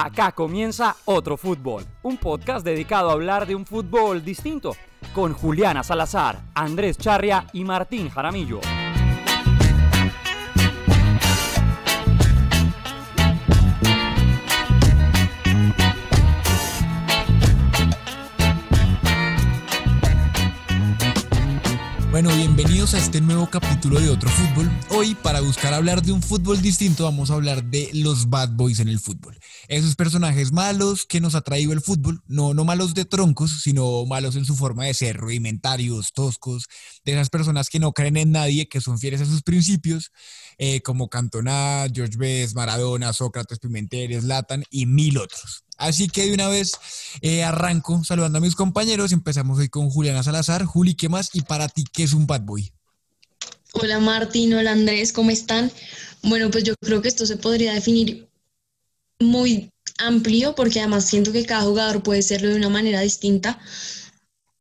Acá 0.00 0.30
comienza 0.30 0.94
Otro 1.06 1.36
Fútbol, 1.36 1.84
un 2.02 2.18
podcast 2.18 2.64
dedicado 2.64 3.10
a 3.10 3.14
hablar 3.14 3.48
de 3.48 3.56
un 3.56 3.66
fútbol 3.66 4.24
distinto, 4.24 4.76
con 5.12 5.32
Juliana 5.32 5.82
Salazar, 5.82 6.38
Andrés 6.54 6.96
Charria 6.96 7.48
y 7.52 7.64
Martín 7.64 8.08
Jaramillo. 8.08 8.60
Bienvenidos 22.88 22.94
a 22.94 22.98
este 22.98 23.20
nuevo 23.20 23.50
capítulo 23.50 24.00
de 24.00 24.08
Otro 24.08 24.30
Fútbol. 24.30 24.70
Hoy, 24.90 25.14
para 25.14 25.40
buscar 25.40 25.74
hablar 25.74 26.00
de 26.00 26.12
un 26.12 26.22
fútbol 26.22 26.62
distinto, 26.62 27.04
vamos 27.04 27.30
a 27.30 27.34
hablar 27.34 27.64
de 27.64 27.90
los 27.92 28.30
bad 28.30 28.50
boys 28.52 28.80
en 28.80 28.88
el 28.88 28.98
fútbol. 28.98 29.38
Esos 29.68 29.94
personajes 29.94 30.52
malos 30.52 31.04
que 31.04 31.20
nos 31.20 31.34
ha 31.34 31.42
traído 31.42 31.72
el 31.72 31.82
fútbol, 31.82 32.22
no, 32.26 32.54
no 32.54 32.64
malos 32.64 32.94
de 32.94 33.04
troncos, 33.04 33.62
sino 33.62 34.06
malos 34.06 34.36
en 34.36 34.44
su 34.44 34.56
forma 34.56 34.86
de 34.86 34.94
ser, 34.94 35.16
rudimentarios, 35.16 36.12
toscos, 36.14 36.66
de 37.04 37.12
esas 37.12 37.28
personas 37.28 37.68
que 37.68 37.78
no 37.78 37.92
creen 37.92 38.16
en 38.16 38.32
nadie, 38.32 38.68
que 38.68 38.80
son 38.80 38.98
fieles 38.98 39.20
a 39.20 39.26
sus 39.26 39.42
principios, 39.42 40.10
eh, 40.56 40.80
como 40.80 41.08
Cantona, 41.08 41.86
George 41.92 42.16
Best, 42.16 42.54
Maradona, 42.54 43.12
Sócrates, 43.12 43.58
Pimentel, 43.58 44.18
Zlatan 44.20 44.64
y 44.70 44.86
mil 44.86 45.18
otros. 45.18 45.64
Así 45.76 46.08
que 46.08 46.26
de 46.26 46.34
una 46.34 46.48
vez 46.48 46.72
eh, 47.20 47.44
arranco 47.44 48.02
saludando 48.02 48.38
a 48.38 48.40
mis 48.40 48.56
compañeros. 48.56 49.12
Empezamos 49.12 49.58
hoy 49.58 49.68
con 49.68 49.90
Juliana 49.90 50.22
Salazar. 50.24 50.64
Juli, 50.64 50.94
¿qué 50.94 51.08
más? 51.08 51.30
Y 51.34 51.42
para 51.42 51.68
ti, 51.68 51.84
¿qué 51.92 52.02
es 52.02 52.14
un 52.14 52.26
bad 52.26 52.40
boy? 52.40 52.72
Hola 53.74 53.98
Martín, 53.98 54.54
hola 54.54 54.72
Andrés, 54.72 55.12
¿cómo 55.12 55.30
están? 55.30 55.70
Bueno, 56.22 56.50
pues 56.50 56.64
yo 56.64 56.74
creo 56.80 57.02
que 57.02 57.08
esto 57.08 57.26
se 57.26 57.36
podría 57.36 57.74
definir 57.74 58.26
muy 59.20 59.70
amplio 59.98 60.54
porque 60.54 60.80
además 60.80 61.04
siento 61.04 61.32
que 61.32 61.44
cada 61.44 61.62
jugador 61.62 62.02
puede 62.02 62.22
serlo 62.22 62.48
de 62.48 62.56
una 62.56 62.70
manera 62.70 63.02
distinta. 63.02 63.58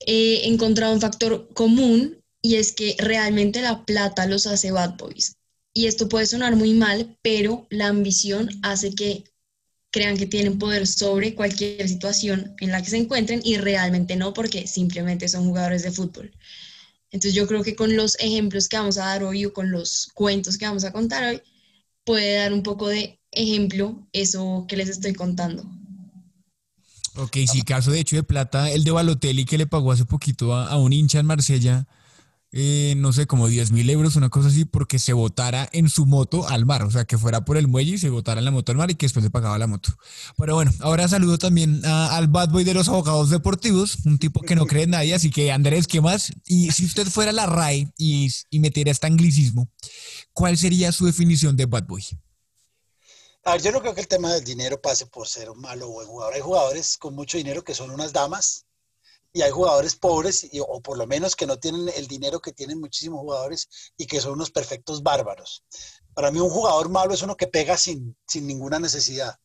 He 0.01 0.47
encontrado 0.47 0.93
un 0.93 0.99
factor 0.99 1.47
común 1.53 2.21
y 2.41 2.55
es 2.55 2.73
que 2.73 2.95
realmente 2.99 3.61
la 3.61 3.85
plata 3.85 4.25
los 4.25 4.45
hace 4.45 4.71
bad 4.71 4.97
boys. 4.97 5.37
Y 5.73 5.85
esto 5.87 6.09
puede 6.09 6.25
sonar 6.25 6.57
muy 6.57 6.73
mal, 6.73 7.17
pero 7.21 7.65
la 7.69 7.87
ambición 7.87 8.49
hace 8.61 8.93
que 8.93 9.23
crean 9.89 10.17
que 10.17 10.25
tienen 10.25 10.59
poder 10.59 10.85
sobre 10.85 11.33
cualquier 11.33 11.87
situación 11.87 12.55
en 12.59 12.71
la 12.71 12.81
que 12.81 12.89
se 12.89 12.97
encuentren 12.97 13.39
y 13.43 13.55
realmente 13.55 14.17
no 14.17 14.33
porque 14.33 14.67
simplemente 14.67 15.29
son 15.29 15.45
jugadores 15.45 15.83
de 15.83 15.91
fútbol. 15.91 16.33
Entonces 17.11 17.33
yo 17.33 17.47
creo 17.47 17.63
que 17.63 17.75
con 17.75 17.95
los 17.95 18.19
ejemplos 18.19 18.67
que 18.67 18.77
vamos 18.77 18.97
a 18.97 19.05
dar 19.05 19.23
hoy 19.23 19.45
o 19.45 19.53
con 19.53 19.71
los 19.71 20.09
cuentos 20.13 20.57
que 20.57 20.65
vamos 20.65 20.83
a 20.83 20.91
contar 20.91 21.23
hoy, 21.23 21.41
puede 22.03 22.35
dar 22.35 22.53
un 22.53 22.63
poco 22.63 22.87
de 22.87 23.19
ejemplo 23.31 24.07
eso 24.13 24.65
que 24.67 24.77
les 24.77 24.89
estoy 24.89 25.13
contando. 25.13 25.63
Ok, 27.15 27.37
sí, 27.47 27.63
caso 27.63 27.91
de 27.91 27.99
hecho 27.99 28.15
de 28.15 28.23
plata, 28.23 28.69
el 28.69 28.83
de 28.83 28.91
Balotelli 28.91 29.45
que 29.45 29.57
le 29.57 29.65
pagó 29.65 29.91
hace 29.91 30.05
poquito 30.05 30.53
a, 30.53 30.77
un 30.77 30.93
hincha 30.93 31.19
en 31.19 31.25
Marsella, 31.25 31.87
eh, 32.53 32.93
no 32.97 33.11
sé, 33.11 33.27
como 33.27 33.47
10 33.47 33.71
mil 33.71 33.89
euros, 33.89 34.15
una 34.15 34.29
cosa 34.29 34.47
así, 34.47 34.63
porque 34.63 34.99
se 34.99 35.11
botara 35.13 35.67
en 35.73 35.89
su 35.89 36.05
moto 36.05 36.47
al 36.47 36.65
mar, 36.65 36.83
o 36.83 36.91
sea, 36.91 37.05
que 37.05 37.17
fuera 37.17 37.43
por 37.43 37.57
el 37.57 37.67
muelle 37.67 37.95
y 37.95 37.97
se 37.97 38.09
botara 38.09 38.39
en 38.39 38.45
la 38.45 38.51
moto 38.51 38.71
al 38.71 38.77
mar 38.77 38.89
y 38.89 38.95
que 38.95 39.05
después 39.05 39.23
le 39.23 39.29
pagaba 39.29 39.57
la 39.57 39.67
moto. 39.67 39.89
Pero 40.37 40.55
bueno, 40.55 40.71
ahora 40.79 41.07
saludo 41.07 41.37
también 41.37 41.85
al 41.85 42.27
bad 42.27 42.49
boy 42.49 42.63
de 42.63 42.73
los 42.73 42.87
abogados 42.87 43.29
deportivos, 43.29 43.97
un 44.05 44.17
tipo 44.17 44.41
que 44.41 44.55
no 44.55 44.65
cree 44.65 44.83
en 44.83 44.91
nadie, 44.91 45.13
así 45.13 45.29
que 45.29 45.51
Andrés, 45.51 45.87
¿qué 45.87 45.99
más? 45.99 46.31
Y 46.45 46.71
si 46.71 46.85
usted 46.85 47.07
fuera 47.07 47.31
la 47.31 47.47
RAE 47.47 47.91
y, 47.97 48.29
y 48.49 48.59
metiera 48.59 48.91
este 48.91 49.07
anglicismo, 49.07 49.69
¿cuál 50.31 50.57
sería 50.57 50.91
su 50.91 51.05
definición 51.05 51.57
de 51.57 51.65
bad 51.65 51.83
boy? 51.83 52.03
A 53.43 53.53
ver, 53.53 53.61
yo 53.61 53.71
no 53.71 53.81
creo 53.81 53.93
que 53.95 54.01
el 54.01 54.07
tema 54.07 54.33
del 54.33 54.43
dinero 54.43 54.81
pase 54.81 55.05
por 55.05 55.27
ser 55.27 55.49
un 55.49 55.59
malo 55.59 55.87
buen 55.89 56.07
jugador. 56.07 56.33
Hay 56.33 56.41
jugadores 56.41 56.97
con 56.97 57.15
mucho 57.15 57.37
dinero 57.37 57.63
que 57.63 57.73
son 57.73 57.91
unas 57.91 58.11
damas 58.11 58.66
y 59.37 59.43
hay 59.43 59.51
jugadores 59.51 59.95
pobres 59.95 60.47
y- 60.51 60.59
o 60.59 60.81
por 60.81 60.97
lo 60.97 61.05
menos 61.05 61.35
que 61.35 61.45
no 61.45 61.59
tienen 61.59 61.87
el 61.95 62.07
dinero 62.07 62.39
que 62.39 62.53
tienen 62.53 62.79
muchísimos 62.79 63.19
jugadores 63.19 63.69
y 63.95 64.07
que 64.07 64.19
son 64.19 64.33
unos 64.33 64.49
perfectos 64.49 65.03
bárbaros. 65.03 65.63
Para 66.15 66.31
mí 66.31 66.39
un 66.39 66.49
jugador 66.49 66.89
malo 66.89 67.13
es 67.13 67.21
uno 67.21 67.37
que 67.37 67.45
pega 67.45 67.77
sin, 67.77 68.17
sin 68.25 68.47
ninguna 68.47 68.79
necesidad. 68.79 69.35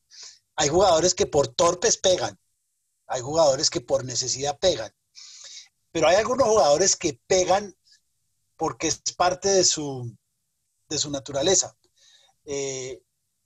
Hay 0.57 0.71
jugadores 0.71 1.15
que 1.15 1.27
por 1.27 1.49
torpes 1.49 1.99
pegan, 1.99 2.39
hay 3.07 3.21
jugadores 3.21 3.69
que 3.69 3.83
por 3.83 4.03
necesidad 4.07 4.59
pegan, 4.59 4.91
pero 5.91 6.09
hay 6.09 6.17
algunos 6.17 6.49
jugadores 6.49 6.97
que 6.97 7.21
pegan 7.27 7.77
porque 8.57 8.89
es 8.89 9.03
parte 9.15 9.51
de 9.51 9.65
su, 9.65 10.11
de 10.89 10.97
su 10.97 11.11
naturaleza. 11.11 11.77
Eh, 12.47 13.03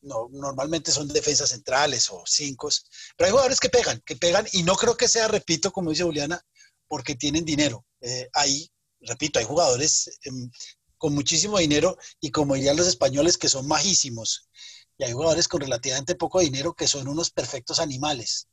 no, 0.07 0.29
normalmente 0.31 0.93
son 0.93 1.09
defensas 1.09 1.51
centrales 1.51 2.09
o 2.11 2.23
cinco, 2.27 2.69
pero 3.17 3.27
hay 3.27 3.31
jugadores 3.33 3.61
que 3.61 3.69
pegan, 3.69 4.01
que 4.07 4.17
pegan 4.17 4.47
y 4.53 4.63
no 4.63 4.77
creo 4.77 4.97
que 4.97 5.09
sea, 5.09 5.29
repito, 5.29 5.73
como 5.73 5.91
dice 5.91 6.05
Juliana, 6.05 6.41
porque 6.89 7.17
tienen 7.17 7.45
dinero. 7.45 7.85
Eh, 8.01 8.29
ahí, 8.33 8.71
repito, 9.01 9.39
hay 9.39 9.45
jugadores 9.45 10.19
em, 10.23 10.51
con 10.97 11.15
muchísimo 11.15 11.59
dinero 11.59 11.99
y 12.21 12.31
como 12.31 12.55
dirían 12.55 12.77
los 12.77 12.87
españoles, 12.87 13.37
que 13.37 13.49
son 13.49 13.67
majísimos. 13.67 14.49
Y 14.99 15.05
hay 15.05 15.13
jugadores 15.13 15.49
con 15.49 15.61
relativamente 15.61 16.15
poco 16.15 16.41
dinero 16.41 16.75
que 16.75 16.89
son 16.89 17.09
unos 17.09 17.31
perfectos 17.31 17.81
animales. 17.81 18.49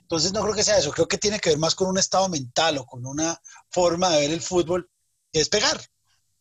Entonces 0.00 0.32
no 0.32 0.42
creo 0.42 0.54
que 0.54 0.64
sea 0.64 0.78
eso, 0.78 0.92
creo 0.92 1.08
que 1.08 1.18
tiene 1.18 1.40
que 1.40 1.50
ver 1.50 1.58
más 1.58 1.74
con 1.74 1.88
un 1.88 1.98
estado 1.98 2.28
mental 2.28 2.78
o 2.78 2.86
con 2.86 3.04
una 3.06 3.40
forma 3.70 4.10
de 4.10 4.20
ver 4.20 4.30
el 4.30 4.40
fútbol, 4.40 4.88
que 5.32 5.40
es 5.40 5.48
pegar. 5.48 5.80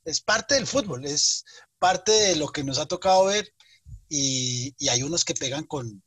Es 0.03 0.21
parte 0.21 0.55
del 0.55 0.67
fútbol, 0.67 1.05
es 1.05 1.43
parte 1.79 2.11
de 2.11 2.35
lo 2.35 2.49
que 2.49 2.63
nos 2.63 2.77
ha 2.77 2.85
tocado 2.85 3.25
ver 3.25 3.51
y, 4.09 4.73
y 4.77 4.89
hay 4.89 5.03
unos 5.03 5.25
que 5.25 5.33
pegan 5.33 5.65
con, 5.65 6.03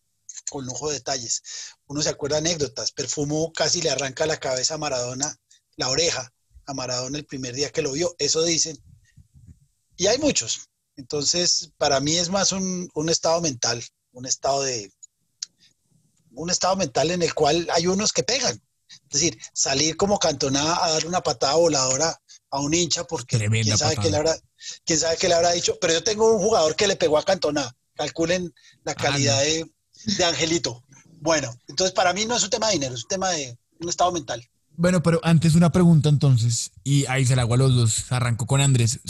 con 0.50 0.64
lujo 0.64 0.88
de 0.88 0.94
detalles. 0.94 1.42
Uno 1.86 2.02
se 2.02 2.08
acuerda 2.08 2.38
anécdotas, 2.38 2.92
Perfumo 2.92 3.52
casi 3.52 3.82
le 3.82 3.90
arranca 3.90 4.26
la 4.26 4.38
cabeza 4.38 4.74
a 4.74 4.78
Maradona, 4.78 5.36
la 5.76 5.88
oreja 5.88 6.32
a 6.66 6.74
Maradona 6.74 7.18
el 7.18 7.24
primer 7.26 7.54
día 7.54 7.70
que 7.70 7.82
lo 7.82 7.92
vio, 7.92 8.14
eso 8.18 8.42
dicen. 8.42 8.78
Y 9.96 10.06
hay 10.06 10.18
muchos. 10.18 10.68
Entonces, 10.96 11.72
para 11.78 12.00
mí 12.00 12.16
es 12.16 12.28
más 12.28 12.52
un, 12.52 12.88
un 12.94 13.08
estado 13.08 13.40
mental, 13.40 13.84
un 14.12 14.26
estado 14.26 14.62
de 14.62 14.92
un 16.32 16.50
estado 16.50 16.76
mental 16.76 17.10
en 17.10 17.22
el 17.22 17.34
cual 17.34 17.68
hay 17.72 17.86
unos 17.86 18.12
que 18.12 18.22
pegan. 18.22 18.60
Es 18.88 19.20
decir, 19.20 19.38
salir 19.52 19.96
como 19.96 20.18
cantonada 20.18 20.84
a 20.84 20.90
dar 20.92 21.06
una 21.06 21.22
patada 21.22 21.54
voladora 21.54 22.20
a 22.50 22.60
un 22.60 22.72
hincha 22.72 23.04
porque 23.04 23.36
Tremenda 23.36 23.64
quién 23.64 23.78
sabe, 23.78 23.96
patada. 23.96 24.04
qué 24.04 24.10
le 24.10 24.16
habrá, 24.16 24.38
quién 24.84 24.98
sabe 24.98 25.16
qué 25.16 25.28
le 25.28 25.34
habrá 25.34 25.52
dicho. 25.52 25.78
Pero 25.80 25.94
yo 25.94 26.04
tengo 26.04 26.32
un 26.32 26.42
jugador 26.42 26.76
que 26.76 26.86
le 26.86 26.96
pegó 26.96 27.18
a 27.18 27.24
Cantona. 27.24 27.76
Calculen 27.98 28.54
la 28.84 28.94
calidad 28.94 29.36
no. 29.36 29.42
de, 29.42 29.70
de 30.16 30.24
Angelito. 30.24 30.82
Bueno, 31.20 31.54
entonces 31.66 31.92
para 31.92 32.14
mí 32.14 32.24
no 32.24 32.36
es 32.36 32.44
un 32.44 32.50
tema 32.50 32.68
de 32.68 32.74
dinero, 32.74 32.94
es 32.94 33.02
un 33.02 33.08
tema 33.08 33.30
de 33.30 33.58
un 33.80 33.88
estado 33.88 34.12
mental. 34.12 34.48
Bueno, 34.78 35.02
pero 35.02 35.18
antes 35.24 35.56
una 35.56 35.72
pregunta 35.72 36.08
entonces, 36.08 36.70
y 36.84 37.04
ahí 37.06 37.26
se 37.26 37.34
la 37.34 37.42
hago 37.42 37.54
a 37.54 37.56
los 37.56 37.74
dos, 37.74 38.12
arranco 38.12 38.46
con 38.46 38.60
Andrés. 38.60 39.00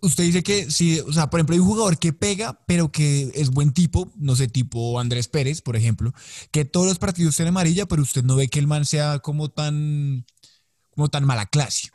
Usted 0.00 0.22
dice 0.22 0.44
que 0.44 0.70
si, 0.70 1.00
o 1.00 1.12
sea, 1.12 1.30
por 1.30 1.40
ejemplo, 1.40 1.54
hay 1.54 1.58
un 1.58 1.66
jugador 1.66 1.98
que 1.98 2.12
pega, 2.12 2.64
pero 2.64 2.92
que 2.92 3.32
es 3.34 3.50
buen 3.50 3.72
tipo, 3.72 4.12
no 4.14 4.36
sé, 4.36 4.46
tipo 4.46 5.00
Andrés 5.00 5.26
Pérez, 5.26 5.62
por 5.62 5.74
ejemplo, 5.74 6.14
que 6.52 6.64
todos 6.64 6.86
los 6.86 7.00
partidos 7.00 7.34
tienen 7.34 7.48
amarilla, 7.48 7.86
pero 7.86 8.02
usted 8.02 8.22
no 8.22 8.36
ve 8.36 8.46
que 8.46 8.60
el 8.60 8.68
man 8.68 8.86
sea 8.86 9.18
como 9.18 9.48
tan, 9.48 10.24
como 10.90 11.08
tan 11.08 11.24
mala 11.24 11.46
clase. 11.46 11.90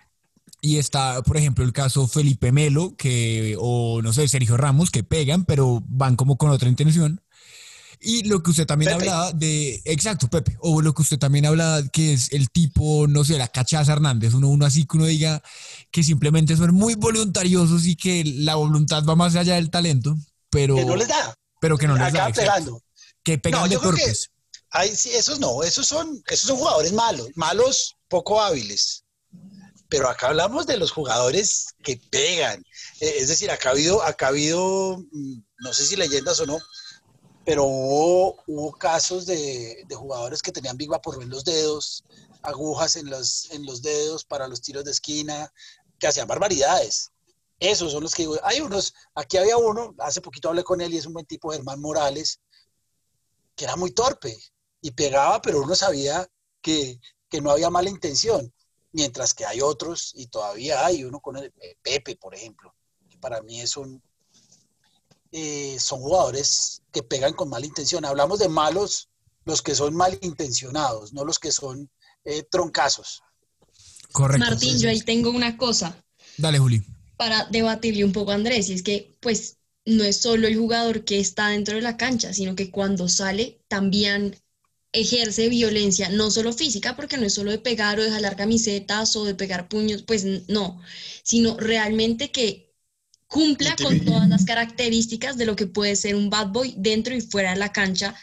Y 0.62 0.78
está, 0.78 1.24
por 1.24 1.38
ejemplo, 1.38 1.66
el 1.66 1.74
caso 1.74 2.08
Felipe 2.08 2.52
Melo, 2.52 2.96
que, 2.96 3.58
o 3.60 4.02
no 4.04 4.14
sé, 4.14 4.28
Sergio 4.28 4.58
Ramos, 4.58 4.92
que 4.92 5.04
pegan, 5.04 5.44
pero 5.46 5.84
van 5.88 6.16
como 6.16 6.38
con 6.38 6.52
otra 6.52 6.70
intención. 6.70 7.22
Y 8.04 8.24
lo 8.24 8.42
que 8.42 8.50
usted 8.50 8.66
también 8.66 8.94
hablaba 8.94 9.32
de, 9.32 9.82
exacto, 9.86 10.28
Pepe, 10.28 10.58
o 10.60 10.82
lo 10.82 10.94
que 10.94 11.04
usted 11.04 11.20
también 11.20 11.46
hablaba, 11.46 11.84
que 11.90 12.14
es 12.14 12.32
el 12.32 12.50
tipo, 12.50 13.08
no 13.08 13.24
sé, 13.24 13.38
la 13.38 13.48
cachaza 13.48 13.94
Hernández, 13.94 14.34
uno, 14.34 14.50
uno 14.50 14.66
así 14.66 14.86
que 14.86 14.98
uno 14.98 15.06
diga 15.06 15.44
que 15.92 16.04
simplemente 16.04 16.58
son 16.58 16.74
muy 16.74 16.96
voluntariosos 16.96 17.86
y 17.86 17.96
que 17.96 18.24
la 18.26 18.56
voluntad 18.56 19.04
va 19.04 19.16
más 19.16 19.36
allá 19.36 19.56
del 19.56 19.70
talento, 19.70 20.16
pero... 20.50 20.76
Que 20.76 20.86
no 20.86 20.96
les 20.96 21.08
da. 21.08 21.36
Pero 21.60 21.78
que 21.78 21.88
no 21.88 21.96
les 21.96 22.12
da. 22.12 22.32
pegando. 22.32 22.82
Que 23.24 23.38
pegan 23.38 23.70
de 23.70 23.78
torpes. 23.78 24.32
Sí, 24.96 25.12
esos 25.14 25.40
no, 25.40 25.62
esos 25.62 25.86
son, 25.86 26.24
esos 26.28 26.48
son 26.48 26.58
jugadores 26.58 26.94
malos, 26.94 27.30
malos, 27.36 27.96
poco 28.08 28.42
hábiles. 28.42 29.04
Pero 29.92 30.08
acá 30.08 30.28
hablamos 30.28 30.66
de 30.68 30.78
los 30.78 30.90
jugadores 30.92 31.76
que 31.84 32.00
pegan. 32.10 32.64
Eh, 33.02 33.16
es 33.18 33.28
decir, 33.28 33.52
acá 33.52 33.70
ha 33.70 33.72
habido, 33.74 34.02
acá 34.02 34.28
ha 34.28 34.30
habido, 34.30 35.00
mm, 35.12 35.44
no 35.60 35.74
sé 35.74 35.86
si 35.86 35.98
leyendas 35.98 36.40
o 36.40 36.46
no, 36.46 36.60
pero 37.46 37.66
hubo, 37.66 38.72
casos 38.80 39.26
de, 39.26 39.86
jugadores 39.94 40.42
que 40.42 40.54
tenían 40.54 40.78
Big 40.78 40.90
Vapor 40.90 41.22
en 41.22 41.30
los 41.30 41.44
dedos, 41.44 42.06
agujas 42.42 42.96
en 42.96 43.10
los, 43.10 43.52
en 43.52 43.66
los 43.66 43.82
dedos 43.82 44.24
para 44.24 44.48
los 44.48 44.62
tiros 44.62 44.86
de 44.86 44.92
esquina, 44.92 45.52
que 46.00 46.08
hacían 46.08 46.28
barbaridades. 46.28 47.12
Esos 47.60 47.92
son 47.92 48.04
los 48.04 48.16
que 48.16 48.30
hay 48.44 48.62
unos, 48.62 48.94
aquí 49.14 49.36
había 49.36 49.58
uno, 49.58 49.94
hace 50.00 50.22
poquito 50.22 50.48
hablé 50.48 50.64
con 50.64 50.80
él 50.80 50.94
y 50.94 51.00
es 51.00 51.06
un 51.06 51.14
buen 51.14 51.26
tipo, 51.26 51.52
Germán 51.52 51.82
Morales, 51.82 52.40
que 53.58 53.66
era 53.66 53.76
muy 53.76 53.92
torpe 53.92 54.40
y 54.80 54.92
pegaba, 54.92 55.42
pero 55.42 55.62
uno 55.62 55.76
sabía 55.76 56.26
que, 56.62 56.98
que 57.30 57.42
no 57.42 57.52
había 57.52 57.70
mala 57.70 57.90
intención, 57.90 58.54
mientras 58.92 59.34
que 59.34 59.46
hay 59.46 59.62
otros, 59.62 60.12
y 60.16 60.28
todavía 60.28 60.86
hay 60.86 61.04
uno 61.04 61.20
con 61.20 61.38
el 61.38 61.52
Pepe, 61.82 62.16
por 62.16 62.36
ejemplo, 62.36 62.74
que 63.10 63.18
para 63.18 63.42
mí 63.42 63.62
es 63.62 63.78
un, 63.78 64.02
eh, 65.32 65.78
son 65.80 66.00
jugadores 66.02 66.82
que 66.92 67.04
pegan 67.04 67.34
con 67.34 67.50
mala 67.50 67.66
intención. 67.66 68.04
Hablamos 68.06 68.40
de 68.40 68.50
malos, 68.50 69.10
los 69.46 69.62
que 69.62 69.76
son 69.76 69.96
malintencionados, 69.96 71.14
no 71.14 71.24
los 71.24 71.40
que 71.40 71.52
son 71.52 71.90
eh, 72.26 72.44
troncazos. 72.50 73.24
Correcto. 74.12 74.46
Martín, 74.46 74.78
yo 74.78 74.90
ahí 74.90 75.02
tengo 75.02 75.30
una 75.30 75.58
cosa. 75.58 75.96
Dale, 76.38 76.60
Juli. 76.60 76.84
Para 77.18 77.46
debatirle 77.46 78.04
un 78.04 78.12
poco 78.12 78.32
a 78.32 78.36
Andrés, 78.36 78.70
y 78.70 78.74
es 78.74 78.84
que, 78.84 79.16
pues, 79.22 79.58
no 79.86 80.04
es 80.04 80.18
solo 80.22 80.48
el 80.48 80.58
jugador 80.58 81.06
que 81.06 81.20
está 81.20 81.48
dentro 81.48 81.76
de 81.76 81.82
la 81.82 81.98
cancha, 81.98 82.34
sino 82.34 82.56
que 82.56 82.70
cuando 82.70 83.08
sale 83.08 83.64
también 83.68 84.36
ejerce 84.94 85.50
violencia, 85.50 86.10
no 86.10 86.32
solo 86.32 86.54
física, 86.54 86.96
porque 86.96 87.18
no 87.18 87.26
es 87.26 87.34
solo 87.34 87.52
de 87.52 87.60
pegar 87.60 88.00
o 88.00 88.04
de 88.04 88.12
jalar 88.12 88.36
camisetas 88.36 89.16
o 89.16 89.26
de 89.26 89.36
pegar 89.36 89.70
puños, 89.70 90.04
pues 90.04 90.26
no, 90.48 90.82
sino 91.24 91.58
realmente 91.58 92.32
que 92.32 92.72
cumpla 93.28 93.76
con 93.78 94.02
todas 94.02 94.28
las 94.28 94.44
características 94.44 95.38
de 95.38 95.46
lo 95.46 95.56
que 95.56 95.66
puede 95.66 95.96
ser 95.96 96.16
un 96.16 96.30
bad 96.30 96.48
boy 96.48 96.76
dentro 96.78 97.16
y 97.16 97.22
fuera 97.22 97.52
de 97.52 97.60
la 97.60 97.72
cancha, 97.72 98.14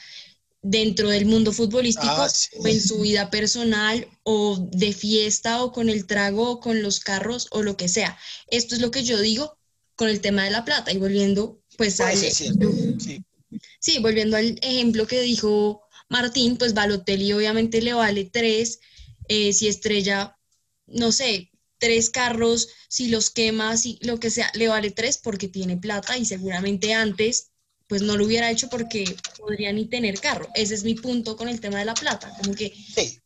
dentro 0.61 1.09
del 1.09 1.25
mundo 1.25 1.53
futbolístico, 1.53 2.07
ah, 2.07 2.29
o 2.59 2.67
en 2.67 2.81
su 2.81 3.01
vida 3.01 3.31
personal, 3.31 4.07
o 4.25 4.69
de 4.71 4.93
fiesta, 4.93 5.65
o 5.65 5.73
con 5.73 5.89
el 5.89 6.07
trago, 6.07 6.51
o 6.51 6.61
con 6.61 6.83
los 6.83 7.01
carros, 7.01 7.49
o 7.53 7.63
lo 7.63 7.77
que 7.77 7.89
sea. 7.89 8.19
Esto 8.49 8.75
es 8.75 8.83
lo 8.83 8.91
que 8.91 9.03
yo 9.03 9.19
digo 9.21 9.57
con 9.97 10.09
el 10.09 10.21
tema 10.21 10.45
de 10.45 10.51
la 10.51 10.65
plata. 10.67 10.93
Y 10.93 10.99
volviendo, 10.99 11.63
pues, 11.79 12.01
al, 12.01 12.17
sí. 12.19 13.99
volviendo 14.01 14.37
al 14.37 14.59
ejemplo 14.61 15.07
que 15.07 15.23
dijo 15.23 15.88
Martín, 16.09 16.57
pues 16.57 16.75
Balotelli 16.75 17.33
obviamente 17.33 17.83
le 17.83 17.93
vale 17.93 18.25
tres. 18.25 18.81
Eh, 19.29 19.53
si 19.53 19.69
Estrella, 19.69 20.39
no 20.87 21.13
sé, 21.13 21.51
tres 21.79 22.11
carros, 22.11 22.69
si 22.89 23.09
los 23.09 23.31
quema, 23.31 23.77
si 23.77 23.99
lo 24.03 24.19
que 24.19 24.31
sea, 24.31 24.51
le 24.55 24.69
vale 24.69 24.91
tres 24.91 25.19
porque 25.19 25.49
tiene 25.49 25.77
plata 25.77 26.17
y 26.17 26.25
seguramente 26.25 26.95
antes 26.95 27.51
pues 27.89 28.03
no 28.03 28.17
lo 28.19 28.27
hubiera 28.27 28.51
hecho 28.51 28.69
porque 28.69 29.17
podría 29.39 29.73
ni 29.73 29.87
tener 29.87 30.21
carro. 30.21 30.49
Ese 30.55 30.75
es 30.75 30.85
mi 30.85 30.95
punto 30.95 31.37
con 31.37 31.49
el 31.49 31.59
tema 31.59 31.79
de 31.79 31.87
la 31.87 31.95
plata, 31.95 32.31
como 32.37 32.55
que... 32.55 32.71
Sí. 32.95 33.19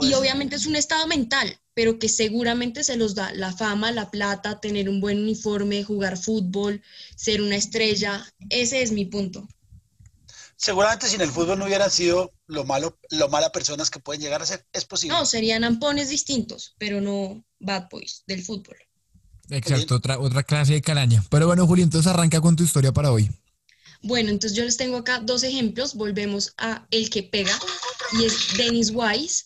y 0.00 0.14
obviamente 0.14 0.54
es 0.54 0.66
un 0.66 0.76
estado 0.76 1.06
mental, 1.08 1.58
pero 1.74 1.98
que 1.98 2.08
seguramente 2.08 2.84
se 2.84 2.96
los 2.96 3.16
da 3.16 3.32
la 3.34 3.52
fama, 3.52 3.90
la 3.90 4.08
plata, 4.10 4.60
tener 4.60 4.88
un 4.88 5.00
buen 5.00 5.18
uniforme, 5.18 5.82
jugar 5.82 6.16
fútbol, 6.16 6.80
ser 7.16 7.42
una 7.42 7.56
estrella. 7.56 8.24
Ese 8.50 8.82
es 8.82 8.92
mi 8.92 9.04
punto 9.04 9.48
seguramente 10.56 11.08
sin 11.08 11.20
el 11.20 11.30
fútbol 11.30 11.58
no 11.58 11.66
hubieran 11.66 11.90
sido 11.90 12.32
lo 12.46 12.64
malo, 12.64 12.98
lo 13.10 13.28
malas 13.28 13.50
personas 13.50 13.90
que 13.90 14.00
pueden 14.00 14.22
llegar 14.22 14.42
a 14.42 14.46
ser. 14.46 14.66
Es 14.72 14.84
posible. 14.84 15.16
No, 15.16 15.26
serían 15.26 15.64
ampones 15.64 16.08
distintos, 16.08 16.74
pero 16.78 17.00
no 17.00 17.44
bad 17.60 17.88
boys 17.90 18.24
del 18.26 18.42
fútbol. 18.42 18.76
Exacto, 19.50 19.96
otra, 19.96 20.18
otra 20.18 20.42
clase 20.42 20.72
de 20.72 20.82
calaña. 20.82 21.24
Pero 21.30 21.46
bueno, 21.46 21.66
Juli, 21.66 21.82
entonces 21.82 22.10
arranca 22.10 22.40
con 22.40 22.56
tu 22.56 22.64
historia 22.64 22.92
para 22.92 23.12
hoy. 23.12 23.30
Bueno, 24.02 24.30
entonces 24.30 24.56
yo 24.56 24.64
les 24.64 24.76
tengo 24.76 24.96
acá 24.96 25.20
dos 25.20 25.42
ejemplos. 25.42 25.94
Volvemos 25.94 26.54
a 26.58 26.86
el 26.90 27.10
que 27.10 27.22
pega 27.22 27.56
y 28.12 28.24
es 28.24 28.56
Dennis 28.56 28.90
Wise. 28.92 29.44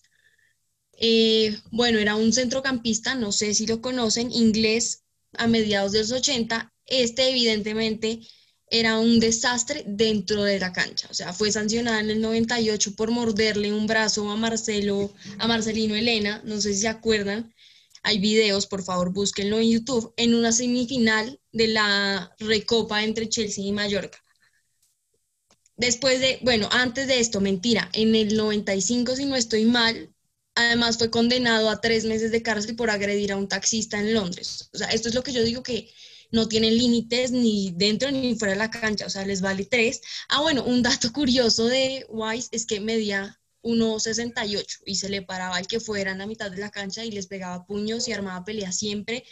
Eh, 0.98 1.58
bueno, 1.70 1.98
era 1.98 2.14
un 2.14 2.32
centrocampista, 2.32 3.14
no 3.14 3.32
sé 3.32 3.54
si 3.54 3.66
lo 3.66 3.80
conocen, 3.80 4.30
inglés 4.32 5.02
a 5.36 5.46
mediados 5.46 5.92
de 5.92 6.00
los 6.00 6.12
80. 6.12 6.72
Este 6.86 7.30
evidentemente 7.30 8.20
era 8.70 8.98
un 8.98 9.18
desastre 9.18 9.84
dentro 9.86 10.44
de 10.44 10.60
la 10.60 10.72
cancha. 10.72 11.08
O 11.10 11.14
sea, 11.14 11.32
fue 11.32 11.50
sancionada 11.50 12.00
en 12.00 12.10
el 12.10 12.20
98 12.20 12.94
por 12.94 13.10
morderle 13.10 13.72
un 13.72 13.86
brazo 13.86 14.30
a 14.30 14.36
Marcelo, 14.36 15.12
a 15.38 15.48
Marcelino 15.48 15.96
Elena, 15.96 16.40
no 16.44 16.60
sé 16.60 16.72
si 16.74 16.82
se 16.82 16.88
acuerdan. 16.88 17.52
Hay 18.02 18.18
videos, 18.18 18.66
por 18.66 18.82
favor, 18.82 19.12
búsquenlo 19.12 19.58
en 19.58 19.70
YouTube, 19.70 20.14
en 20.16 20.34
una 20.34 20.52
semifinal 20.52 21.38
de 21.52 21.68
la 21.68 22.34
recopa 22.38 23.02
entre 23.02 23.28
Chelsea 23.28 23.64
y 23.64 23.72
Mallorca. 23.72 24.18
Después 25.76 26.20
de, 26.20 26.38
bueno, 26.42 26.68
antes 26.70 27.08
de 27.08 27.20
esto, 27.20 27.40
mentira, 27.40 27.90
en 27.92 28.14
el 28.14 28.36
95, 28.36 29.16
si 29.16 29.24
no 29.24 29.34
estoy 29.34 29.64
mal, 29.64 30.14
además 30.54 30.98
fue 30.98 31.10
condenado 31.10 31.70
a 31.70 31.80
tres 31.80 32.04
meses 32.04 32.30
de 32.30 32.42
cárcel 32.42 32.76
por 32.76 32.90
agredir 32.90 33.32
a 33.32 33.36
un 33.36 33.48
taxista 33.48 33.98
en 33.98 34.14
Londres. 34.14 34.70
O 34.72 34.78
sea, 34.78 34.88
esto 34.88 35.08
es 35.08 35.14
lo 35.14 35.22
que 35.22 35.32
yo 35.32 35.42
digo 35.42 35.62
que 35.62 35.90
no 36.30 36.48
tienen 36.48 36.76
límites 36.76 37.32
ni 37.32 37.72
dentro 37.72 38.10
ni 38.10 38.34
fuera 38.36 38.52
de 38.52 38.58
la 38.58 38.70
cancha, 38.70 39.06
o 39.06 39.10
sea, 39.10 39.24
les 39.26 39.40
vale 39.40 39.64
tres. 39.64 40.00
Ah, 40.28 40.40
bueno, 40.40 40.64
un 40.64 40.82
dato 40.82 41.12
curioso 41.12 41.66
de 41.66 42.06
Wise 42.08 42.48
es 42.52 42.66
que 42.66 42.80
medía 42.80 43.40
1,68 43.62 44.82
y 44.86 44.96
se 44.96 45.08
le 45.08 45.22
paraba 45.22 45.56
al 45.56 45.66
que 45.66 45.80
fuera 45.80 46.12
en 46.12 46.18
la 46.18 46.26
mitad 46.26 46.50
de 46.50 46.58
la 46.58 46.70
cancha 46.70 47.04
y 47.04 47.10
les 47.10 47.26
pegaba 47.26 47.66
puños 47.66 48.08
y 48.08 48.12
armaba 48.12 48.44
pelea 48.44 48.72
siempre. 48.72 49.24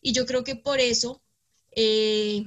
Y 0.00 0.12
yo 0.12 0.26
creo 0.26 0.44
que 0.44 0.56
por 0.56 0.80
eso 0.80 1.22
eh, 1.72 2.44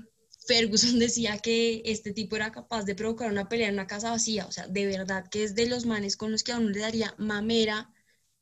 Ferguson 0.47 0.99
decía 0.99 1.37
que 1.39 1.81
este 1.85 2.11
tipo 2.13 2.35
era 2.35 2.51
capaz 2.51 2.83
de 2.85 2.95
provocar 2.95 3.31
una 3.31 3.49
pelea 3.49 3.67
en 3.67 3.75
una 3.75 3.87
casa 3.87 4.11
vacía. 4.11 4.45
O 4.47 4.51
sea, 4.51 4.67
de 4.67 4.85
verdad 4.87 5.27
que 5.29 5.43
es 5.43 5.55
de 5.55 5.67
los 5.67 5.85
manes 5.85 6.17
con 6.17 6.31
los 6.31 6.43
que 6.43 6.53
a 6.53 6.57
uno 6.57 6.69
le 6.69 6.79
daría 6.79 7.13
mamera 7.17 7.91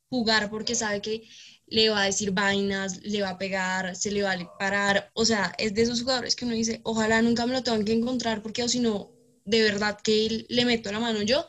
jugar 0.08 0.50
porque 0.50 0.74
sabe 0.74 1.02
que 1.02 1.28
le 1.66 1.88
va 1.90 2.02
a 2.02 2.06
decir 2.06 2.30
vainas, 2.32 3.02
le 3.02 3.22
va 3.22 3.30
a 3.30 3.38
pegar, 3.38 3.96
se 3.96 4.10
le 4.10 4.22
va 4.22 4.32
a 4.32 4.58
parar. 4.58 5.10
O 5.14 5.24
sea, 5.24 5.52
es 5.58 5.74
de 5.74 5.82
esos 5.82 6.00
jugadores 6.02 6.36
que 6.36 6.44
uno 6.44 6.54
dice, 6.54 6.80
ojalá 6.84 7.22
nunca 7.22 7.46
me 7.46 7.52
lo 7.54 7.62
tengan 7.62 7.84
que 7.84 7.92
encontrar 7.92 8.42
porque 8.42 8.62
o 8.62 8.68
si 8.68 8.80
no, 8.80 9.12
de 9.44 9.62
verdad 9.62 9.98
que 10.02 10.46
le 10.48 10.64
meto 10.64 10.92
la 10.92 11.00
mano 11.00 11.22
yo. 11.22 11.46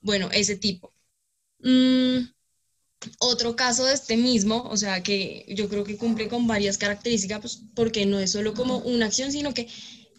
Bueno, 0.00 0.30
ese 0.32 0.56
tipo. 0.56 0.94
Mm, 1.60 2.28
otro 3.20 3.56
caso 3.56 3.84
de 3.86 3.94
este 3.94 4.16
mismo, 4.16 4.62
o 4.70 4.76
sea, 4.76 5.02
que 5.02 5.44
yo 5.48 5.68
creo 5.68 5.84
que 5.84 5.96
cumple 5.96 6.28
con 6.28 6.46
varias 6.46 6.78
características, 6.78 7.40
pues, 7.40 7.62
porque 7.74 8.06
no 8.06 8.18
es 8.18 8.32
solo 8.32 8.54
como 8.54 8.78
una 8.78 9.06
acción, 9.06 9.32
sino 9.32 9.54
que 9.54 9.68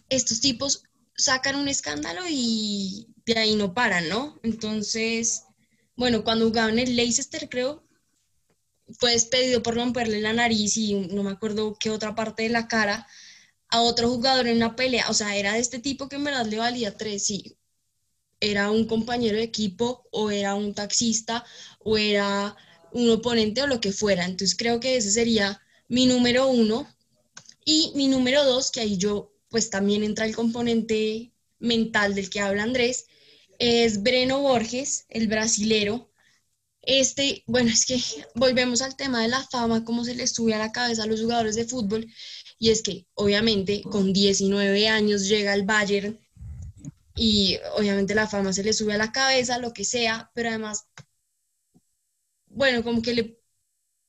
estos 0.08 0.40
tipos 0.40 0.84
sacan 1.16 1.56
un 1.56 1.68
escándalo 1.68 2.22
y 2.28 3.08
de 3.24 3.38
ahí 3.38 3.56
no 3.56 3.74
paran, 3.74 4.08
¿no? 4.08 4.38
Entonces, 4.42 5.44
bueno, 5.96 6.24
cuando 6.24 6.46
jugaban 6.46 6.78
el 6.78 6.96
Leicester, 6.96 7.48
creo, 7.48 7.85
fue 8.98 9.12
despedido 9.12 9.62
por 9.62 9.74
romperle 9.74 10.20
la 10.20 10.32
nariz 10.32 10.76
y 10.76 10.94
no 10.94 11.22
me 11.22 11.30
acuerdo 11.30 11.76
qué 11.78 11.90
otra 11.90 12.14
parte 12.14 12.44
de 12.44 12.50
la 12.50 12.68
cara 12.68 13.06
a 13.68 13.82
otro 13.82 14.08
jugador 14.08 14.46
en 14.46 14.56
una 14.56 14.76
pelea. 14.76 15.06
O 15.10 15.14
sea, 15.14 15.36
era 15.36 15.54
de 15.54 15.60
este 15.60 15.78
tipo 15.78 16.08
que 16.08 16.16
en 16.16 16.24
verdad 16.24 16.46
le 16.46 16.58
valía 16.58 16.96
tres, 16.96 17.24
sí. 17.24 17.56
Era 18.40 18.70
un 18.70 18.86
compañero 18.86 19.36
de 19.36 19.44
equipo 19.44 20.06
o 20.12 20.30
era 20.30 20.54
un 20.54 20.74
taxista 20.74 21.44
o 21.80 21.98
era 21.98 22.56
un 22.92 23.10
oponente 23.10 23.62
o 23.62 23.66
lo 23.66 23.80
que 23.80 23.92
fuera. 23.92 24.24
Entonces 24.24 24.56
creo 24.56 24.80
que 24.80 24.96
ese 24.96 25.10
sería 25.10 25.60
mi 25.88 26.06
número 26.06 26.48
uno. 26.48 26.88
Y 27.64 27.92
mi 27.96 28.08
número 28.08 28.44
dos, 28.44 28.70
que 28.70 28.80
ahí 28.80 28.96
yo, 28.96 29.32
pues 29.48 29.70
también 29.70 30.04
entra 30.04 30.24
el 30.26 30.36
componente 30.36 31.32
mental 31.58 32.14
del 32.14 32.30
que 32.30 32.40
habla 32.40 32.62
Andrés, 32.62 33.06
es 33.58 34.02
Breno 34.02 34.40
Borges, 34.40 35.06
el 35.08 35.28
brasilero, 35.28 36.10
este, 36.86 37.44
bueno, 37.46 37.70
es 37.70 37.84
que 37.86 38.00
volvemos 38.34 38.82
al 38.82 38.96
tema 38.96 39.22
de 39.22 39.28
la 39.28 39.42
fama, 39.44 39.84
cómo 39.84 40.04
se 40.04 40.14
le 40.14 40.26
sube 40.26 40.54
a 40.54 40.58
la 40.58 40.72
cabeza 40.72 41.02
a 41.02 41.06
los 41.06 41.20
jugadores 41.20 41.56
de 41.56 41.66
fútbol, 41.66 42.06
y 42.58 42.70
es 42.70 42.82
que 42.82 43.06
obviamente 43.14 43.82
con 43.82 44.12
19 44.12 44.88
años 44.88 45.28
llega 45.28 45.54
el 45.54 45.64
Bayern 45.64 46.18
y 47.16 47.58
obviamente 47.76 48.14
la 48.14 48.28
fama 48.28 48.52
se 48.52 48.62
le 48.64 48.72
sube 48.72 48.94
a 48.94 48.98
la 48.98 49.12
cabeza, 49.12 49.58
lo 49.58 49.72
que 49.72 49.84
sea, 49.84 50.30
pero 50.34 50.50
además, 50.50 50.86
bueno, 52.46 52.82
como 52.82 53.02
que 53.02 53.14
le 53.14 53.36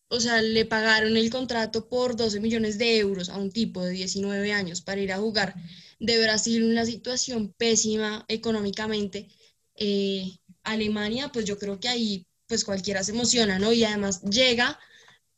o 0.10 0.20
sea, 0.20 0.42
le 0.42 0.66
pagaron 0.66 1.18
el 1.18 1.30
contrato 1.30 1.90
por 1.90 2.16
12 2.16 2.40
millones 2.40 2.78
de 2.78 2.98
euros 3.00 3.30
a 3.30 3.38
un 3.38 3.52
tipo 3.52 3.84
de 3.84 3.92
19 3.92 4.54
años 4.54 4.82
para 4.82 5.02
ir 5.02 5.12
a 5.12 5.18
jugar 5.18 5.56
de 6.00 6.22
Brasil 6.22 6.64
una 6.64 6.86
situación 6.86 7.54
pésima 7.58 8.26
económicamente. 8.30 9.28
Eh, 9.76 10.38
Alemania, 10.64 11.30
pues 11.32 11.46
yo 11.46 11.58
creo 11.58 11.80
que 11.80 11.90
ahí 11.90 12.27
pues 12.48 12.66
cualquiera 12.66 13.04
se 13.04 13.12
emociona, 13.12 13.60
¿no? 13.60 13.74
Y 13.74 13.84
además 13.84 14.22
llega 14.24 14.80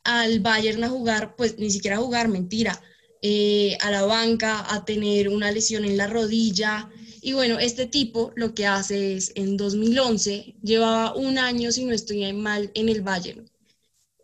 al 0.03 0.39
Bayern 0.39 0.83
a 0.83 0.89
jugar, 0.89 1.35
pues 1.35 1.57
ni 1.59 1.69
siquiera 1.71 1.97
a 1.97 1.99
jugar, 1.99 2.27
mentira, 2.29 2.81
eh, 3.21 3.77
a 3.81 3.91
la 3.91 4.03
banca, 4.03 4.73
a 4.73 4.85
tener 4.85 5.29
una 5.29 5.51
lesión 5.51 5.85
en 5.85 5.97
la 5.97 6.07
rodilla. 6.07 6.89
Y 7.21 7.33
bueno, 7.33 7.59
este 7.59 7.85
tipo 7.85 8.31
lo 8.35 8.53
que 8.53 8.65
hace 8.65 9.15
es, 9.17 9.31
en 9.35 9.57
2011, 9.57 10.55
llevaba 10.63 11.15
un 11.15 11.37
año, 11.37 11.71
si 11.71 11.85
no 11.85 11.93
estoy 11.93 12.31
mal, 12.33 12.71
en 12.75 12.89
el 12.89 13.01
Bayern 13.01 13.49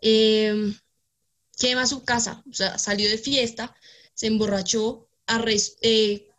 eh, 0.08 0.74
quema 1.58 1.88
su 1.88 2.04
casa, 2.04 2.44
o 2.50 2.54
sea, 2.54 2.77
salió 2.77 3.10
de 3.10 3.18
fiesta, 3.18 3.75
se 4.13 4.27
emborrachó, 4.27 5.08
eh, 5.82 6.30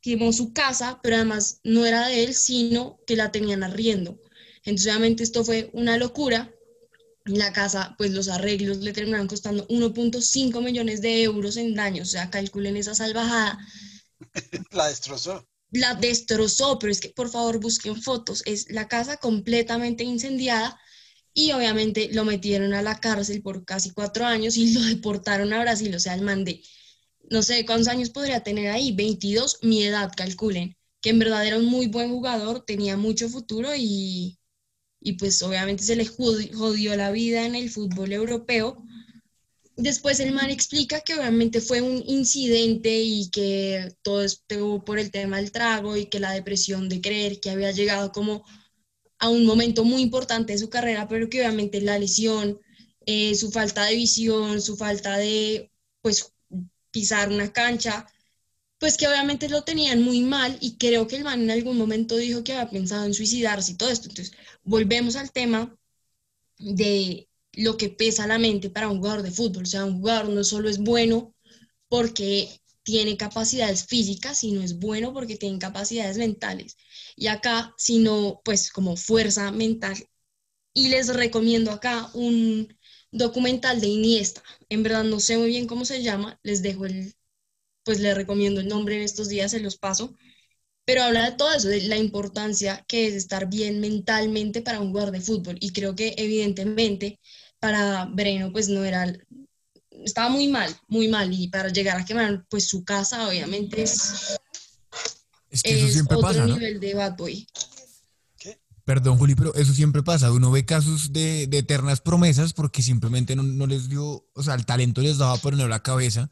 quemó 0.00 0.32
su 0.32 0.54
casa, 0.54 1.00
pero 1.02 1.16
además 1.16 1.60
no 1.62 1.84
era 1.84 2.08
de 2.08 2.24
él, 2.24 2.34
sino 2.34 2.98
que 3.06 3.16
la 3.16 3.30
tenían 3.30 3.62
arriendo. 3.62 4.18
Entonces, 4.64 4.92
obviamente, 4.92 5.22
esto 5.22 5.44
fue 5.44 5.70
una 5.72 5.96
locura. 5.96 6.52
La 7.24 7.52
casa, 7.52 7.94
pues 7.98 8.12
los 8.12 8.28
arreglos 8.28 8.78
le 8.78 8.92
terminaron 8.92 9.28
costando 9.28 9.66
1.5 9.68 10.62
millones 10.62 11.00
de 11.00 11.22
euros 11.22 11.56
en 11.56 11.74
daños, 11.74 12.08
o 12.08 12.10
sea, 12.12 12.30
calculen 12.30 12.76
esa 12.76 12.94
salvajada. 12.94 13.58
La 14.72 14.88
destrozó. 14.88 15.46
La 15.70 15.94
destrozó, 15.94 16.78
pero 16.78 16.90
es 16.90 17.00
que 17.00 17.10
por 17.10 17.30
favor 17.30 17.60
busquen 17.60 18.00
fotos. 18.02 18.42
Es 18.46 18.70
la 18.70 18.88
casa 18.88 19.18
completamente 19.18 20.02
incendiada 20.02 20.78
y 21.32 21.52
obviamente 21.52 22.10
lo 22.12 22.24
metieron 22.24 22.74
a 22.74 22.82
la 22.82 22.98
cárcel 22.98 23.42
por 23.42 23.64
casi 23.64 23.90
cuatro 23.90 24.24
años 24.24 24.56
y 24.56 24.72
lo 24.74 24.80
deportaron 24.80 25.52
a 25.52 25.60
Brasil, 25.60 25.94
o 25.94 26.00
sea, 26.00 26.14
el 26.14 26.22
mandé. 26.22 26.62
No 27.30 27.42
sé 27.42 27.64
cuántos 27.64 27.88
años 27.88 28.10
podría 28.10 28.42
tener 28.42 28.70
ahí, 28.70 28.92
22, 28.92 29.58
mi 29.62 29.84
edad, 29.84 30.10
calculen, 30.16 30.76
que 31.00 31.10
en 31.10 31.20
verdad 31.20 31.46
era 31.46 31.58
un 31.58 31.66
muy 31.66 31.86
buen 31.86 32.10
jugador, 32.10 32.64
tenía 32.64 32.96
mucho 32.96 33.28
futuro 33.28 33.70
y, 33.76 34.39
y 35.00 35.14
pues 35.14 35.42
obviamente 35.42 35.82
se 35.82 35.96
le 35.96 36.06
jodió 36.06 36.96
la 36.96 37.10
vida 37.10 37.46
en 37.46 37.54
el 37.54 37.70
fútbol 37.70 38.12
europeo. 38.12 38.84
Después 39.76 40.20
el 40.20 40.32
man 40.32 40.50
explica 40.50 41.00
que 41.00 41.14
obviamente 41.14 41.60
fue 41.62 41.80
un 41.80 42.02
incidente 42.06 43.00
y 43.00 43.30
que 43.30 43.94
todo 44.02 44.22
estuvo 44.22 44.84
por 44.84 44.98
el 44.98 45.10
tema 45.10 45.38
del 45.38 45.52
trago 45.52 45.96
y 45.96 46.06
que 46.06 46.20
la 46.20 46.32
depresión 46.32 46.88
de 46.88 47.00
creer 47.00 47.40
que 47.40 47.50
había 47.50 47.70
llegado 47.70 48.12
como 48.12 48.44
a 49.18 49.28
un 49.30 49.46
momento 49.46 49.84
muy 49.84 50.02
importante 50.02 50.52
de 50.52 50.58
su 50.58 50.68
carrera, 50.68 51.08
pero 51.08 51.28
que 51.30 51.40
obviamente 51.40 51.80
la 51.80 51.98
lesión, 51.98 52.58
eh, 53.06 53.34
su 53.34 53.50
falta 53.50 53.86
de 53.86 53.96
visión, 53.96 54.60
su 54.60 54.76
falta 54.76 55.16
de 55.16 55.70
pues 56.02 56.32
pisar 56.90 57.30
una 57.30 57.52
cancha, 57.52 58.06
pues 58.80 58.96
que 58.96 59.08
obviamente 59.08 59.48
lo 59.50 59.62
tenían 59.64 60.02
muy 60.02 60.22
mal 60.22 60.58
y 60.60 60.76
creo 60.78 61.06
que 61.06 61.16
el 61.16 61.24
man 61.24 61.42
en 61.42 61.50
algún 61.52 61.78
momento 61.78 62.16
dijo 62.16 62.44
que 62.44 62.54
había 62.54 62.70
pensado 62.70 63.04
en 63.06 63.14
suicidarse 63.14 63.72
y 63.72 63.76
todo 63.76 63.90
esto. 63.90 64.08
Entonces, 64.08 64.34
volvemos 64.64 65.16
al 65.16 65.32
tema 65.32 65.76
de 66.58 67.28
lo 67.54 67.76
que 67.76 67.90
pesa 67.90 68.26
la 68.26 68.38
mente 68.38 68.70
para 68.70 68.88
un 68.88 68.98
jugador 68.98 69.22
de 69.22 69.32
fútbol. 69.32 69.64
O 69.64 69.66
sea, 69.66 69.84
un 69.84 70.00
jugador 70.00 70.30
no 70.30 70.44
solo 70.44 70.68
es 70.70 70.78
bueno 70.78 71.34
porque 71.88 72.60
tiene 72.82 73.16
capacidades 73.18 73.86
físicas, 73.86 74.38
sino 74.40 74.62
es 74.62 74.78
bueno 74.78 75.12
porque 75.14 75.36
tiene 75.36 75.58
capacidades 75.58 76.18
mentales 76.18 76.76
y 77.16 77.26
acá, 77.28 77.74
sino 77.78 78.40
pues 78.44 78.70
como 78.72 78.96
fuerza 78.96 79.52
mental. 79.52 80.08
Y 80.74 80.88
les 80.88 81.08
recomiendo 81.14 81.72
acá 81.72 82.10
un 82.14 82.76
documental 83.12 83.80
de 83.80 83.88
Iniesta. 83.88 84.42
En 84.70 84.82
verdad 84.82 85.04
no 85.04 85.20
sé 85.20 85.38
muy 85.38 85.48
bien 85.48 85.66
cómo 85.66 85.84
se 85.84 86.02
llama, 86.02 86.40
les 86.42 86.62
dejo 86.62 86.86
el, 86.86 87.14
pues 87.84 88.00
les 88.00 88.14
recomiendo 88.14 88.60
el 88.60 88.68
nombre 88.68 88.96
en 88.96 89.02
estos 89.02 89.28
días, 89.28 89.50
se 89.50 89.60
los 89.60 89.76
paso. 89.76 90.14
Pero 90.84 91.02
habla 91.02 91.30
de 91.30 91.36
todo 91.36 91.52
eso, 91.52 91.68
de 91.68 91.82
la 91.82 91.96
importancia 91.96 92.84
que 92.88 93.06
es 93.06 93.14
estar 93.14 93.48
bien 93.48 93.80
mentalmente 93.80 94.62
para 94.62 94.80
un 94.80 94.90
jugador 94.90 95.12
de 95.12 95.20
fútbol. 95.20 95.56
Y 95.60 95.72
creo 95.72 95.94
que 95.94 96.14
evidentemente 96.16 97.20
para 97.58 98.06
Breno 98.06 98.50
pues 98.52 98.68
no 98.68 98.84
era, 98.84 99.12
estaba 100.04 100.28
muy 100.30 100.48
mal, 100.48 100.74
muy 100.88 101.08
mal. 101.08 101.32
Y 101.32 101.48
para 101.48 101.68
llegar 101.68 101.98
a 101.98 102.04
quemar 102.04 102.44
pues 102.48 102.66
su 102.66 102.84
casa 102.84 103.28
obviamente 103.28 103.82
es 103.82 104.38
es 105.50 105.62
que 105.62 105.78
eso 105.78 105.88
siempre 105.88 106.16
pasa, 106.18 106.46
¿no? 106.46 106.54
nivel 106.54 106.78
de 106.78 106.94
bad 106.94 107.16
boy. 107.16 107.46
Perdón, 108.84 109.18
Juli, 109.18 109.34
pero 109.34 109.54
eso 109.54 109.72
siempre 109.72 110.02
pasa. 110.02 110.32
Uno 110.32 110.50
ve 110.50 110.64
casos 110.64 111.12
de, 111.12 111.44
eternas 111.44 112.00
promesas 112.00 112.52
porque 112.52 112.82
simplemente 112.82 113.36
no, 113.36 113.66
les 113.66 113.88
dio, 113.88 114.26
o 114.32 114.42
sea, 114.42 114.54
el 114.54 114.66
talento 114.66 115.00
les 115.00 115.18
daba, 115.18 115.36
pero 115.38 115.56
no 115.56 115.68
la 115.68 115.82
cabeza. 115.82 116.30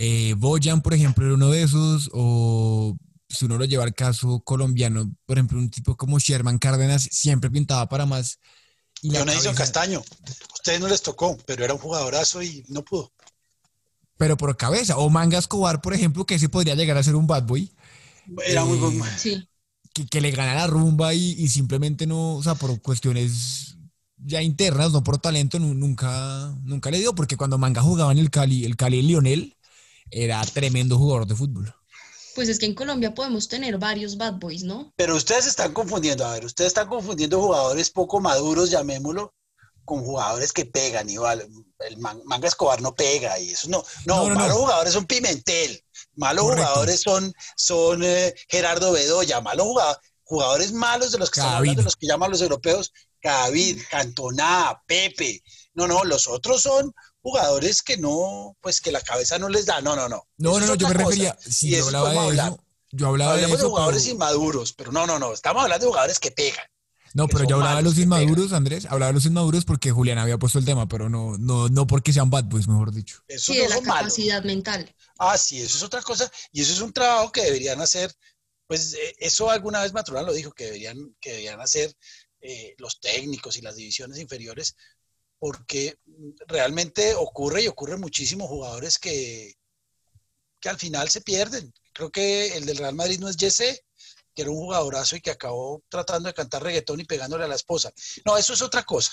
Eh, 0.00 0.34
Boyan, 0.38 0.80
por 0.80 0.94
ejemplo, 0.94 1.26
era 1.26 1.34
uno 1.34 1.50
de 1.50 1.62
esos, 1.62 2.08
o 2.12 2.96
si 3.28 3.44
uno 3.44 3.58
lo 3.58 3.64
lleva 3.64 3.82
al 3.82 3.94
caso 3.94 4.40
colombiano, 4.44 5.12
por 5.26 5.38
ejemplo, 5.38 5.58
un 5.58 5.70
tipo 5.70 5.96
como 5.96 6.20
Sherman 6.20 6.58
Cárdenas 6.58 7.08
siempre 7.10 7.50
pintaba 7.50 7.88
para 7.88 8.06
más. 8.06 8.38
Y 9.02 9.10
Dionisio 9.10 9.52
Castaño, 9.54 9.98
a 9.98 10.54
ustedes 10.54 10.80
no 10.80 10.88
les 10.88 11.02
tocó, 11.02 11.36
pero 11.46 11.64
era 11.64 11.74
un 11.74 11.80
jugadorazo 11.80 12.42
y 12.42 12.64
no 12.68 12.84
pudo. 12.84 13.12
Pero 14.16 14.36
por 14.36 14.56
cabeza. 14.56 14.96
O 14.96 15.10
Manga 15.10 15.38
Escobar, 15.38 15.80
por 15.80 15.94
ejemplo, 15.94 16.24
que 16.24 16.36
ese 16.36 16.48
podría 16.48 16.76
llegar 16.76 16.96
a 16.96 17.02
ser 17.02 17.16
un 17.16 17.26
bad 17.26 17.44
boy 17.44 17.72
era 18.46 18.64
muy 18.64 18.78
bueno. 18.78 19.04
Sí. 19.16 19.48
Que, 20.10 20.20
le 20.20 20.30
gana 20.30 20.54
la 20.54 20.66
rumba 20.68 21.12
y, 21.14 21.48
simplemente 21.48 22.06
no, 22.06 22.36
o 22.36 22.42
sea, 22.42 22.54
por 22.54 22.80
cuestiones 22.80 23.76
ya 24.16 24.42
internas, 24.42 24.92
no 24.92 25.02
por 25.02 25.18
talento, 25.18 25.58
nunca, 25.58 26.54
nunca 26.62 26.90
le 26.90 26.98
dio, 26.98 27.14
porque 27.14 27.36
cuando 27.36 27.58
Manga 27.58 27.82
jugaba 27.82 28.12
en 28.12 28.18
el 28.18 28.30
Cali, 28.30 28.64
el 28.64 28.76
Cali 28.76 29.02
Lionel 29.02 29.56
era 30.10 30.42
tremendo 30.44 30.98
jugador 30.98 31.26
de 31.26 31.34
fútbol. 31.34 31.74
Pues 32.34 32.48
es 32.48 32.58
que 32.58 32.66
en 32.66 32.74
Colombia 32.74 33.14
podemos 33.14 33.48
tener 33.48 33.78
varios 33.78 34.16
bad 34.16 34.34
boys, 34.34 34.62
¿no? 34.62 34.92
Pero 34.96 35.16
ustedes 35.16 35.46
están 35.46 35.72
confundiendo, 35.72 36.24
a 36.24 36.34
ver, 36.34 36.44
ustedes 36.44 36.68
están 36.68 36.88
confundiendo 36.88 37.40
jugadores 37.40 37.90
poco 37.90 38.20
maduros, 38.20 38.70
llamémoslo, 38.70 39.34
con 39.84 40.04
jugadores 40.04 40.52
que 40.52 40.64
pegan, 40.64 41.10
igual. 41.10 41.48
El 41.80 41.98
Manga 41.98 42.46
Escobar 42.46 42.80
no 42.80 42.94
pega 42.94 43.38
y 43.38 43.50
eso 43.50 43.68
no. 43.68 43.82
No, 44.04 44.28
no, 44.28 44.48
jugadores 44.50 44.92
son 44.92 45.06
Pimentel. 45.06 45.82
Malos 46.14 46.44
jugadores 46.44 47.00
son, 47.00 47.32
son 47.56 48.02
eh, 48.04 48.34
Gerardo 48.48 48.92
Bedoya, 48.92 49.40
malos 49.40 49.66
jugadores, 49.66 50.00
jugadores 50.22 50.72
malos 50.72 51.12
de 51.12 51.18
los 51.18 51.30
que 51.30 51.40
de 51.40 51.82
los 51.82 51.96
que 51.96 52.06
llaman 52.06 52.30
los 52.30 52.42
europeos, 52.42 52.92
David, 53.22 53.80
Cantona, 53.90 54.80
Pepe. 54.86 55.42
No, 55.74 55.88
no, 55.88 56.04
los 56.04 56.28
otros 56.28 56.62
son 56.62 56.92
jugadores 57.22 57.82
que 57.82 57.96
no, 57.96 58.56
pues 58.60 58.80
que 58.80 58.92
la 58.92 59.00
cabeza 59.00 59.38
no 59.38 59.48
les 59.48 59.66
da. 59.66 59.80
No, 59.80 59.96
no, 59.96 60.08
no. 60.08 60.26
No, 60.36 60.58
no, 60.58 60.66
no, 60.66 60.74
yo 60.74 60.88
me 60.88 60.94
refería, 60.94 61.36
si 61.40 61.70
yo 61.70 61.86
hablaba 61.86 62.12
de 62.12 62.34
eso, 62.34 62.58
yo 62.90 63.06
hablaba 63.08 63.36
de, 63.36 63.44
eso, 63.44 63.68
jugadores 63.68 64.06
inmaduros, 64.06 64.72
pero 64.72 64.92
no, 64.92 65.06
no, 65.06 65.18
no, 65.18 65.32
estamos 65.32 65.62
hablando 65.62 65.84
de 65.84 65.90
jugadores 65.90 66.18
que 66.18 66.30
pegan. 66.30 66.64
No, 67.14 67.26
pero 67.26 67.44
yo 67.44 67.56
hablaba 67.56 67.76
de 67.76 67.82
los 67.82 67.98
inmaduros, 67.98 68.52
Andrés, 68.52 68.86
hablaba 68.86 69.08
de 69.08 69.14
los 69.14 69.26
inmaduros 69.26 69.64
porque 69.64 69.90
Julián 69.90 70.18
había 70.18 70.38
puesto 70.38 70.58
el 70.58 70.64
tema, 70.64 70.86
pero 70.86 71.08
no, 71.08 71.36
no, 71.38 71.68
no 71.68 71.86
porque 71.86 72.12
sean 72.12 72.30
bad 72.30 72.44
boys, 72.44 72.68
mejor 72.68 72.92
dicho. 72.92 73.22
Eso 73.28 73.52
sí, 73.52 73.58
de 73.58 73.68
la 73.68 73.80
capacidad 73.80 74.44
mental. 74.44 74.94
Ah, 75.18 75.36
sí, 75.38 75.60
eso 75.60 75.78
es 75.78 75.82
otra 75.82 76.02
cosa. 76.02 76.30
Y 76.52 76.60
eso 76.60 76.72
es 76.72 76.80
un 76.80 76.92
trabajo 76.92 77.32
que 77.32 77.42
deberían 77.42 77.80
hacer, 77.80 78.12
pues 78.66 78.94
eh, 78.94 79.16
eso 79.18 79.50
alguna 79.50 79.82
vez 79.82 79.92
Maturana 79.92 80.26
lo 80.26 80.32
dijo, 80.32 80.52
que 80.52 80.64
deberían, 80.64 81.16
que 81.20 81.30
deberían 81.30 81.60
hacer 81.60 81.94
eh, 82.40 82.74
los 82.78 83.00
técnicos 83.00 83.56
y 83.56 83.62
las 83.62 83.76
divisiones 83.76 84.18
inferiores, 84.18 84.76
porque 85.38 85.98
realmente 86.46 87.14
ocurre 87.14 87.62
y 87.62 87.68
ocurre 87.68 87.96
muchísimos 87.96 88.48
jugadores 88.48 88.98
que, 88.98 89.54
que 90.60 90.68
al 90.68 90.78
final 90.78 91.08
se 91.08 91.20
pierden. 91.20 91.72
Creo 91.92 92.10
que 92.10 92.56
el 92.56 92.66
del 92.66 92.78
Real 92.78 92.94
Madrid 92.94 93.18
no 93.20 93.28
es 93.28 93.36
Jesse, 93.36 93.82
que 94.34 94.42
era 94.42 94.50
un 94.50 94.58
jugadorazo 94.58 95.16
y 95.16 95.20
que 95.20 95.30
acabó 95.30 95.82
tratando 95.88 96.28
de 96.28 96.34
cantar 96.34 96.62
reggaetón 96.62 97.00
y 97.00 97.04
pegándole 97.04 97.44
a 97.44 97.48
la 97.48 97.56
esposa. 97.56 97.92
No, 98.24 98.36
eso 98.36 98.52
es 98.52 98.62
otra 98.62 98.84
cosa. 98.84 99.12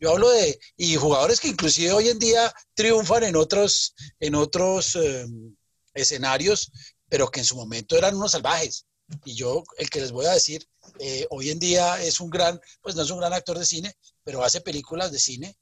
Yo 0.00 0.10
hablo 0.10 0.30
de, 0.30 0.58
y 0.76 0.96
jugadores 0.96 1.40
que 1.40 1.48
inclusive 1.48 1.92
hoy 1.92 2.08
en 2.08 2.18
día 2.18 2.52
triunfan 2.74 3.24
en 3.24 3.36
otros, 3.36 3.94
en 4.18 4.34
otros 4.34 4.96
em, 4.96 5.54
escenarios, 5.94 6.70
pero 7.08 7.28
que 7.30 7.40
en 7.40 7.46
su 7.46 7.56
momento 7.56 7.96
eran 7.96 8.16
unos 8.16 8.32
salvajes. 8.32 8.86
Y 9.24 9.34
yo, 9.34 9.62
el 9.78 9.88
que 9.88 10.00
les 10.00 10.10
voy 10.10 10.26
a 10.26 10.32
decir, 10.32 10.66
eh, 10.98 11.26
hoy 11.30 11.50
en 11.50 11.58
día 11.58 12.02
es 12.02 12.20
un 12.20 12.30
gran, 12.30 12.60
pues 12.82 12.96
no 12.96 13.02
es 13.02 13.10
un 13.10 13.20
gran 13.20 13.32
actor 13.32 13.58
de 13.58 13.66
cine, 13.66 13.94
pero 14.26 14.42
hace 14.42 14.60
películas 14.60 15.12
de 15.12 15.20
cine, 15.20 15.56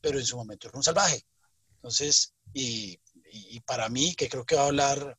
pero 0.00 0.18
en 0.18 0.26
su 0.26 0.36
momento 0.36 0.66
era 0.66 0.76
un 0.76 0.82
salvaje. 0.82 1.24
Entonces, 1.76 2.34
y, 2.52 2.98
para 3.64 3.88
mí, 3.88 4.16
que 4.16 4.28
creo 4.28 4.44
que 4.44 4.56
va 4.56 4.62
a 4.62 4.66
hablar 4.66 5.16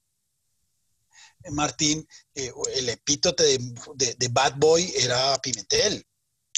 Martín, 1.52 2.06
eh, 2.36 2.52
el 2.76 2.90
epítote 2.90 3.58
de, 3.96 4.28
Bad 4.30 4.56
Boy 4.58 4.92
era 4.98 5.40
Pimentel. 5.42 6.06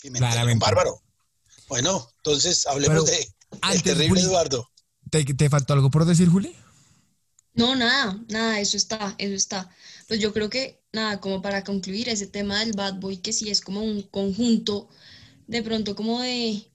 Pimentel 0.01 0.49
un 0.49 0.57
bárbaro. 0.57 1.03
Bueno, 1.67 2.09
entonces 2.17 2.65
hablemos 2.65 3.05
de 3.05 3.33
el 3.71 3.83
terrible 3.83 4.21
Eduardo. 4.21 4.67
¿te, 5.11 5.49
faltó 5.49 5.73
algo 5.73 5.91
por 5.91 6.05
decir, 6.05 6.27
Juli? 6.27 6.55
No, 7.53 7.75
nada, 7.75 8.19
nada, 8.29 8.59
eso 8.59 8.77
está, 8.77 9.13
eso 9.19 9.35
está. 9.35 9.69
Pues 10.07 10.19
yo 10.19 10.33
creo 10.33 10.49
que, 10.49 10.81
nada, 10.91 11.19
como 11.19 11.43
para 11.43 11.63
concluir 11.63 12.09
ese 12.09 12.25
tema 12.25 12.61
del 12.61 12.73
bad 12.73 12.95
boy, 12.95 13.17
que 13.17 13.31
sí 13.31 13.51
es 13.51 13.61
como 13.61 13.83
un 13.83 14.01
conjunto, 14.01 14.89
de 15.51 15.61
pronto 15.63 15.95
como 15.95 16.21
de 16.21 16.65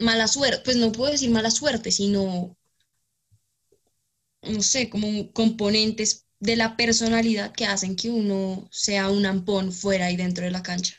mala 0.00 0.26
suerte, 0.26 0.60
pues 0.64 0.76
no 0.76 0.90
puedo 0.90 1.12
decir 1.12 1.30
mala 1.30 1.50
suerte, 1.50 1.92
sino, 1.92 2.56
no 4.42 4.62
sé, 4.62 4.90
como 4.90 5.32
componentes 5.32 6.26
de 6.40 6.56
la 6.56 6.76
personalidad 6.76 7.52
que 7.52 7.66
hacen 7.66 7.94
que 7.94 8.10
uno 8.10 8.68
sea 8.72 9.10
un 9.10 9.26
ampón 9.26 9.72
fuera 9.72 10.10
y 10.10 10.16
dentro 10.16 10.44
de 10.44 10.50
la 10.50 10.64
cancha. 10.64 10.94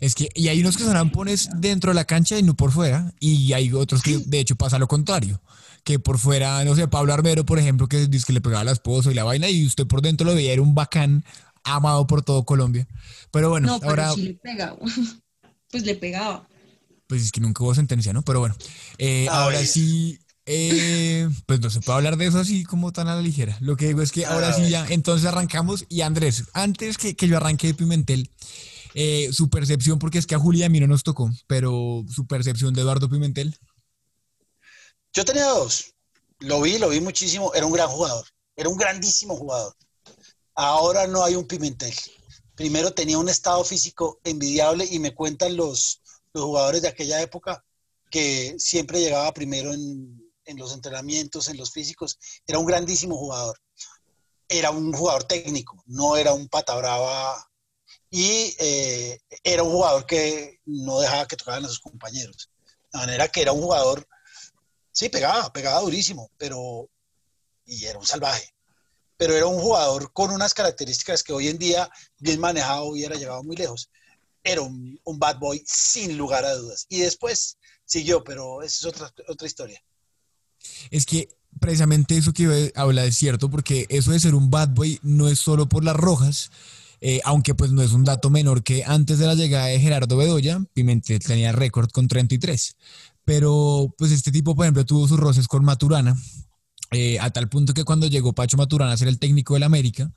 Es 0.00 0.16
que, 0.16 0.30
y 0.34 0.48
hay 0.48 0.60
unos 0.60 0.76
que 0.76 0.82
son 0.82 0.96
ampones 0.96 1.48
dentro 1.58 1.92
de 1.92 1.94
la 1.94 2.06
cancha 2.06 2.36
y 2.36 2.42
no 2.42 2.54
por 2.54 2.72
fuera, 2.72 3.14
y 3.20 3.52
hay 3.52 3.72
otros 3.72 4.02
que 4.02 4.18
de 4.18 4.40
hecho 4.40 4.56
pasa 4.56 4.80
lo 4.80 4.88
contrario, 4.88 5.40
que 5.84 6.00
por 6.00 6.18
fuera, 6.18 6.64
no 6.64 6.74
sé, 6.74 6.88
Pablo 6.88 7.14
Armero, 7.14 7.44
por 7.44 7.58
ejemplo, 7.60 7.86
que 7.86 8.08
dice 8.08 8.26
que 8.26 8.32
le 8.32 8.40
pegaba 8.40 8.64
la 8.64 8.72
esposa 8.72 9.12
y 9.12 9.14
la 9.14 9.24
vaina, 9.24 9.48
y 9.48 9.64
usted 9.64 9.86
por 9.86 10.02
dentro 10.02 10.26
lo 10.26 10.34
veía, 10.34 10.54
era 10.54 10.62
un 10.62 10.74
bacán 10.74 11.24
amado 11.64 12.06
por 12.06 12.22
todo 12.22 12.44
Colombia. 12.44 12.86
Pero 13.30 13.50
bueno, 13.50 13.66
No, 13.68 13.80
pero 13.80 13.90
ahora... 13.90 14.12
sí 14.12 14.22
le 14.22 14.34
pegaba. 14.34 14.78
Pues 15.70 15.84
le 15.84 15.94
pegaba. 15.94 16.48
Pues 17.06 17.22
es 17.22 17.30
que 17.30 17.40
nunca 17.40 17.62
hubo 17.62 17.74
sentencia, 17.76 18.12
¿no? 18.12 18.22
Pero 18.22 18.40
bueno, 18.40 18.56
eh, 18.98 19.28
A 19.28 19.44
ahora 19.44 19.58
ver. 19.58 19.66
sí, 19.68 20.18
eh, 20.46 21.28
pues 21.46 21.60
no 21.60 21.70
se 21.70 21.80
puede 21.80 21.96
hablar 21.98 22.16
de 22.16 22.26
eso 22.26 22.40
así 22.40 22.64
como 22.64 22.92
tan 22.92 23.06
a 23.06 23.14
la 23.14 23.22
ligera. 23.22 23.56
Lo 23.60 23.76
que 23.76 23.86
digo 23.86 24.02
es 24.02 24.10
que 24.10 24.26
ahora 24.26 24.48
A 24.48 24.52
sí 24.52 24.68
ya, 24.68 24.84
entonces 24.88 25.26
arrancamos. 25.28 25.84
Y 25.88 26.00
Andrés, 26.00 26.42
antes 26.54 26.98
que, 26.98 27.14
que 27.14 27.28
yo 27.28 27.36
arranque 27.36 27.68
de 27.68 27.74
Pimentel, 27.74 28.30
eh, 28.94 29.28
su 29.32 29.48
percepción, 29.48 30.00
porque 30.00 30.18
es 30.18 30.26
que 30.26 30.34
a 30.34 30.40
Julia 30.40 30.62
y 30.62 30.66
a 30.66 30.68
mí 30.70 30.80
no 30.80 30.88
nos 30.88 31.04
tocó, 31.04 31.30
pero 31.46 32.04
su 32.08 32.26
percepción 32.26 32.74
de 32.74 32.80
Eduardo 32.80 33.08
Pimentel. 33.08 33.56
Yo 35.12 35.24
tenía 35.24 35.44
dos. 35.46 35.94
Lo 36.40 36.60
vi, 36.60 36.78
lo 36.78 36.88
vi 36.88 37.00
muchísimo. 37.00 37.52
Era 37.54 37.66
un 37.66 37.72
gran 37.72 37.88
jugador. 37.88 38.24
Era 38.56 38.68
un 38.68 38.76
grandísimo 38.76 39.36
jugador. 39.36 39.74
Ahora 40.60 41.06
no 41.06 41.24
hay 41.24 41.36
un 41.36 41.46
Pimentel. 41.46 41.94
Primero 42.54 42.92
tenía 42.92 43.18
un 43.18 43.28
estado 43.28 43.64
físico 43.64 44.20
envidiable 44.24 44.86
y 44.90 44.98
me 44.98 45.14
cuentan 45.14 45.56
los, 45.56 46.02
los 46.34 46.44
jugadores 46.44 46.82
de 46.82 46.88
aquella 46.88 47.22
época 47.22 47.64
que 48.10 48.54
siempre 48.58 49.00
llegaba 49.00 49.32
primero 49.32 49.72
en, 49.72 50.22
en 50.44 50.58
los 50.58 50.74
entrenamientos, 50.74 51.48
en 51.48 51.56
los 51.56 51.72
físicos. 51.72 52.18
Era 52.46 52.58
un 52.58 52.66
grandísimo 52.66 53.16
jugador. 53.16 53.58
Era 54.48 54.70
un 54.70 54.92
jugador 54.92 55.24
técnico, 55.24 55.82
no 55.86 56.16
era 56.16 56.34
un 56.34 56.48
pata 56.48 56.74
brava. 56.76 57.42
Y 58.10 58.54
eh, 58.58 59.18
era 59.42 59.62
un 59.62 59.70
jugador 59.72 60.04
que 60.04 60.58
no 60.66 61.00
dejaba 61.00 61.26
que 61.26 61.36
tocaran 61.36 61.64
a 61.64 61.68
sus 61.68 61.80
compañeros. 61.80 62.50
De 62.92 62.98
manera 62.98 63.28
que 63.28 63.40
era 63.40 63.52
un 63.52 63.62
jugador 63.62 64.06
Sí, 64.92 65.08
pegaba, 65.08 65.50
pegaba 65.52 65.80
durísimo, 65.80 66.30
pero. 66.36 66.90
Y 67.64 67.86
era 67.86 67.98
un 67.98 68.06
salvaje. 68.06 68.52
Pero 69.20 69.36
era 69.36 69.46
un 69.46 69.60
jugador 69.60 70.14
con 70.14 70.30
unas 70.30 70.54
características 70.54 71.22
que 71.22 71.34
hoy 71.34 71.48
en 71.48 71.58
día, 71.58 71.90
bien 72.20 72.40
manejado, 72.40 72.86
hubiera 72.86 73.16
llegado 73.16 73.42
muy 73.42 73.54
lejos. 73.54 73.90
Era 74.42 74.62
un, 74.62 74.98
bad 75.18 75.38
boy 75.38 75.62
sin 75.66 76.16
lugar 76.16 76.46
a 76.46 76.54
dudas. 76.54 76.86
Y 76.88 77.00
después 77.00 77.58
siguió, 77.84 78.24
pero 78.24 78.62
esa 78.62 78.78
es 78.78 78.84
otra, 78.86 79.12
otra 79.28 79.46
historia. 79.46 79.78
Es 80.90 81.04
que 81.04 81.28
precisamente 81.60 82.16
eso 82.16 82.32
que 82.32 82.72
habla 82.74 83.04
es 83.04 83.14
cierto, 83.14 83.50
porque 83.50 83.84
eso 83.90 84.12
de 84.12 84.20
ser 84.20 84.34
un 84.34 84.48
bad 84.48 84.70
boy 84.70 84.98
no 85.02 85.28
es 85.28 85.38
solo 85.38 85.68
por 85.68 85.84
las 85.84 85.96
rojas, 85.96 86.50
eh, 87.02 87.20
aunque 87.24 87.54
pues 87.54 87.72
no 87.72 87.82
es 87.82 87.92
un 87.92 88.04
dato 88.04 88.30
menor 88.30 88.62
que 88.62 88.84
antes 88.84 89.18
de 89.18 89.26
la 89.26 89.34
llegada 89.34 89.66
de 89.66 89.80
Gerardo 89.80 90.16
Bedoya, 90.16 90.64
Pimentel 90.72 91.18
tenía 91.18 91.52
récord 91.52 91.90
con 91.90 92.08
33. 92.08 92.74
Pero 93.26 93.94
pues 93.98 94.12
este 94.12 94.32
tipo, 94.32 94.56
por 94.56 94.64
ejemplo, 94.64 94.86
tuvo 94.86 95.06
sus 95.06 95.20
roces 95.20 95.46
con 95.46 95.62
Maturana, 95.62 96.16
eh, 96.92 97.18
a 97.20 97.30
tal 97.30 97.48
punto 97.48 97.74
que 97.74 97.84
cuando 97.84 98.06
llegó 98.08 98.32
Pacho 98.34 98.56
Maturana 98.56 98.92
a 98.92 98.96
ser 98.96 99.08
el 99.08 99.18
técnico 99.18 99.54
del 99.54 99.62
América, 99.64 100.12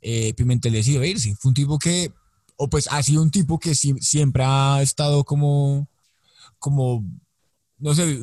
eh, 0.00 0.34
Pimentel 0.34 0.72
decidió 0.74 1.04
irse. 1.04 1.34
Fue 1.36 1.50
un 1.50 1.54
tipo 1.54 1.78
que, 1.78 2.12
o 2.56 2.68
pues 2.70 2.88
ha 2.90 3.02
sido 3.02 3.22
un 3.22 3.30
tipo 3.30 3.58
que 3.58 3.74
si- 3.74 3.98
siempre 4.00 4.44
ha 4.46 4.80
estado 4.82 5.24
como, 5.24 5.88
como 6.58 7.04
no 7.78 7.94
sé, 7.94 8.20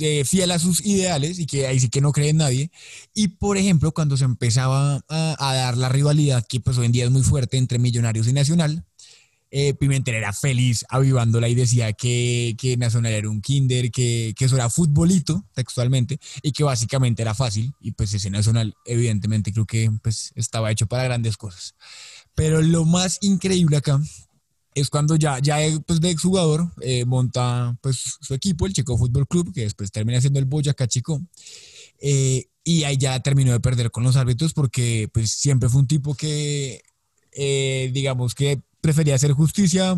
eh, 0.00 0.24
fiel 0.24 0.50
a 0.52 0.58
sus 0.58 0.84
ideales 0.84 1.38
y 1.38 1.46
que 1.46 1.66
ahí 1.66 1.78
sí 1.78 1.90
que 1.90 2.00
no 2.00 2.12
cree 2.12 2.30
en 2.30 2.38
nadie. 2.38 2.70
Y 3.14 3.28
por 3.28 3.58
ejemplo, 3.58 3.92
cuando 3.92 4.16
se 4.16 4.24
empezaba 4.24 5.00
a, 5.08 5.36
a 5.38 5.54
dar 5.54 5.76
la 5.76 5.90
rivalidad, 5.90 6.44
que 6.48 6.60
pues 6.60 6.78
hoy 6.78 6.86
en 6.86 6.92
día 6.92 7.04
es 7.04 7.10
muy 7.10 7.22
fuerte 7.22 7.58
entre 7.58 7.78
Millonarios 7.78 8.26
y 8.28 8.32
Nacional, 8.32 8.84
eh, 9.50 9.74
Pimentel 9.74 10.14
era 10.14 10.32
feliz 10.32 10.84
avivándola 10.88 11.48
y 11.48 11.54
decía 11.54 11.92
que, 11.92 12.54
que 12.58 12.76
Nacional 12.76 13.12
era 13.12 13.30
un 13.30 13.40
kinder, 13.40 13.90
que, 13.90 14.34
que 14.36 14.44
eso 14.44 14.56
era 14.56 14.70
futbolito 14.70 15.44
textualmente 15.54 16.18
y 16.42 16.52
que 16.52 16.64
básicamente 16.64 17.22
era 17.22 17.34
fácil. 17.34 17.72
Y 17.80 17.92
pues 17.92 18.12
ese 18.14 18.30
Nacional 18.30 18.74
evidentemente 18.84 19.52
creo 19.52 19.66
que 19.66 19.90
pues 20.02 20.32
estaba 20.34 20.70
hecho 20.70 20.86
para 20.86 21.04
grandes 21.04 21.36
cosas. 21.36 21.74
Pero 22.34 22.60
lo 22.60 22.84
más 22.84 23.18
increíble 23.22 23.76
acá 23.76 24.00
es 24.74 24.90
cuando 24.90 25.16
ya, 25.16 25.38
ya 25.38 25.58
pues, 25.86 26.00
de 26.00 26.10
exjugador 26.10 26.70
eh, 26.82 27.06
monta 27.06 27.76
pues, 27.80 28.18
su 28.20 28.34
equipo, 28.34 28.66
el 28.66 28.74
Chico 28.74 28.98
Fútbol 28.98 29.26
Club, 29.26 29.52
que 29.54 29.62
después 29.62 29.90
termina 29.90 30.20
siendo 30.20 30.38
el 30.38 30.44
Boyacá 30.44 30.86
Chico. 30.86 31.22
eh, 32.00 32.44
y 32.62 32.82
ahí 32.82 32.96
ya 32.96 33.20
terminó 33.20 33.52
de 33.52 33.60
perder 33.60 33.92
con 33.92 34.02
los 34.02 34.16
árbitros 34.16 34.52
porque 34.52 35.08
pues 35.12 35.30
siempre 35.30 35.68
fue 35.68 35.80
un 35.82 35.86
tipo 35.86 36.16
que, 36.16 36.82
eh, 37.30 37.90
digamos 37.92 38.34
que 38.34 38.60
prefería 38.80 39.14
hacer 39.14 39.32
justicia 39.32 39.96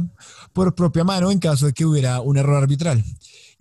por 0.53 0.75
propia 0.75 1.05
mano 1.05 1.31
en 1.31 1.39
caso 1.39 1.67
de 1.67 1.73
que 1.73 1.85
hubiera 1.85 2.21
un 2.21 2.39
error 2.39 2.63
arbitral. 2.63 3.05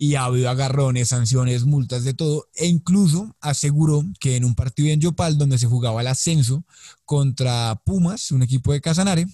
Y 0.00 0.14
ha 0.14 0.24
habido 0.24 0.48
agarrones, 0.48 1.08
sanciones, 1.08 1.64
multas, 1.64 2.04
de 2.04 2.14
todo. 2.14 2.46
E 2.54 2.66
incluso 2.66 3.36
aseguró 3.40 4.04
que 4.20 4.36
en 4.36 4.44
un 4.44 4.54
partido 4.54 4.88
en 4.90 5.00
Yopal, 5.00 5.38
donde 5.38 5.58
se 5.58 5.66
jugaba 5.66 6.00
el 6.00 6.06
ascenso 6.06 6.64
contra 7.04 7.80
Pumas, 7.84 8.30
un 8.30 8.42
equipo 8.42 8.72
de 8.72 8.80
Casanare, 8.80 9.26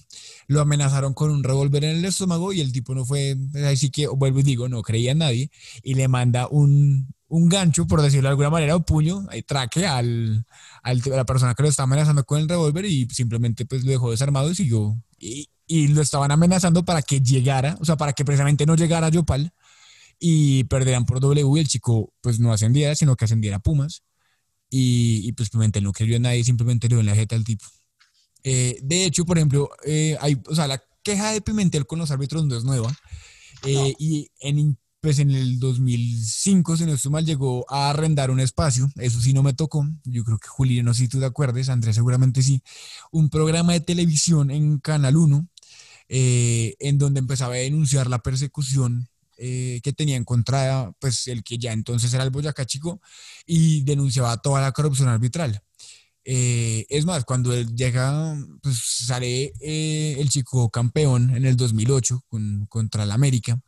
lo 0.47 0.61
amenazaron 0.61 1.13
con 1.13 1.29
un 1.29 1.43
revólver 1.43 1.83
en 1.83 1.97
el 1.97 2.05
estómago 2.05 2.51
y 2.51 2.61
el 2.61 2.71
tipo 2.71 2.95
no 2.95 3.05
fue, 3.05 3.37
así 3.67 3.91
que 3.91 4.07
vuelvo 4.07 4.39
y 4.39 4.43
digo, 4.43 4.67
no 4.67 4.81
creía 4.81 5.11
en 5.11 5.19
nadie 5.19 5.51
y 5.83 5.93
le 5.93 6.07
manda 6.07 6.47
un, 6.49 7.13
un 7.27 7.49
gancho, 7.49 7.85
por 7.85 8.01
decirlo 8.01 8.29
de 8.29 8.31
alguna 8.31 8.49
manera, 8.49 8.75
un 8.75 8.83
puño, 8.83 9.25
ahí 9.29 9.41
traque 9.43 9.85
al, 9.85 10.45
al- 10.85 11.01
a 11.13 11.15
la 11.17 11.25
persona 11.25 11.53
que 11.55 11.63
lo 11.63 11.69
está 11.69 11.83
amenazando 11.83 12.23
con 12.23 12.39
el 12.39 12.47
revólver 12.47 12.85
y 12.85 13.07
simplemente 13.09 13.65
pues 13.65 13.83
lo 13.83 13.91
dejó 13.91 14.11
desarmado 14.11 14.49
y 14.51 14.55
siguió. 14.55 14.95
Y, 15.19 15.49
y 15.67 15.87
lo 15.89 16.01
estaban 16.01 16.31
amenazando 16.31 16.85
para 16.85 17.01
que 17.01 17.19
llegara, 17.21 17.77
o 17.81 17.85
sea, 17.85 17.97
para 17.97 18.13
que 18.13 18.23
precisamente 18.23 18.65
no 18.65 18.75
llegara 18.75 19.07
a 19.07 19.09
Yopal 19.09 19.51
y 20.19 20.63
perderan 20.65 21.05
por 21.05 21.19
W 21.19 21.57
y 21.57 21.59
el 21.59 21.67
chico 21.67 22.13
pues 22.21 22.39
no 22.39 22.53
ascendiera, 22.53 22.95
sino 22.95 23.15
que 23.15 23.25
ascendiera 23.25 23.57
a 23.57 23.59
Pumas. 23.59 24.03
Y, 24.69 25.21
y 25.27 25.31
pues 25.33 25.49
Pimentel 25.49 25.83
no 25.83 25.91
creyó 25.93 26.15
en 26.15 26.23
nadie, 26.23 26.43
simplemente 26.43 26.87
le 26.87 26.95
dio 26.95 26.99
en 27.01 27.05
la 27.07 27.15
jeta 27.15 27.35
al 27.35 27.43
tipo. 27.43 27.65
Eh, 28.43 28.77
de 28.81 29.05
hecho, 29.05 29.25
por 29.25 29.37
ejemplo, 29.37 29.69
eh, 29.85 30.17
hay, 30.21 30.37
o 30.47 30.55
sea, 30.55 30.67
la 30.67 30.81
queja 31.03 31.31
de 31.31 31.41
Pimentel 31.41 31.85
con 31.85 31.99
los 31.99 32.11
árbitros 32.11 32.45
no 32.45 32.55
es 32.57 32.63
nueva. 32.63 32.95
Eh, 33.63 33.93
Y 33.97 34.29
en, 34.39 34.77
pues 35.05 35.19
en 35.19 35.29
el 35.29 35.59
2005, 35.59 36.77
si 36.77 36.85
no 36.87 36.93
estoy 36.93 37.11
mal, 37.11 37.23
llegó 37.23 37.63
a 37.69 37.91
arrendar 37.91 38.31
un 38.31 38.39
espacio. 38.39 38.89
Eso 38.95 39.21
sí 39.21 39.33
no 39.33 39.43
me 39.43 39.53
tocó. 39.53 39.87
Yo 40.03 40.23
creo 40.23 40.39
que 40.39 40.47
Juli, 40.47 40.81
no 40.81 40.95
sé 40.95 41.01
si 41.03 41.07
tú 41.09 41.19
te 41.19 41.25
acuerdes, 41.27 41.69
Andrés 41.69 41.93
seguramente 41.93 42.41
sí. 42.41 42.63
Un 43.11 43.29
programa 43.29 43.73
de 43.73 43.81
televisión 43.81 44.49
en 44.49 44.79
Canal 44.79 45.15
1, 45.15 45.47
eh, 46.09 46.75
en 46.79 46.97
donde 46.97 47.19
empezaba 47.19 47.53
a 47.53 47.57
denunciar 47.57 48.09
la 48.09 48.17
persecución 48.17 49.07
eh, 49.37 49.79
que 49.83 49.93
tenía 49.93 50.15
en 50.15 50.23
contra, 50.23 50.91
pues 50.99 51.27
el 51.27 51.43
que 51.43 51.59
ya 51.59 51.71
entonces 51.71 52.11
era 52.11 52.23
el 52.23 52.31
Boyacá 52.31 52.65
Chico, 52.65 52.99
y 53.45 53.83
denunciaba 53.83 54.37
toda 54.37 54.59
la 54.59 54.71
corrupción 54.71 55.07
arbitral. 55.07 55.61
Eh, 56.23 56.87
es 56.89 57.05
más, 57.05 57.25
cuando 57.25 57.53
él 57.53 57.75
llega, 57.75 58.35
pues 58.63 58.75
sale 59.05 59.53
eh, 59.61 60.15
el 60.19 60.29
chico 60.29 60.71
campeón 60.71 61.29
en 61.35 61.45
el 61.45 61.55
2008 61.55 62.23
con- 62.27 62.65
contra 62.67 63.03
el 63.03 63.11
América. 63.11 63.61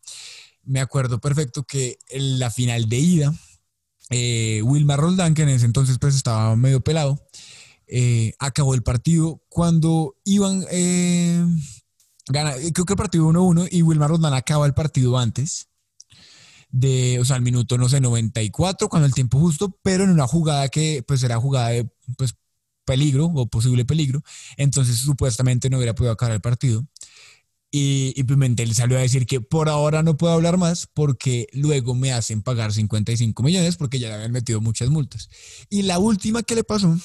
Me 0.67 0.81
acuerdo 0.81 1.19
perfecto 1.19 1.63
que 1.63 1.97
en 2.09 2.39
la 2.39 2.51
final 2.51 2.89
de 2.89 2.97
ida, 2.97 3.33
eh, 4.09 4.61
Wilmar 4.63 4.99
Roldán, 4.99 5.33
que 5.33 5.43
en 5.43 5.49
ese 5.49 5.65
entonces 5.65 5.97
pues 5.97 6.13
estaba 6.13 6.55
medio 6.57 6.81
pelado, 6.81 7.25
eh, 7.87 8.33
acabó 8.37 8.73
el 8.73 8.83
partido 8.83 9.41
cuando 9.47 10.17
iban, 10.25 10.65
eh, 10.69 11.41
gana, 12.27 12.53
creo 12.73 12.85
que 12.85 12.93
el 12.93 12.97
partido 12.97 13.27
1-1 13.27 13.69
y 13.71 13.81
Wilmar 13.81 14.09
Roldán 14.09 14.33
acaba 14.33 14.65
el 14.65 14.73
partido 14.73 15.17
antes 15.17 15.69
de, 16.69 17.17
o 17.21 17.25
sea, 17.25 17.37
al 17.37 17.41
minuto, 17.41 17.77
no 17.77 17.87
sé, 17.87 18.01
94, 18.01 18.89
cuando 18.89 19.05
el 19.05 19.13
tiempo 19.13 19.39
justo, 19.39 19.79
pero 19.83 20.03
en 20.03 20.09
una 20.09 20.27
jugada 20.27 20.67
que 20.67 21.01
pues 21.07 21.23
era 21.23 21.37
jugada 21.37 21.69
de 21.69 21.89
pues, 22.17 22.35
peligro 22.85 23.27
o 23.27 23.47
posible 23.47 23.85
peligro, 23.85 24.21
entonces 24.57 24.97
supuestamente 24.97 25.69
no 25.69 25.77
hubiera 25.77 25.95
podido 25.95 26.11
acabar 26.11 26.35
el 26.35 26.41
partido. 26.41 26.85
Y, 27.77 28.13
y 28.15 28.23
Pimentel 28.23 28.73
salió 28.73 28.97
a 28.97 29.01
decir 29.01 29.25
que 29.25 29.41
por 29.41 29.69
ahora 29.69 30.01
no 30.01 30.17
puedo 30.17 30.33
hablar 30.33 30.57
más 30.57 30.87
porque 30.93 31.47
luego 31.53 31.93
me 31.93 32.11
hacen 32.11 32.41
pagar 32.41 32.73
55 32.73 33.43
millones 33.43 33.77
porque 33.77 33.99
ya 33.99 34.07
le 34.07 34.15
habían 34.15 34.31
metido 34.31 34.61
muchas 34.61 34.89
multas. 34.89 35.29
Y 35.69 35.83
la 35.83 35.99
última 35.99 36.43
que 36.43 36.55
le 36.55 36.63
pasó 36.63 36.97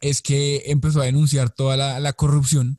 es 0.00 0.22
que 0.22 0.62
empezó 0.66 1.00
a 1.00 1.06
denunciar 1.06 1.50
toda 1.50 1.98
la 1.98 2.12
corrupción 2.12 2.78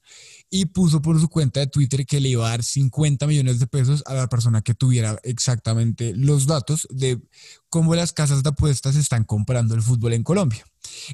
y 0.49 0.65
puso 0.67 1.01
por 1.01 1.19
su 1.19 1.29
cuenta 1.29 1.59
de 1.59 1.67
Twitter 1.67 2.05
que 2.05 2.21
le 2.21 2.29
iba 2.29 2.47
a 2.47 2.51
dar 2.51 2.63
50 2.63 3.27
millones 3.27 3.59
de 3.59 3.67
pesos 3.67 4.03
a 4.05 4.13
la 4.13 4.27
persona 4.27 4.61
que 4.61 4.73
tuviera 4.73 5.19
exactamente 5.23 6.13
los 6.15 6.45
datos 6.47 6.87
de 6.89 7.21
cómo 7.69 7.95
las 7.95 8.13
casas 8.13 8.43
de 8.43 8.49
apuestas 8.49 8.95
están 8.95 9.25
comprando 9.25 9.75
el 9.75 9.81
fútbol 9.81 10.13
en 10.13 10.23
Colombia. 10.23 10.65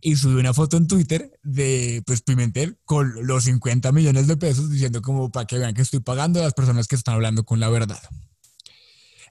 Y 0.02 0.16
subió 0.16 0.40
una 0.40 0.54
foto 0.54 0.78
en 0.78 0.88
Twitter 0.88 1.32
de 1.44 2.04
pues 2.06 2.22
Pimentel 2.22 2.78
con 2.86 3.26
los 3.26 3.46
50 3.46 3.92
millones 3.92 4.28
de 4.28 4.38
pesos 4.38 4.70
diciendo 4.70 5.02
como 5.02 5.32
para 5.32 5.48
que 5.48 5.58
vean 5.58 5.74
que 5.74 5.82
estoy 5.82 6.00
pagando 6.00 6.40
a 6.40 6.44
las 6.44 6.54
personas 6.54 6.88
que 6.88 6.96
están 6.96 7.16
hablando 7.16 7.44
con 7.44 7.60
la 7.60 7.70
verdad. 7.70 8.02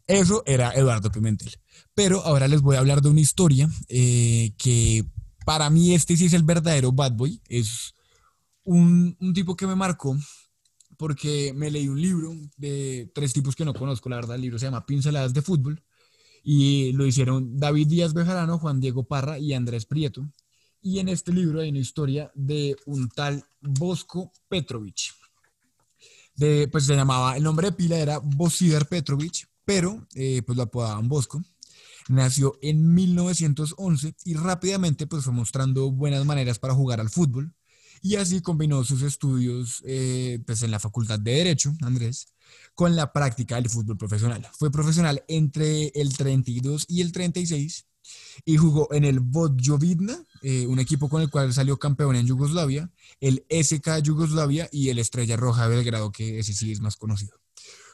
Eso 0.08 0.42
era 0.46 0.72
Eduardo 0.72 1.12
Pimentel. 1.12 1.54
Pero 1.94 2.24
ahora 2.24 2.48
les 2.48 2.60
voy 2.60 2.76
a 2.76 2.80
hablar 2.80 3.02
de 3.02 3.08
una 3.08 3.20
historia 3.20 3.70
eh, 3.88 4.52
que 4.58 5.04
para 5.44 5.70
mí 5.70 5.94
este 5.94 6.16
sí 6.16 6.26
es 6.26 6.32
el 6.32 6.42
verdadero 6.42 6.90
bad 6.92 7.12
boy. 7.12 7.40
Es 7.48 7.94
un, 8.64 9.16
un 9.20 9.32
tipo 9.32 9.56
que 9.56 9.66
me 9.66 9.76
marcó 9.76 10.16
porque 10.96 11.52
me 11.54 11.68
leí 11.68 11.88
un 11.88 12.00
libro 12.00 12.32
de 12.56 13.10
tres 13.12 13.32
tipos 13.32 13.56
que 13.56 13.64
no 13.64 13.74
conozco, 13.74 14.08
la 14.08 14.16
verdad, 14.16 14.36
el 14.36 14.42
libro 14.42 14.58
se 14.58 14.66
llama 14.66 14.86
Pinceladas 14.86 15.34
de 15.34 15.42
Fútbol, 15.42 15.82
y 16.44 16.92
lo 16.92 17.06
hicieron 17.06 17.58
David 17.58 17.88
Díaz 17.88 18.14
Bejarano, 18.14 18.58
Juan 18.58 18.80
Diego 18.80 19.04
Parra 19.04 19.38
y 19.38 19.52
Andrés 19.52 19.86
Prieto. 19.86 20.28
Y 20.80 20.98
en 20.98 21.08
este 21.08 21.32
libro 21.32 21.60
hay 21.60 21.70
una 21.70 21.78
historia 21.78 22.30
de 22.34 22.76
un 22.86 23.08
tal 23.08 23.44
Bosco 23.60 24.32
Petrovich. 24.48 25.12
De, 26.34 26.68
pues 26.70 26.86
se 26.86 26.96
llamaba, 26.96 27.36
el 27.36 27.42
nombre 27.42 27.68
de 27.68 27.76
pila 27.76 27.98
era 27.98 28.18
Bosidar 28.18 28.88
Petrovich, 28.88 29.46
pero 29.64 30.06
eh, 30.14 30.42
pues 30.44 30.56
lo 30.56 30.64
apodaban 30.64 31.08
Bosco. 31.08 31.42
Nació 32.08 32.58
en 32.62 32.92
1911 32.94 34.14
y 34.24 34.34
rápidamente 34.34 35.06
pues 35.06 35.24
fue 35.24 35.32
mostrando 35.32 35.90
buenas 35.92 36.24
maneras 36.24 36.58
para 36.58 36.74
jugar 36.74 37.00
al 37.00 37.10
fútbol 37.10 37.54
y 38.02 38.16
así 38.16 38.42
combinó 38.42 38.84
sus 38.84 39.02
estudios 39.02 39.82
eh, 39.86 40.42
pues 40.44 40.62
en 40.62 40.72
la 40.72 40.80
Facultad 40.80 41.20
de 41.20 41.32
Derecho, 41.32 41.72
Andrés, 41.82 42.26
con 42.74 42.96
la 42.96 43.12
práctica 43.12 43.54
del 43.54 43.70
fútbol 43.70 43.96
profesional. 43.96 44.46
Fue 44.58 44.70
profesional 44.70 45.24
entre 45.28 45.92
el 45.94 46.14
32 46.16 46.86
y 46.88 47.00
el 47.00 47.12
36 47.12 47.86
y 48.44 48.56
jugó 48.56 48.92
en 48.92 49.04
el 49.04 49.20
Vodjovidna, 49.20 50.26
eh, 50.42 50.66
un 50.66 50.80
equipo 50.80 51.08
con 51.08 51.22
el 51.22 51.30
cual 51.30 51.54
salió 51.54 51.78
campeón 51.78 52.16
en 52.16 52.26
Yugoslavia, 52.26 52.90
el 53.20 53.46
SK 53.48 54.02
Yugoslavia 54.02 54.68
y 54.72 54.88
el 54.88 54.98
Estrella 54.98 55.36
Roja 55.36 55.68
Belgrado, 55.68 56.10
que 56.10 56.40
ese 56.40 56.52
sí 56.52 56.72
es 56.72 56.80
más 56.80 56.96
conocido. 56.96 57.38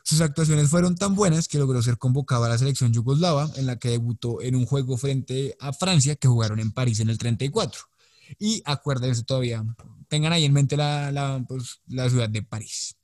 Sus 0.05 0.23
actuaciones 0.23 0.71
fueron 0.71 0.97
tan 0.97 1.14
buenas 1.14 1.49
que 1.49 1.59
logró 1.59 1.83
ser 1.83 1.99
convocado 1.99 2.44
a 2.44 2.49
la 2.49 2.57
selección 2.57 2.94
yugoslava, 2.94 3.51
en 3.57 3.66
la 3.66 3.79
que 3.79 3.90
debutó 3.90 4.40
en 4.40 4.57
un 4.57 4.64
juego 4.64 4.97
frente 4.97 5.55
a 5.61 5.75
Francia, 5.75 6.16
que 6.16 6.29
jugaron 6.29 6.61
en 6.61 6.73
París 6.73 7.01
en 7.01 7.11
el 7.11 7.18
34. 7.18 7.83
Y 8.38 8.62
acuérdense 8.64 9.25
todavía, 9.25 9.64
tengan 10.09 10.33
ahí 10.33 10.45
en 10.45 10.53
mente 10.53 10.77
la, 10.77 11.12
la, 11.12 11.45
pues, 11.47 11.81
la 11.87 12.09
ciudad 12.11 12.29
de 12.29 12.43
París. 12.43 12.97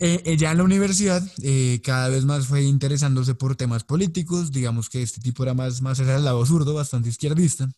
Eh, 0.00 0.22
ella 0.26 0.52
en 0.52 0.58
la 0.58 0.64
universidad 0.64 1.22
eh, 1.42 1.80
cada 1.82 2.08
vez 2.08 2.24
más 2.24 2.46
fue 2.46 2.62
interesándose 2.62 3.34
por 3.34 3.56
temas 3.56 3.82
políticos, 3.82 4.52
digamos 4.52 4.88
que 4.88 5.02
este 5.02 5.20
tipo 5.20 5.42
era 5.42 5.54
más, 5.54 5.82
más 5.82 5.98
hacia 5.98 6.16
el 6.16 6.24
lado 6.24 6.46
zurdo, 6.46 6.74
bastante 6.74 7.08
izquierdista, 7.08 7.68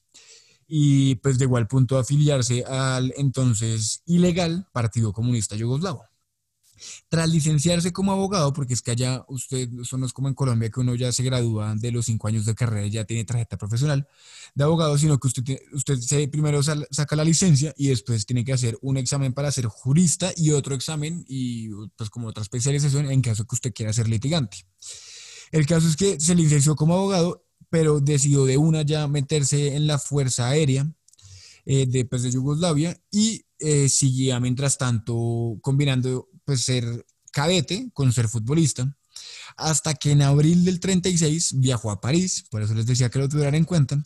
y 0.68 1.14
pues 1.16 1.38
llegó 1.38 1.56
al 1.56 1.66
punto 1.66 1.94
de 1.94 2.02
afiliarse 2.02 2.64
al 2.64 3.14
entonces 3.16 4.02
ilegal 4.04 4.68
Partido 4.72 5.14
Comunista 5.14 5.56
Yugoslavo. 5.56 6.09
Tras 7.08 7.28
licenciarse 7.28 7.92
como 7.92 8.12
abogado, 8.12 8.52
porque 8.52 8.74
es 8.74 8.82
que 8.82 8.92
allá 8.92 9.24
usted, 9.28 9.68
eso 9.80 9.98
no 9.98 10.06
es 10.06 10.12
como 10.12 10.28
en 10.28 10.34
Colombia, 10.34 10.70
que 10.70 10.80
uno 10.80 10.94
ya 10.94 11.12
se 11.12 11.22
gradúa 11.22 11.74
de 11.76 11.92
los 11.92 12.06
cinco 12.06 12.28
años 12.28 12.44
de 12.46 12.54
carrera 12.54 12.86
y 12.86 12.90
ya 12.90 13.04
tiene 13.04 13.24
tarjeta 13.24 13.56
profesional 13.56 14.06
de 14.54 14.64
abogado, 14.64 14.98
sino 14.98 15.18
que 15.18 15.28
usted, 15.28 15.58
usted 15.72 16.30
primero 16.30 16.62
saca 16.62 17.16
la 17.16 17.24
licencia 17.24 17.74
y 17.76 17.88
después 17.88 18.26
tiene 18.26 18.44
que 18.44 18.52
hacer 18.52 18.78
un 18.82 18.96
examen 18.96 19.32
para 19.32 19.52
ser 19.52 19.66
jurista 19.66 20.32
y 20.36 20.50
otro 20.50 20.74
examen 20.74 21.24
y 21.28 21.68
pues 21.96 22.10
como 22.10 22.28
otra 22.28 22.42
especialización 22.42 23.10
en 23.10 23.22
caso 23.22 23.44
que 23.44 23.54
usted 23.54 23.72
quiera 23.72 23.92
ser 23.92 24.08
litigante. 24.08 24.66
El 25.50 25.66
caso 25.66 25.88
es 25.88 25.96
que 25.96 26.20
se 26.20 26.34
licenció 26.34 26.76
como 26.76 26.94
abogado, 26.94 27.44
pero 27.70 28.00
decidió 28.00 28.44
de 28.44 28.56
una 28.56 28.82
ya 28.82 29.06
meterse 29.08 29.74
en 29.74 29.86
la 29.86 29.98
Fuerza 29.98 30.48
Aérea 30.48 30.90
eh, 31.66 31.86
de, 31.86 32.04
pues, 32.04 32.22
de 32.22 32.30
Yugoslavia 32.30 33.00
y 33.10 33.44
eh, 33.58 33.88
seguía 33.88 34.40
mientras 34.40 34.78
tanto 34.78 35.58
combinando 35.60 36.28
pues 36.50 36.64
ser 36.64 37.06
cadete 37.30 37.90
con 37.92 38.12
ser 38.12 38.26
futbolista, 38.26 38.92
hasta 39.56 39.94
que 39.94 40.10
en 40.10 40.22
abril 40.22 40.64
del 40.64 40.80
36 40.80 41.60
viajó 41.60 41.92
a 41.92 42.00
París, 42.00 42.44
por 42.50 42.60
eso 42.60 42.74
les 42.74 42.86
decía 42.86 43.08
que 43.08 43.20
lo 43.20 43.28
tuvieran 43.28 43.54
en 43.54 43.64
cuenta, 43.64 44.02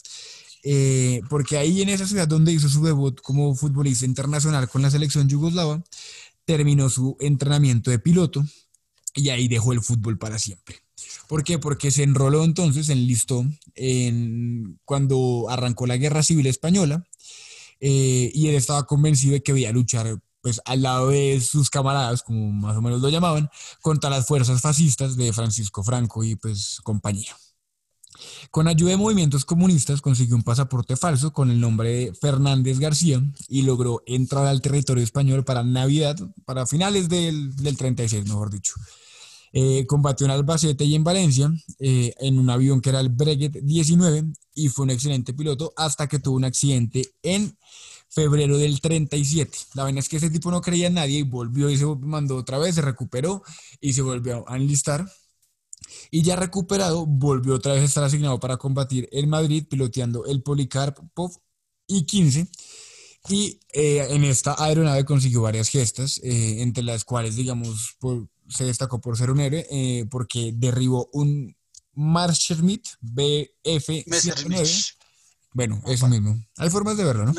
eh, 0.63 1.23
porque 1.31 1.57
ahí 1.57 1.81
en 1.81 1.89
esa 1.89 2.07
ciudad 2.07 2.29
donde 2.29 2.53
hizo 2.53 2.69
su 2.69 2.85
debut 2.85 3.19
como 3.23 3.55
futbolista 3.55 4.05
internacional 4.05 4.69
con 4.69 4.83
la 4.83 4.91
selección 4.91 5.27
yugoslava, 5.27 5.83
terminó 6.45 6.91
su 6.91 7.17
entrenamiento 7.19 7.91
de 7.91 7.99
piloto 7.99 8.45
y 9.15 9.31
ahí 9.31 9.49
dejó 9.49 9.73
el 9.73 9.81
fútbol 9.81 10.19
para 10.19 10.39
siempre. 10.39 10.83
¿Por 11.27 11.45
qué? 11.45 11.59
Porque 11.59 11.91
se 11.91 12.03
enroló 12.03 12.45
entonces, 12.45 12.91
enlistó 12.91 13.47
en, 13.75 14.79
cuando 14.85 15.47
arrancó 15.49 15.87
la 15.87 15.97
Guerra 15.97 16.23
Civil 16.23 16.47
Española 16.47 17.07
eh, 17.81 18.31
y 18.35 18.49
él 18.49 18.55
estaba 18.55 18.85
convencido 18.85 19.33
de 19.33 19.43
que 19.43 19.53
debía 19.53 19.73
luchar 19.73 20.19
pues 20.45 20.61
al 20.67 20.83
lado 20.83 21.09
de 21.09 21.41
sus 21.41 21.71
camaradas, 21.71 22.23
como 22.23 22.53
más 22.53 22.77
o 22.77 22.83
menos 22.83 23.01
lo 23.01 23.09
llamaban, 23.09 23.49
contra 23.81 24.11
las 24.11 24.27
fuerzas 24.27 24.61
fascistas 24.61 25.17
de 25.17 25.33
Francisco 25.33 25.83
Franco 25.83 26.23
y 26.23 26.37
pues 26.37 26.81
compañía. 26.85 27.35
Con 28.51 28.69
ayuda 28.69 28.91
de 28.91 28.99
movimientos 28.99 29.47
comunistas 29.47 30.03
consiguió 30.03 30.37
un 30.37 30.43
pasaporte 30.43 30.97
falso 30.97 31.33
con 31.33 31.51
el 31.51 31.59
nombre 31.59 31.89
de 31.89 32.15
Fernández 32.15 32.79
García 32.79 33.23
y 33.49 33.63
logró 33.63 34.03
entrar 34.05 34.45
al 34.45 34.61
territorio 34.61 35.03
español 35.03 35.47
para 35.47 35.65
Navidad, 35.65 36.15
para 36.45 36.67
finales 36.67 37.09
del, 37.09 37.57
del 37.57 37.79
36, 37.79 38.27
mejor 38.27 38.51
dicho. 38.51 38.75
Eh, 39.55 39.87
combatió 39.87 40.27
en 40.27 40.33
Albacete 40.33 40.85
y 40.85 40.95
en 40.95 41.05
Valencia 41.05 41.51
eh, 41.79 42.13
en 42.19 42.39
un 42.39 42.51
avión 42.51 42.83
que 42.83 42.91
era 42.91 43.01
el 43.01 43.09
Breguet 43.09 43.63
19 43.63 44.25
y 44.57 44.69
fue 44.69 44.83
un 44.83 44.91
excelente 44.91 45.33
piloto 45.33 45.73
hasta 45.75 46.07
que 46.07 46.19
tuvo 46.19 46.37
un 46.37 46.45
accidente 46.45 47.15
en 47.23 47.57
febrero 48.14 48.57
del 48.59 48.81
37. 48.81 49.59
La 49.74 49.83
vaina 49.85 50.00
es 50.00 50.09
que 50.09 50.16
ese 50.16 50.31
tipo 50.31 50.50
no 50.50 50.61
creía 50.61 50.87
en 50.87 50.94
nadie 50.94 51.18
y 51.18 51.22
volvió 51.22 51.68
y 51.68 51.77
se 51.77 51.87
mandó 51.87 52.37
otra 52.37 52.59
vez, 52.59 52.77
se 52.77 52.83
recuperó 52.83 53.42
y 53.81 53.92
se 53.92 54.03
volvió 54.03 54.48
a 54.48 54.57
enlistar. 54.57 55.07
Y 56.11 56.22
ya 56.22 56.37
recuperado, 56.37 57.07
volvió 57.07 57.55
otra 57.55 57.74
vez 57.74 57.83
a 57.83 57.87
estar 57.87 58.05
asignado 58.05 58.40
para 58.40 58.57
combatir 58.57 59.09
en 59.12 59.29
Madrid, 59.29 59.66
piloteando 59.68 60.24
el 60.27 60.42
Policarpov 60.42 61.33
I-15. 61.88 62.48
Y 63.29 63.59
eh, 63.72 64.07
en 64.11 64.24
esta 64.24 64.55
aeronave 64.62 65.05
consiguió 65.05 65.42
varias 65.42 65.68
gestas, 65.68 66.20
eh, 66.22 66.62
entre 66.62 66.85
las 66.85 67.05
cuales, 67.05 67.37
digamos, 67.37 67.96
se 68.48 68.64
destacó 68.64 69.00
por 69.00 69.16
ser 69.16 69.31
un 69.31 69.40
héroe, 69.40 69.66
eh, 69.70 70.05
porque 70.11 70.53
derribó 70.55 71.09
un 71.12 71.57
Messerschmitt 71.94 72.87
BF-79. 73.00 74.94
Bueno, 75.53 75.81
eso 75.87 76.09
mismo. 76.09 76.44
Hay 76.57 76.68
formas 76.68 76.96
de 76.96 77.05
verlo, 77.05 77.24
¿no? 77.27 77.33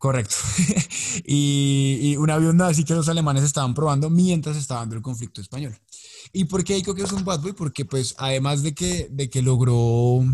Correcto. 0.00 0.34
y, 1.26 2.16
un 2.16 2.30
avión 2.30 2.58
así 2.62 2.84
que 2.84 2.94
los 2.94 3.10
alemanes 3.10 3.44
estaban 3.44 3.74
probando 3.74 4.08
mientras 4.08 4.56
estaba 4.56 4.80
dando 4.80 4.96
el 4.96 5.02
conflicto 5.02 5.42
español. 5.42 5.78
¿Y 6.32 6.46
por 6.46 6.64
qué 6.64 6.74
digo 6.76 6.94
que 6.94 7.02
es 7.02 7.12
un 7.12 7.22
bad 7.22 7.40
boy? 7.40 7.52
Porque 7.52 7.84
pues 7.84 8.14
además 8.16 8.62
de 8.62 8.72
que, 8.72 9.08
de 9.10 9.28
que 9.28 9.42
logró 9.42 10.24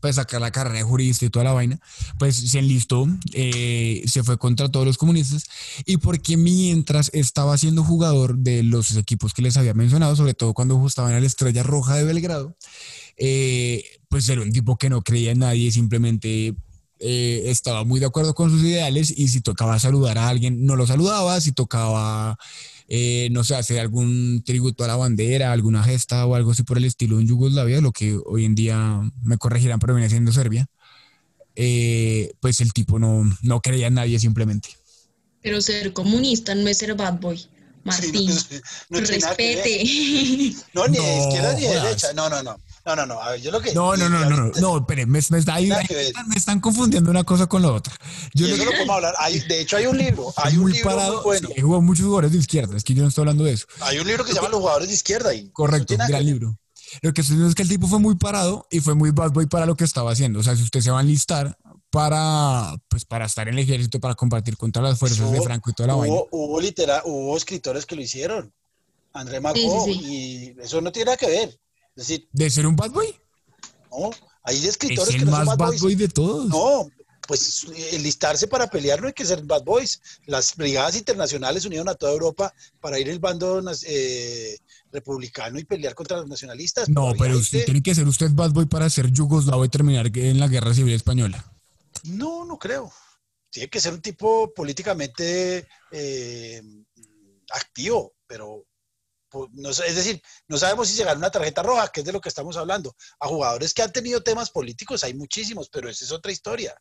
pues 0.00 0.16
sacar 0.16 0.40
la 0.40 0.50
carrera 0.50 0.78
de 0.78 0.82
jurista 0.82 1.26
y 1.26 1.28
toda 1.28 1.44
la 1.44 1.52
vaina, 1.52 1.78
pues 2.18 2.36
se 2.36 2.58
enlistó, 2.58 3.06
eh, 3.34 4.02
se 4.06 4.24
fue 4.24 4.38
contra 4.38 4.70
todos 4.70 4.86
los 4.86 4.96
comunistas 4.96 5.44
y 5.84 5.98
porque 5.98 6.38
mientras 6.38 7.10
estaba 7.12 7.58
siendo 7.58 7.84
jugador 7.84 8.38
de 8.38 8.62
los 8.62 8.96
equipos 8.96 9.34
que 9.34 9.42
les 9.42 9.58
había 9.58 9.74
mencionado, 9.74 10.16
sobre 10.16 10.32
todo 10.32 10.54
cuando 10.54 10.86
estaba 10.86 11.12
en 11.12 11.20
la 11.20 11.26
Estrella 11.26 11.62
Roja 11.62 11.96
de 11.96 12.04
Belgrado, 12.04 12.56
eh, 13.18 13.84
pues 14.08 14.26
era 14.30 14.40
un 14.40 14.52
tipo 14.52 14.78
que 14.78 14.88
no 14.88 15.02
creía 15.02 15.32
en 15.32 15.40
nadie, 15.40 15.70
simplemente 15.70 16.54
eh, 16.98 17.42
estaba 17.46 17.84
muy 17.84 18.00
de 18.00 18.06
acuerdo 18.06 18.34
con 18.34 18.50
sus 18.50 18.62
ideales 18.62 19.12
y 19.14 19.28
si 19.28 19.40
tocaba 19.40 19.78
saludar 19.78 20.18
a 20.18 20.28
alguien, 20.28 20.64
no 20.64 20.76
lo 20.76 20.86
saludaba, 20.86 21.40
si 21.40 21.52
tocaba, 21.52 22.38
eh, 22.88 23.28
no 23.32 23.44
sé, 23.44 23.54
hacer 23.54 23.80
algún 23.80 24.42
tributo 24.44 24.84
a 24.84 24.86
la 24.86 24.96
bandera, 24.96 25.52
alguna 25.52 25.82
gesta 25.84 26.24
o 26.26 26.34
algo 26.34 26.52
así 26.52 26.62
por 26.62 26.78
el 26.78 26.84
estilo 26.84 27.20
en 27.20 27.26
Yugoslavia, 27.26 27.80
lo 27.80 27.92
que 27.92 28.18
hoy 28.24 28.44
en 28.44 28.54
día 28.54 29.02
me 29.22 29.36
corregirán, 29.36 29.78
pero 29.78 29.94
viene 29.94 30.08
siendo 30.08 30.32
Serbia, 30.32 30.66
eh, 31.54 32.32
pues 32.40 32.60
el 32.60 32.72
tipo 32.72 32.98
no, 32.98 33.24
no 33.42 33.60
creía 33.60 33.88
en 33.88 33.94
nadie 33.94 34.18
simplemente. 34.18 34.70
Pero 35.42 35.60
ser 35.60 35.92
comunista 35.92 36.54
no 36.54 36.66
es 36.68 36.78
ser 36.78 36.94
bad 36.94 37.20
boy. 37.20 37.46
Martín, 37.84 38.28
respete. 38.90 39.84
No, 40.74 40.88
ni 40.88 40.98
de 40.98 41.18
izquierda 41.18 41.52
ni 41.54 41.62
de 41.62 41.68
derecha. 41.68 42.12
No, 42.14 42.28
no, 42.28 42.42
no. 42.42 42.58
No, 42.86 42.94
no, 42.94 43.04
no. 43.04 43.20
A 43.20 43.32
ver, 43.32 43.40
yo 43.42 43.50
lo 43.50 43.60
que. 43.60 43.74
No, 43.74 43.96
no, 43.96 44.08
no, 44.08 44.24
no, 44.24 44.36
no, 44.36 44.52
no, 44.60 44.78
espere, 44.78 45.06
me, 45.06 45.18
me, 45.28 45.38
está, 45.38 45.56
me, 45.58 46.36
están 46.36 46.60
confundiendo 46.60 47.10
una 47.10 47.24
cosa 47.24 47.48
con 47.48 47.60
la 47.60 47.72
otra. 47.72 47.92
Yo 48.32 48.46
lo, 48.46 48.56
podemos 48.56 48.96
hablar. 48.96 49.12
Hay, 49.18 49.40
de 49.40 49.60
hecho, 49.60 49.76
hay 49.76 49.86
un 49.86 49.98
libro. 49.98 50.32
Hay 50.36 50.56
un 50.56 50.70
libro 50.70 50.90
parado, 50.90 51.14
muy 51.14 51.22
bueno. 51.24 51.48
Sí, 51.48 51.60
he 51.60 51.62
muchos 51.64 52.04
jugadores 52.04 52.30
de 52.30 52.38
izquierda. 52.38 52.76
Es 52.76 52.84
que 52.84 52.94
yo 52.94 53.02
no 53.02 53.08
estoy 53.08 53.22
hablando 53.22 53.42
de 53.42 53.54
eso. 53.54 53.66
Hay 53.80 53.98
un 53.98 54.06
libro 54.06 54.24
que 54.24 54.30
se 54.30 54.36
llama 54.36 54.50
Los 54.50 54.60
jugadores 54.60 54.88
de 54.88 54.94
izquierda. 54.94 55.34
Y 55.34 55.50
Correcto, 55.50 55.96
gran 55.96 56.24
libro. 56.24 56.56
Lo 57.02 57.12
que 57.12 57.22
estoy 57.22 57.34
diciendo 57.34 57.48
es 57.48 57.56
que 57.56 57.62
el 57.62 57.68
tipo 57.68 57.88
fue 57.88 57.98
muy 57.98 58.14
parado 58.14 58.68
y 58.70 58.78
fue 58.78 58.94
muy 58.94 59.10
bad 59.10 59.32
boy 59.32 59.46
para 59.46 59.66
lo 59.66 59.76
que 59.76 59.82
estaba 59.82 60.12
haciendo. 60.12 60.38
O 60.38 60.42
sea, 60.44 60.54
si 60.54 60.62
usted 60.62 60.80
se 60.80 60.92
va 60.92 61.00
a 61.00 61.02
enlistar 61.02 61.58
para, 61.90 62.76
pues, 62.88 63.04
para 63.04 63.26
estar 63.26 63.48
en 63.48 63.54
el 63.54 63.64
ejército, 63.64 63.98
para 63.98 64.14
combatir 64.14 64.56
contra 64.56 64.80
las 64.80 64.96
fuerzas 64.96 65.32
de 65.32 65.42
Franco 65.42 65.70
y 65.70 65.72
toda 65.72 65.88
la 65.88 65.94
hubo, 65.96 66.00
vaina. 66.02 66.16
Hubo, 66.30 66.60
literal, 66.60 67.02
hubo 67.04 67.36
escritores 67.36 67.84
que 67.84 67.96
lo 67.96 68.02
hicieron. 68.02 68.52
André 69.12 69.40
Macó. 69.40 69.84
Sí, 69.84 69.94
sí, 69.94 70.00
sí. 70.04 70.54
Y 70.58 70.62
eso 70.62 70.80
no 70.80 70.92
tiene 70.92 71.06
nada 71.06 71.16
que 71.16 71.26
ver. 71.26 71.58
Es 71.96 72.08
decir, 72.08 72.28
¿De 72.32 72.50
ser 72.50 72.66
un 72.66 72.76
bad 72.76 72.90
boy? 72.90 73.14
No, 73.90 74.10
hay 74.42 74.66
escritores 74.66 75.08
es 75.08 75.14
el 75.14 75.20
que 75.20 75.24
no 75.26 75.32
más 75.32 75.46
son 75.46 75.56
bad 75.56 75.78
boy 75.80 75.94
de 75.94 76.08
todos. 76.08 76.46
No, 76.46 76.88
pues 77.26 77.66
enlistarse 77.92 78.46
para 78.46 78.68
pelear 78.68 79.00
no 79.00 79.08
hay 79.08 79.12
que 79.12 79.24
ser 79.24 79.42
bad 79.42 79.64
boys. 79.64 80.00
Las 80.26 80.54
brigadas 80.54 80.96
internacionales 80.96 81.64
unieron 81.64 81.88
a 81.88 81.94
toda 81.94 82.12
Europa 82.12 82.52
para 82.80 82.98
ir 82.98 83.08
el 83.08 83.18
bando 83.18 83.62
eh, 83.86 84.58
republicano 84.92 85.58
y 85.58 85.64
pelear 85.64 85.94
contra 85.94 86.18
los 86.18 86.28
nacionalistas. 86.28 86.88
No, 86.88 87.14
pero 87.18 87.36
usted 87.36 87.64
tiene 87.64 87.82
que 87.82 87.94
ser 87.94 88.06
usted 88.06 88.30
bad 88.32 88.52
boy 88.52 88.66
para 88.66 88.88
ser 88.90 89.10
yugoslavo 89.10 89.64
y 89.64 89.68
terminar 89.68 90.10
en 90.16 90.38
la 90.38 90.48
guerra 90.48 90.74
civil 90.74 90.94
española. 90.94 91.52
No, 92.04 92.44
no 92.44 92.58
creo. 92.58 92.92
Tiene 93.50 93.68
que 93.68 93.80
ser 93.80 93.94
un 93.94 94.02
tipo 94.02 94.52
políticamente 94.54 95.66
eh, 95.90 96.62
activo, 97.50 98.14
pero 98.26 98.66
no, 99.52 99.70
es 99.70 99.94
decir, 99.94 100.20
no 100.48 100.58
sabemos 100.58 100.88
si 100.88 100.96
llegar 100.96 101.16
una 101.16 101.30
tarjeta 101.30 101.62
roja, 101.62 101.88
que 101.88 102.00
es 102.00 102.06
de 102.06 102.12
lo 102.12 102.20
que 102.20 102.28
estamos 102.28 102.56
hablando. 102.56 102.94
A 103.20 103.28
jugadores 103.28 103.74
que 103.74 103.82
han 103.82 103.92
tenido 103.92 104.22
temas 104.22 104.50
políticos 104.50 105.04
hay 105.04 105.14
muchísimos, 105.14 105.68
pero 105.68 105.88
esa 105.88 106.04
es 106.04 106.12
otra 106.12 106.32
historia. 106.32 106.74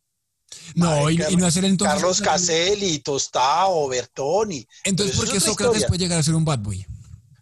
No, 0.76 1.10
y, 1.10 1.18
no 1.18 1.48
hacer 1.48 1.66
entonces. 1.66 1.96
Carlos 1.96 2.22
Caselli, 2.22 3.00
Tostao, 3.00 3.88
Bertoni. 3.88 4.66
Entonces, 4.84 5.16
¿por 5.16 5.32
qué 5.32 5.40
Sócrates 5.40 5.86
puede 5.86 6.00
llegar 6.00 6.20
a 6.20 6.24
ser 6.24 6.36
un 6.36 6.46
bad 6.46 6.60
boy? 6.60 6.86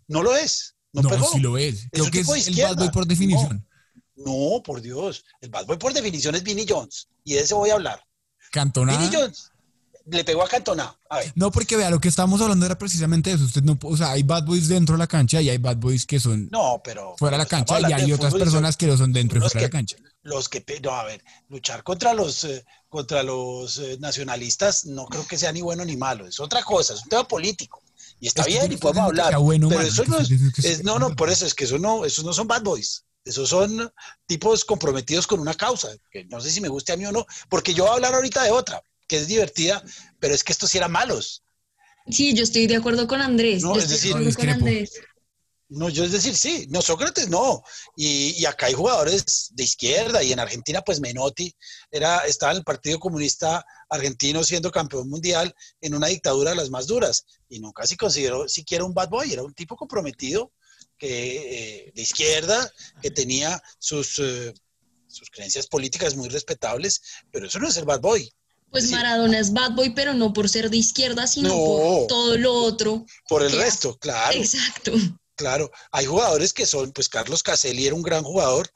No 0.08 0.24
lo 0.24 0.36
es. 0.36 0.76
No, 0.94 1.02
no 1.02 1.28
sí 1.28 1.40
lo 1.40 1.58
es. 1.58 1.88
Creo 1.92 2.10
que 2.10 2.22
es 2.22 2.48
el 2.48 2.56
bad 2.56 2.78
boy 2.78 2.90
por 2.90 3.06
definición. 3.06 3.68
No, 4.16 4.62
por 4.64 4.82
Dios. 4.82 5.26
El 5.42 5.50
bad 5.50 5.66
boy 5.66 5.78
por 5.78 5.94
definición 5.94 6.36
es 6.36 6.44
Vinnie 6.44 6.66
Jones. 6.68 7.08
Y 7.24 7.34
de 7.34 7.42
ese 7.42 7.54
voy 7.54 7.72
a 7.72 7.74
hablar. 7.74 8.02
Cantona. 8.52 8.98
Vinnie 8.98 9.18
Jones 9.18 9.53
le 10.06 10.24
pegó 10.24 10.44
a 10.44 10.48
Cantona. 10.48 10.96
No, 11.36 11.52
porque 11.52 11.78
vea, 11.78 11.90
lo 11.90 12.00
que 12.00 12.10
estábamos 12.10 12.42
hablando 12.42 12.66
era 12.66 12.78
precisamente 12.78 13.32
eso. 13.32 13.46
Usted 13.46 13.64
no, 13.64 13.78
o 13.84 13.96
sea, 13.96 14.12
hay 14.12 14.24
bad 14.24 14.44
boys 14.46 14.68
dentro 14.68 14.96
de 14.96 15.00
la 15.00 15.08
cancha 15.08 15.42
y 15.42 15.50
hay 15.50 15.58
bad 15.58 15.78
boys 15.78 16.06
que 16.06 16.20
son 16.20 16.50
no, 16.52 16.82
pero, 16.84 17.16
fuera 17.18 17.38
de 17.38 17.44
la 17.44 17.50
cancha 17.50 17.80
y 17.80 17.94
hay 17.94 18.12
otras 18.12 18.34
personas 18.34 18.76
que 18.76 18.88
lo 18.88 18.98
son 18.98 19.14
dentro 19.14 19.38
y 19.38 19.42
fuera 19.42 19.60
de 19.60 19.66
la 19.68 19.70
cancha. 19.70 19.98
Los 20.24 20.50
que, 20.50 20.64
no, 20.82 20.92
a 20.92 21.04
ver, 21.04 21.24
luchar 21.50 21.84
contra 21.84 22.14
los, 22.14 22.44
eh, 22.46 22.66
contra 22.88 23.24
los 23.24 23.78
eh, 23.78 23.98
nacionalistas 24.00 24.86
no 24.86 25.06
creo 25.06 25.28
que 25.28 25.38
sea 25.38 25.52
ni 25.52 25.62
bueno 25.62 25.84
ni 25.84 25.98
malo. 25.98 26.26
Es 26.26 26.40
otra 26.40 26.64
cosa, 26.64 26.94
es 26.94 27.04
un 27.04 27.10
tema 27.10 27.28
político. 27.28 27.82
Y 28.20 28.28
está 28.28 28.46
bien 28.46 28.72
y 28.72 28.78
podemos 28.78 29.06
hablar. 29.06 29.36
pero 29.70 29.82
eso 29.82 30.06
no 30.06 30.20
es, 30.20 30.84
no, 30.84 30.98
no, 30.98 31.16
por 31.16 31.30
eso 31.30 31.46
es 31.46 31.54
que 31.54 31.66
eso 31.66 31.78
no, 31.78 32.06
esos 32.06 32.24
no 32.24 32.34
son 32.34 32.48
bad 32.48 32.64
boys. 32.64 33.06
Esos 33.26 33.50
son 33.50 33.92
tipos 34.26 34.66
comprometidos 34.66 35.28
con 35.28 35.40
una 35.40 35.54
causa, 35.54 35.90
que 36.12 36.26
no 36.26 36.42
sé 36.42 36.52
si 36.52 36.60
me 36.60 36.68
guste 36.68 36.92
a 36.92 36.98
mí 36.98 37.06
o 37.06 37.12
no, 37.12 37.26
porque 37.48 37.74
yo 37.74 37.84
voy 37.84 37.92
a 37.92 37.96
hablar 37.96 38.16
ahorita 38.16 38.44
de 38.44 38.52
otra 38.52 38.84
que 39.14 39.20
es 39.20 39.28
divertida, 39.28 39.84
pero 40.20 40.34
es 40.34 40.44
que 40.44 40.54
estos 40.54 40.72
sí 40.72 40.80
eran 40.80 40.92
malos. 40.92 41.44
Sí, 42.10 42.34
yo 42.34 42.44
estoy 42.44 42.66
de 42.66 42.78
acuerdo 42.78 43.08
con 43.08 43.22
Andrés. 43.22 43.62
No, 43.62 43.78
es 43.78 43.88
decir, 43.88 44.16
No, 45.70 45.90
yo 45.90 46.04
es 46.04 46.12
decir, 46.12 46.36
sí, 46.36 46.66
no, 46.72 46.82
Sócrates 46.82 47.30
no. 47.30 47.62
Y, 47.96 48.44
acá 48.46 48.66
hay 48.66 48.74
jugadores 48.74 49.52
de 49.52 49.64
izquierda 49.64 50.24
y 50.24 50.32
en 50.32 50.40
Argentina, 50.40 50.82
pues 50.82 51.00
Menotti 51.00 51.56
era, 51.92 52.26
estaba 52.26 52.54
en 52.54 52.58
el 52.58 52.64
Partido 52.64 52.98
Comunista 52.98 53.64
Argentino 53.88 54.44
siendo 54.44 54.72
campeón 54.72 55.08
mundial 55.08 55.54
en 55.80 55.94
una 55.94 56.08
dictadura 56.08 56.50
de 56.50 56.56
las 56.56 56.72
más 56.72 56.88
duras 56.88 57.24
y 57.50 57.60
nunca 57.60 57.86
se 57.86 57.98
consideró 57.98 58.50
siquiera 58.50 58.84
un 58.84 58.96
bad 58.96 59.10
boy, 59.10 59.32
era 59.32 59.44
un 59.44 59.54
tipo 59.54 59.76
comprometido 59.76 60.52
que, 60.98 61.86
eh, 61.86 61.92
de 61.94 62.02
izquierda 62.02 62.68
que 63.00 63.12
tenía 63.12 63.62
sus, 63.78 64.18
eh, 64.18 64.56
sus 65.08 65.30
creencias 65.30 65.68
políticas 65.68 66.16
muy 66.16 66.30
respetables, 66.30 67.00
pero 67.32 67.46
eso 67.46 67.60
no 67.60 67.68
es 67.68 67.78
el 67.78 67.86
bad 67.86 68.02
boy. 68.02 68.34
Pues 68.74 68.90
Maradona 68.90 69.38
es 69.38 69.54
bad 69.54 69.74
boy, 69.74 69.92
pero 69.92 70.16
no 70.16 70.34
por 70.34 70.50
ser 70.50 70.72
de 70.72 70.78
izquierda, 70.78 71.28
sino 71.28 71.50
por 71.50 72.08
todo 72.08 72.38
lo 72.40 72.56
otro. 72.56 73.06
Por 73.30 73.44
el 73.44 73.52
resto, 73.52 73.96
claro. 74.00 74.36
Exacto. 74.36 74.92
Claro, 75.36 75.72
hay 75.92 76.08
jugadores 76.08 76.54
que 76.54 76.66
son, 76.66 76.92
pues 76.92 77.08
Carlos 77.08 77.44
Caselli 77.44 77.86
era 77.86 77.96
un 77.96 78.02
gran 78.02 78.24
jugador 78.24 78.68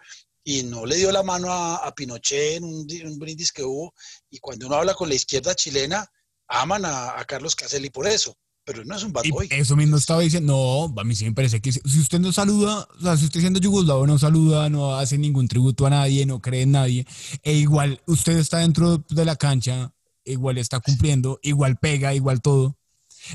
y 0.43 0.61
no 0.61 0.85
le 0.85 0.97
dio 0.97 1.11
la 1.11 1.23
mano 1.23 1.51
a, 1.51 1.91
Pinochet 1.95 2.57
en 2.57 2.63
un, 2.63 3.19
brindis 3.19 3.51
que 3.51 3.63
hubo. 3.63 3.95
Y 4.29 4.37
cuando 4.37 4.67
uno 4.67 4.75
habla 4.75 4.93
con 4.93 5.09
la 5.09 5.15
izquierda 5.15 5.55
chilena, 5.55 6.07
aman 6.47 6.85
a, 6.85 7.25
Carlos 7.27 7.55
Caselli 7.55 7.89
por 7.89 8.07
eso 8.07 8.37
pero 8.67 8.83
no 8.83 8.97
es 8.97 9.03
un 9.03 9.13
bad 9.13 9.23
boy. 9.29 9.47
eso 9.49 9.77
mismo 9.77 9.95
estaba 9.95 10.19
diciendo, 10.19 10.91
no, 10.93 11.01
a 11.01 11.05
mí 11.05 11.15
sí 11.15 11.23
me 11.23 11.31
parece 11.31 11.61
que 11.61 11.71
si 11.71 11.99
usted 12.01 12.19
no 12.19 12.33
saluda, 12.33 12.85
o 12.99 13.01
sea, 13.01 13.15
si 13.15 13.23
usted 13.23 13.39
siendo 13.39 13.61
yugoslavo 13.61 14.05
no 14.05 14.19
saluda, 14.19 14.69
no 14.69 14.97
hace 14.97 15.17
ningún 15.17 15.47
tributo 15.47 15.85
a 15.85 15.89
nadie, 15.89 16.25
no 16.25 16.41
cree 16.41 16.63
en 16.63 16.73
nadie, 16.73 17.07
e 17.43 17.53
igual 17.53 18.01
usted 18.07 18.35
está 18.37 18.57
dentro 18.57 18.97
de 18.97 19.23
la 19.23 19.37
cancha, 19.37 19.93
igual 20.25 20.57
está 20.57 20.81
cumpliendo, 20.81 21.39
igual 21.43 21.77
pega, 21.77 22.13
igual 22.13 22.41
todo. 22.41 22.77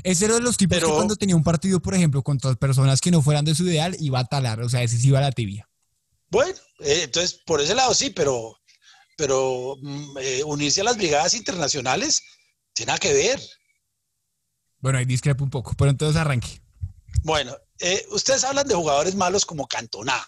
Ese 0.03 0.25
era 0.25 0.35
de 0.35 0.41
los 0.41 0.55
tipos 0.55 0.77
que 0.77 0.85
cuando 0.85 1.15
tenía 1.15 1.35
un 1.35 1.43
partido, 1.43 1.81
por 1.81 1.95
ejemplo, 1.95 2.21
contra 2.21 2.53
personas 2.53 3.01
que 3.01 3.09
no 3.09 3.23
fueran 3.23 3.43
de 3.43 3.55
su 3.55 3.63
ideal, 3.63 3.97
iba 3.99 4.19
a 4.19 4.25
talar, 4.25 4.61
o 4.61 4.69
sea, 4.69 4.83
ese 4.83 4.99
sí 4.99 5.07
iba 5.07 5.17
a 5.17 5.23
la 5.23 5.31
tibia. 5.31 5.67
Bueno, 6.29 6.59
eh, 6.81 7.01
entonces 7.05 7.41
por 7.43 7.59
ese 7.59 7.73
lado 7.73 7.95
sí, 7.95 8.11
pero, 8.11 8.55
pero 9.17 9.77
mm, 9.81 10.17
eh, 10.21 10.43
unirse 10.43 10.81
a 10.81 10.83
las 10.83 10.97
brigadas 10.97 11.33
internacionales 11.33 12.21
tiene 12.73 12.91
nada 12.91 12.99
que 12.99 13.13
ver. 13.13 13.41
Bueno, 14.83 14.99
ahí 14.99 15.05
discrepo 15.05 15.45
un 15.45 15.49
poco, 15.49 15.75
pero 15.77 15.89
entonces 15.89 16.19
arranque. 16.19 16.61
Bueno, 17.23 17.55
eh, 17.79 18.05
ustedes 18.11 18.43
hablan 18.43 18.67
de 18.67 18.75
jugadores 18.75 19.15
malos 19.15 19.45
como 19.45 19.65
Cantona. 19.65 20.21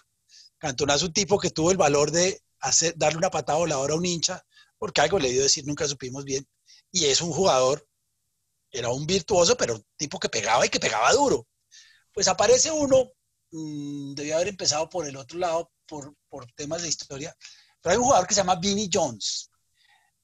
Cantona 0.56 0.94
es 0.94 1.02
un 1.02 1.12
tipo 1.12 1.38
que 1.38 1.50
tuvo 1.50 1.72
el 1.72 1.76
valor 1.76 2.10
de 2.10 2.40
hacer, 2.60 2.94
darle 2.96 3.18
una 3.18 3.30
patada 3.30 3.58
voladora 3.58 3.92
a 3.92 3.98
un 3.98 4.06
hincha, 4.06 4.42
porque 4.78 5.02
algo 5.02 5.18
le 5.18 5.30
dio 5.30 5.42
decir, 5.42 5.66
nunca 5.66 5.86
supimos 5.86 6.24
bien. 6.24 6.48
Y 6.90 7.04
es 7.04 7.20
un 7.20 7.32
jugador, 7.32 7.86
era 8.70 8.88
un 8.88 9.06
virtuoso, 9.06 9.58
pero 9.58 9.74
un 9.74 9.84
tipo 9.98 10.18
que 10.18 10.30
pegaba 10.30 10.64
y 10.64 10.70
que 10.70 10.80
pegaba 10.80 11.12
duro. 11.12 11.46
Pues 12.10 12.26
aparece 12.26 12.70
uno, 12.70 13.12
mmm, 13.50 14.14
debía 14.14 14.36
haber 14.36 14.48
empezado 14.48 14.88
por 14.88 15.06
el 15.06 15.18
otro 15.18 15.38
lado, 15.38 15.70
por, 15.84 16.14
por 16.30 16.50
temas 16.52 16.80
de 16.80 16.88
historia, 16.88 17.36
pero 17.82 17.92
hay 17.92 17.98
un 17.98 18.04
jugador 18.04 18.26
que 18.26 18.32
se 18.32 18.40
llama 18.40 18.56
Vinnie 18.56 18.88
Jones. 18.90 19.50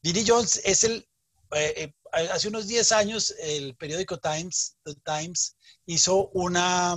Vinnie 0.03 0.25
Jones 0.27 0.59
es 0.65 0.85
el 0.85 1.07
eh, 1.55 1.75
eh, 1.77 1.93
hace 2.13 2.49
unos 2.49 2.67
10 2.67 2.93
años 2.93 3.35
el 3.39 3.75
periódico 3.77 4.19
Times, 4.19 4.77
The 4.85 4.95
Times 5.05 5.57
hizo 5.87 6.29
una, 6.29 6.97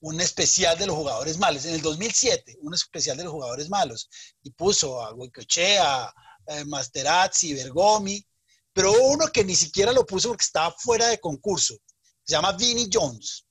un 0.00 0.20
especial 0.20 0.78
de 0.78 0.86
los 0.86 0.96
jugadores 0.96 1.38
malos. 1.38 1.64
En 1.66 1.74
el 1.74 1.82
2007, 1.82 2.56
un 2.60 2.74
especial 2.74 3.16
de 3.16 3.24
los 3.24 3.32
jugadores 3.32 3.68
malos. 3.68 4.08
Y 4.42 4.50
puso 4.50 5.02
a 5.02 5.12
Goicoechea, 5.12 6.04
a 6.04 6.14
eh, 6.46 6.64
Masterazzi, 6.64 7.54
Bergomi, 7.54 8.24
pero 8.72 8.92
uno 8.92 9.28
que 9.28 9.44
ni 9.44 9.54
siquiera 9.54 9.92
lo 9.92 10.06
puso 10.06 10.28
porque 10.28 10.44
estaba 10.44 10.74
fuera 10.78 11.08
de 11.08 11.20
concurso. 11.20 11.76
Se 12.24 12.32
llama 12.32 12.52
Vinnie 12.52 12.88
Jones. 12.92 13.46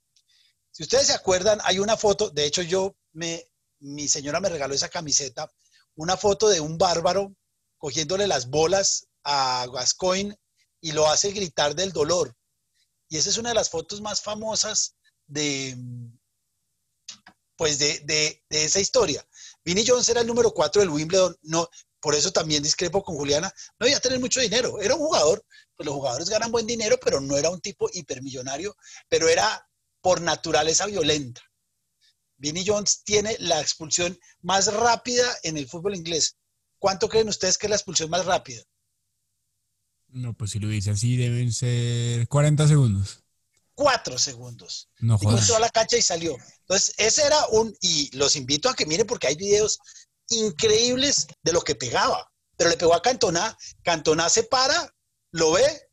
Si 0.71 0.83
ustedes 0.83 1.07
se 1.07 1.13
acuerdan, 1.13 1.59
hay 1.63 1.77
una 1.77 1.95
foto, 1.95 2.31
de 2.31 2.45
hecho 2.45 2.63
yo, 2.63 2.95
me, 3.11 3.47
mi 3.79 4.07
señora 4.07 4.39
me 4.39 4.49
regaló 4.49 4.73
esa 4.73 4.89
camiseta, 4.89 5.51
una 5.95 6.17
foto 6.17 6.49
de 6.49 6.59
un 6.59 6.79
bárbaro 6.79 7.35
cogiéndole 7.77 8.25
las 8.25 8.49
bolas 8.49 9.07
a 9.23 9.65
Gascoigne 9.73 10.37
y 10.81 10.91
lo 10.91 11.09
hace 11.09 11.31
gritar 11.31 11.75
del 11.75 11.91
dolor. 11.91 12.35
Y 13.09 13.17
esa 13.17 13.29
es 13.29 13.37
una 13.37 13.49
de 13.49 13.55
las 13.55 13.69
fotos 13.69 14.01
más 14.01 14.21
famosas 14.21 14.95
de, 15.27 15.77
pues 17.55 17.79
de, 17.79 18.43
esa 18.49 18.79
historia. 18.79 19.25
Vinnie 19.63 19.85
Jones 19.87 20.09
era 20.09 20.21
el 20.21 20.27
número 20.27 20.51
4 20.51 20.81
del 20.81 20.89
Wimbledon, 20.89 21.37
no, 21.43 21.69
por 21.99 22.15
eso 22.15 22.31
también 22.31 22.63
discrepo 22.63 23.03
con 23.03 23.15
Juliana, 23.15 23.53
no 23.79 23.87
iba 23.87 23.97
a 23.97 24.01
tener 24.01 24.19
mucho 24.19 24.41
dinero, 24.41 24.81
era 24.81 24.95
un 24.95 25.01
jugador, 25.01 25.45
pues 25.75 25.85
los 25.85 25.95
jugadores 25.95 26.29
ganan 26.29 26.51
buen 26.51 26.67
dinero, 26.67 26.99
pero 27.01 27.21
no 27.21 27.37
era 27.37 27.49
un 27.49 27.61
tipo 27.61 27.89
hipermillonario, 27.93 28.75
pero 29.07 29.29
era 29.29 29.69
por 30.01 30.21
naturaleza 30.21 30.85
violenta. 30.85 31.41
Vinnie 32.37 32.65
Jones 32.67 33.03
tiene 33.05 33.37
la 33.39 33.61
expulsión 33.61 34.19
más 34.41 34.73
rápida 34.73 35.25
en 35.43 35.55
el 35.55 35.69
fútbol 35.69 35.95
inglés. 35.95 36.35
¿Cuánto 36.77 37.07
creen 37.07 37.29
ustedes 37.29 37.57
que 37.57 37.67
es 37.67 37.69
la 37.69 37.77
expulsión 37.77 38.09
más 38.09 38.25
rápida? 38.25 38.61
No, 40.13 40.33
pues 40.33 40.51
si 40.51 40.59
lo 40.59 40.67
dice 40.67 40.91
así, 40.91 41.17
deben 41.17 41.51
ser 41.51 42.27
40 42.27 42.67
segundos. 42.67 43.23
Cuatro 43.73 44.19
segundos. 44.19 44.89
No 44.99 45.17
jodas. 45.17 45.41
entró 45.41 45.55
a 45.55 45.59
la 45.59 45.69
cancha 45.69 45.97
y 45.97 46.03
salió. 46.03 46.37
Entonces, 46.59 46.93
ese 46.97 47.23
era 47.23 47.47
un. 47.47 47.75
Y 47.81 48.15
los 48.15 48.35
invito 48.35 48.69
a 48.69 48.75
que 48.75 48.85
miren 48.85 49.07
porque 49.07 49.25
hay 49.25 49.35
videos 49.35 49.79
increíbles 50.29 51.27
de 51.41 51.51
lo 51.51 51.61
que 51.61 51.73
pegaba. 51.73 52.31
Pero 52.55 52.69
le 52.69 52.77
pegó 52.77 52.93
a 52.93 53.01
Cantona. 53.01 53.57
Cantona 53.81 54.29
se 54.29 54.43
para, 54.43 54.93
lo 55.31 55.53
ve 55.53 55.89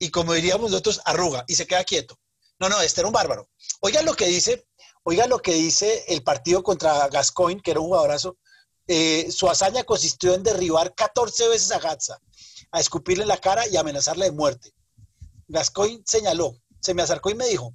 y, 0.00 0.10
como 0.10 0.32
diríamos 0.32 0.72
nosotros, 0.72 1.00
arruga 1.04 1.44
y 1.46 1.54
se 1.54 1.68
queda 1.68 1.84
quieto. 1.84 2.18
No, 2.58 2.68
no, 2.68 2.80
este 2.80 3.02
era 3.02 3.08
un 3.08 3.12
bárbaro. 3.12 3.48
Oigan 3.80 4.04
lo 4.04 4.14
que 4.14 4.26
dice. 4.26 4.66
Oigan 5.04 5.30
lo 5.30 5.38
que 5.38 5.54
dice 5.54 6.04
el 6.08 6.24
partido 6.24 6.64
contra 6.64 7.08
Gascoigne, 7.08 7.62
que 7.62 7.70
era 7.70 7.80
un 7.80 7.86
jugadorazo. 7.86 8.36
Eh, 8.88 9.30
su 9.30 9.48
hazaña 9.48 9.84
consistió 9.84 10.34
en 10.34 10.42
derribar 10.42 10.92
14 10.96 11.48
veces 11.48 11.70
a 11.70 11.78
Gatza 11.78 12.20
a 12.72 12.80
escupirle 12.80 13.26
la 13.26 13.38
cara 13.38 13.66
y 13.66 13.76
amenazarle 13.76 14.26
de 14.26 14.32
muerte. 14.32 14.72
Gascoigne 15.48 16.02
señaló, 16.06 16.56
se 16.80 16.94
me 16.94 17.02
acercó 17.02 17.30
y 17.30 17.34
me 17.34 17.46
dijo, 17.46 17.74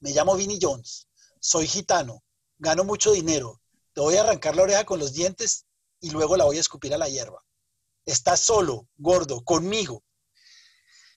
me 0.00 0.10
llamo 0.10 0.36
Vinnie 0.36 0.58
Jones, 0.60 1.08
soy 1.40 1.66
gitano, 1.66 2.22
gano 2.58 2.84
mucho 2.84 3.12
dinero, 3.12 3.60
te 3.92 4.00
voy 4.00 4.16
a 4.16 4.22
arrancar 4.22 4.56
la 4.56 4.64
oreja 4.64 4.84
con 4.84 4.98
los 4.98 5.12
dientes 5.12 5.66
y 6.00 6.10
luego 6.10 6.36
la 6.36 6.44
voy 6.44 6.56
a 6.56 6.60
escupir 6.60 6.92
a 6.94 6.98
la 6.98 7.08
hierba. 7.08 7.42
Estás 8.04 8.40
solo, 8.40 8.88
gordo, 8.96 9.42
conmigo. 9.44 10.04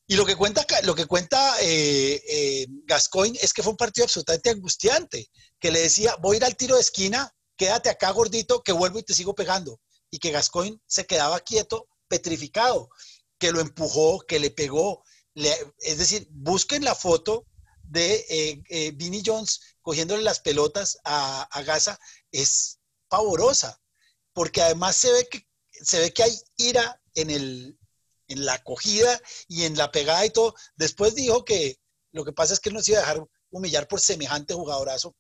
Y 0.05 0.15
lo 0.15 0.25
que 0.25 0.37
cuenta, 0.37 0.65
lo 0.83 0.95
que 0.95 1.05
cuenta 1.05 1.59
eh, 1.61 2.21
eh, 2.29 2.67
Gascoigne 2.85 3.37
es 3.41 3.51
que 3.51 3.61
fue 3.61 3.71
un 3.71 3.77
partido 3.77 4.05
absolutamente 4.05 4.51
angustiante, 4.51 5.29
que 5.59 5.71
le 5.71 5.81
decía, 5.81 6.15
voy 6.21 6.35
a 6.35 6.37
ir 6.37 6.45
al 6.45 6.55
tiro 6.55 6.75
de 6.75 6.81
esquina, 6.81 7.33
quédate 7.57 7.89
acá 7.89 8.11
gordito, 8.11 8.63
que 8.63 8.71
vuelvo 8.71 8.99
y 8.99 9.03
te 9.03 9.13
sigo 9.13 9.35
pegando. 9.35 9.79
y 10.09 10.19
que 10.19 10.31
Gascoigne 10.31 10.79
se 10.85 11.05
quedaba 11.05 11.41
quieto, 11.41 11.89
petrificado, 12.07 12.89
que 13.37 13.51
lo 13.51 13.59
empujó, 13.59 14.19
que 14.21 14.39
le 14.39 14.51
pegó. 14.51 15.03
es 15.35 15.97
decir, 15.97 16.27
busquen 16.31 16.83
la 16.83 16.95
foto 16.95 17.45
de 17.83 18.25
eh, 18.29 18.63
eh, 18.69 18.91
Vinnie 18.91 19.23
Jones 19.25 19.61
cogiéndole 19.81 20.23
las 20.23 20.39
pelotas 20.39 20.99
a, 21.03 21.43
a 21.43 21.61
Gaza, 21.63 21.97
es 22.31 22.79
pavorosa, 23.07 23.79
porque 24.33 24.61
además 24.61 24.95
se 24.97 25.11
ve 25.11 25.27
que, 25.29 25.47
se 25.71 25.99
ve 25.99 26.11
que 26.11 26.23
hay 26.23 26.37
ira 26.57 27.01
en, 27.15 27.29
el, 27.29 27.77
en 28.27 28.45
la 28.45 28.55
acogida 28.55 29.21
y 29.47 29.63
en 29.63 29.77
la 29.77 29.91
pegada 29.91 30.25
y 30.25 30.29
todo. 30.31 30.55
Después 30.75 31.15
dijo 31.15 31.45
que 31.45 31.79
lo 32.11 32.25
que 32.25 32.33
pasa 32.33 32.53
es 32.53 32.59
que 32.59 32.69
él 32.69 32.75
no 32.75 32.81
se 32.81 32.91
iba 32.91 32.99
a 32.99 33.01
dejar 33.01 33.27
humillar 33.51 33.87
por 33.87 33.99
semejante 33.99 34.53
jugadorazo, 34.53 35.15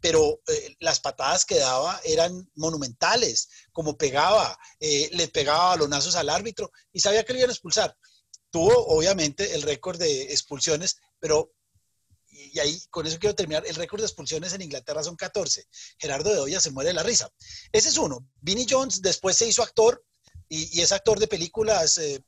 pero 0.00 0.40
eh, 0.48 0.76
las 0.80 1.00
patadas 1.00 1.44
que 1.44 1.58
daba 1.58 2.00
eran 2.04 2.50
monumentales, 2.54 3.48
como 3.72 3.96
pegaba, 3.96 4.58
eh, 4.80 5.08
le 5.12 5.28
pegaba 5.28 5.70
balonazos 5.70 6.16
al 6.16 6.28
árbitro 6.28 6.70
y 6.92 7.00
sabía 7.00 7.24
que 7.24 7.32
le 7.32 7.40
iban 7.40 7.50
a 7.50 7.52
expulsar. 7.52 7.96
Tuvo 8.50 8.72
obviamente 8.88 9.54
el 9.54 9.62
récord 9.62 9.98
de 9.98 10.22
expulsiones, 10.32 10.96
pero 11.18 11.52
y 12.30 12.58
ahí 12.60 12.80
con 12.90 13.06
eso 13.06 13.18
quiero 13.18 13.34
terminar, 13.34 13.64
el 13.66 13.74
récord 13.74 14.00
de 14.00 14.06
expulsiones 14.06 14.52
en 14.52 14.62
Inglaterra 14.62 15.02
son 15.02 15.16
14. 15.16 15.66
Gerardo 15.98 16.32
de 16.32 16.38
Olla 16.38 16.60
se 16.60 16.70
muere 16.70 16.88
de 16.88 16.94
la 16.94 17.02
risa. 17.02 17.30
Ese 17.72 17.88
es 17.88 17.98
uno. 17.98 18.28
Vinnie 18.40 18.66
Jones 18.68 19.02
después 19.02 19.36
se 19.36 19.48
hizo 19.48 19.62
actor 19.62 20.04
y, 20.48 20.80
es 20.80 20.92
actor 20.92 21.18
de 21.18 21.26
películas 21.26 21.98
eh, 21.98 22.22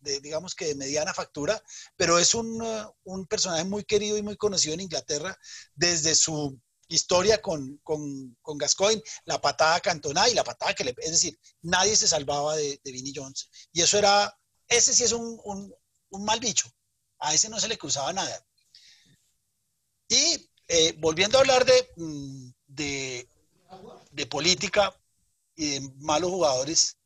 digamos 0.00 0.54
que 0.54 0.66
de 0.66 0.74
mediana 0.74 1.14
factura, 1.14 1.62
pero 1.96 2.18
es 2.18 2.34
un, 2.34 2.60
uh, 2.60 2.92
un, 3.04 3.26
personaje 3.26 3.64
muy 3.64 3.84
querido 3.84 4.16
y 4.16 4.22
muy 4.22 4.36
conocido 4.36 4.74
en 4.74 4.80
Inglaterra 4.80 5.36
desde 5.74 6.14
su 6.14 6.58
historia 6.90 7.40
con, 7.40 7.78
con, 7.82 8.36
con 8.42 8.58
Gascoigne, 8.58 9.02
la 9.24 9.40
patada 9.40 9.80
cantonada 9.80 10.28
y 10.28 10.34
la 10.34 10.44
patada 10.44 10.74
que 10.74 10.84
le... 10.84 10.94
Es 10.98 11.12
decir, 11.12 11.38
nadie 11.62 11.96
se 11.96 12.08
salvaba 12.08 12.56
de, 12.56 12.80
de 12.82 12.92
Vinnie 12.92 13.12
Jones. 13.14 13.48
Y 13.72 13.82
eso 13.82 13.96
era, 13.96 14.36
ese 14.68 14.92
sí 14.92 15.04
es 15.04 15.12
un, 15.12 15.40
un, 15.44 16.24
mal 16.24 16.40
bicho. 16.40 16.68
A 17.20 17.32
ese 17.32 17.48
no 17.48 17.60
se 17.60 17.68
le 17.68 17.78
cruzaba 17.78 18.12
nada. 18.12 18.44
Y 20.08 20.50
eh, 20.66 20.94
volviendo 20.98 21.38
a 21.38 21.42
hablar 21.42 21.64
de, 21.64 21.90
mm, 21.96 22.50
de, 22.66 23.28
de, 24.10 24.26
política 24.26 24.94
y 25.54 25.78
de 25.78 25.92
malos 25.98 26.30
jugadores, 26.30 26.96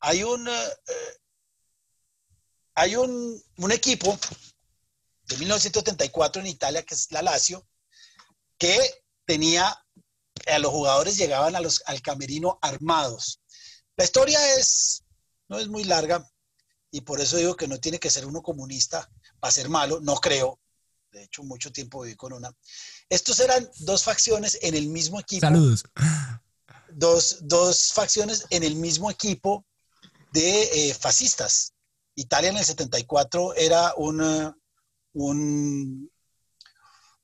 hay 0.00 0.24
un... 0.24 0.48
Uh, 0.48 0.70
hay 2.80 2.96
un, 2.96 3.42
equipo 3.70 4.18
de 5.28 5.36
1974 5.36 6.40
en 6.40 6.48
Italia, 6.48 6.82
que 6.82 6.94
es 6.94 7.12
la 7.12 7.20
Lazio, 7.20 7.68
que 8.56 8.78
tenía, 9.26 9.78
a 10.46 10.58
los 10.58 10.72
jugadores 10.72 11.18
llegaban 11.18 11.54
a 11.54 11.60
los, 11.60 11.82
al 11.84 12.00
camerino 12.00 12.58
armados. 12.62 13.42
La 13.96 14.04
historia 14.04 14.56
es, 14.56 15.04
no 15.48 15.58
es 15.58 15.68
muy 15.68 15.84
larga, 15.84 16.26
y 16.90 17.02
por 17.02 17.20
eso 17.20 17.36
digo 17.36 17.54
que 17.54 17.68
no 17.68 17.78
tiene 17.78 17.98
que 17.98 18.08
ser 18.08 18.24
uno 18.24 18.40
comunista 18.40 19.10
para 19.38 19.52
ser 19.52 19.68
malo, 19.68 20.00
no 20.00 20.14
creo. 20.16 20.58
De 21.12 21.24
hecho, 21.24 21.42
mucho 21.42 21.70
tiempo 21.70 22.00
viví 22.00 22.16
con 22.16 22.32
una. 22.32 22.50
Estos 23.10 23.40
eran 23.40 23.68
dos 23.80 24.04
facciones 24.04 24.56
en 24.62 24.74
el 24.74 24.88
mismo 24.88 25.20
equipo. 25.20 25.42
Saludos. 25.46 25.84
Dos, 26.92 27.40
dos 27.42 27.92
facciones 27.92 28.46
en 28.48 28.62
el 28.64 28.76
mismo 28.76 29.10
equipo 29.10 29.66
de 30.32 30.88
eh, 30.88 30.94
fascistas. 30.94 31.74
Italia 32.14 32.50
en 32.50 32.56
el 32.56 32.64
74 32.64 33.54
era 33.54 33.94
una, 33.96 34.56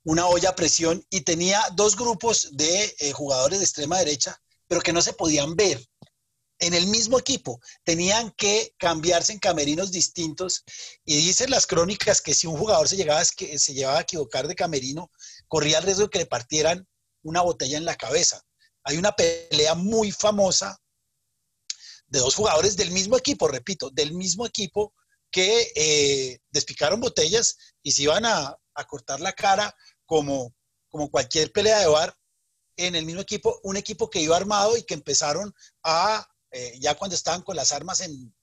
una 0.04 0.26
olla 0.26 0.50
a 0.50 0.56
presión 0.56 1.04
y 1.10 1.22
tenía 1.22 1.62
dos 1.74 1.96
grupos 1.96 2.50
de 2.52 2.94
eh, 2.98 3.12
jugadores 3.12 3.58
de 3.58 3.64
extrema 3.64 3.98
derecha, 3.98 4.40
pero 4.66 4.80
que 4.80 4.92
no 4.92 5.02
se 5.02 5.12
podían 5.12 5.56
ver 5.56 5.84
en 6.58 6.74
el 6.74 6.86
mismo 6.86 7.18
equipo. 7.18 7.60
Tenían 7.84 8.30
que 8.32 8.74
cambiarse 8.78 9.32
en 9.32 9.38
camerinos 9.38 9.90
distintos 9.90 10.64
y 11.04 11.16
dicen 11.16 11.50
las 11.50 11.66
crónicas 11.66 12.20
que 12.20 12.34
si 12.34 12.46
un 12.46 12.56
jugador 12.56 12.88
se, 12.88 12.96
llegaba, 12.96 13.24
se 13.24 13.74
llevaba 13.74 13.98
a 13.98 14.02
equivocar 14.02 14.48
de 14.48 14.54
camerino, 14.54 15.10
corría 15.48 15.78
el 15.78 15.84
riesgo 15.84 16.04
de 16.04 16.10
que 16.10 16.18
le 16.20 16.26
partieran 16.26 16.86
una 17.22 17.42
botella 17.42 17.76
en 17.76 17.84
la 17.84 17.96
cabeza. 17.96 18.42
Hay 18.84 18.96
una 18.96 19.12
pelea 19.12 19.74
muy 19.74 20.12
famosa 20.12 20.80
de 22.08 22.18
dos 22.18 22.34
jugadores 22.34 22.76
del 22.76 22.90
mismo 22.90 23.16
equipo, 23.16 23.48
repito, 23.48 23.90
del 23.90 24.12
mismo 24.12 24.46
equipo 24.46 24.94
que 25.30 25.72
eh, 25.74 26.38
despicaron 26.50 27.00
botellas 27.00 27.56
y 27.82 27.92
se 27.92 28.02
iban 28.02 28.24
a, 28.24 28.56
cortar 28.88 29.20
la 29.20 29.32
cara 29.32 29.74
como, 30.04 30.54
como 30.90 31.10
cualquier 31.10 31.50
pelea 31.50 31.78
de 31.78 31.86
bar 31.86 32.14
en 32.76 32.94
el 32.94 33.06
mismo 33.06 33.22
equipo, 33.22 33.58
un 33.62 33.78
equipo 33.78 34.10
que 34.10 34.20
iba 34.20 34.36
armado 34.36 34.76
y 34.76 34.82
que 34.82 34.92
empezaron 34.92 35.54
a, 35.82 36.26
eh, 36.50 36.78
ya 36.78 36.94
cuando 36.94 37.16
estaban 37.16 37.40
con 37.40 37.56
las 37.56 37.72
armas 37.72 38.00
en, 38.00 38.34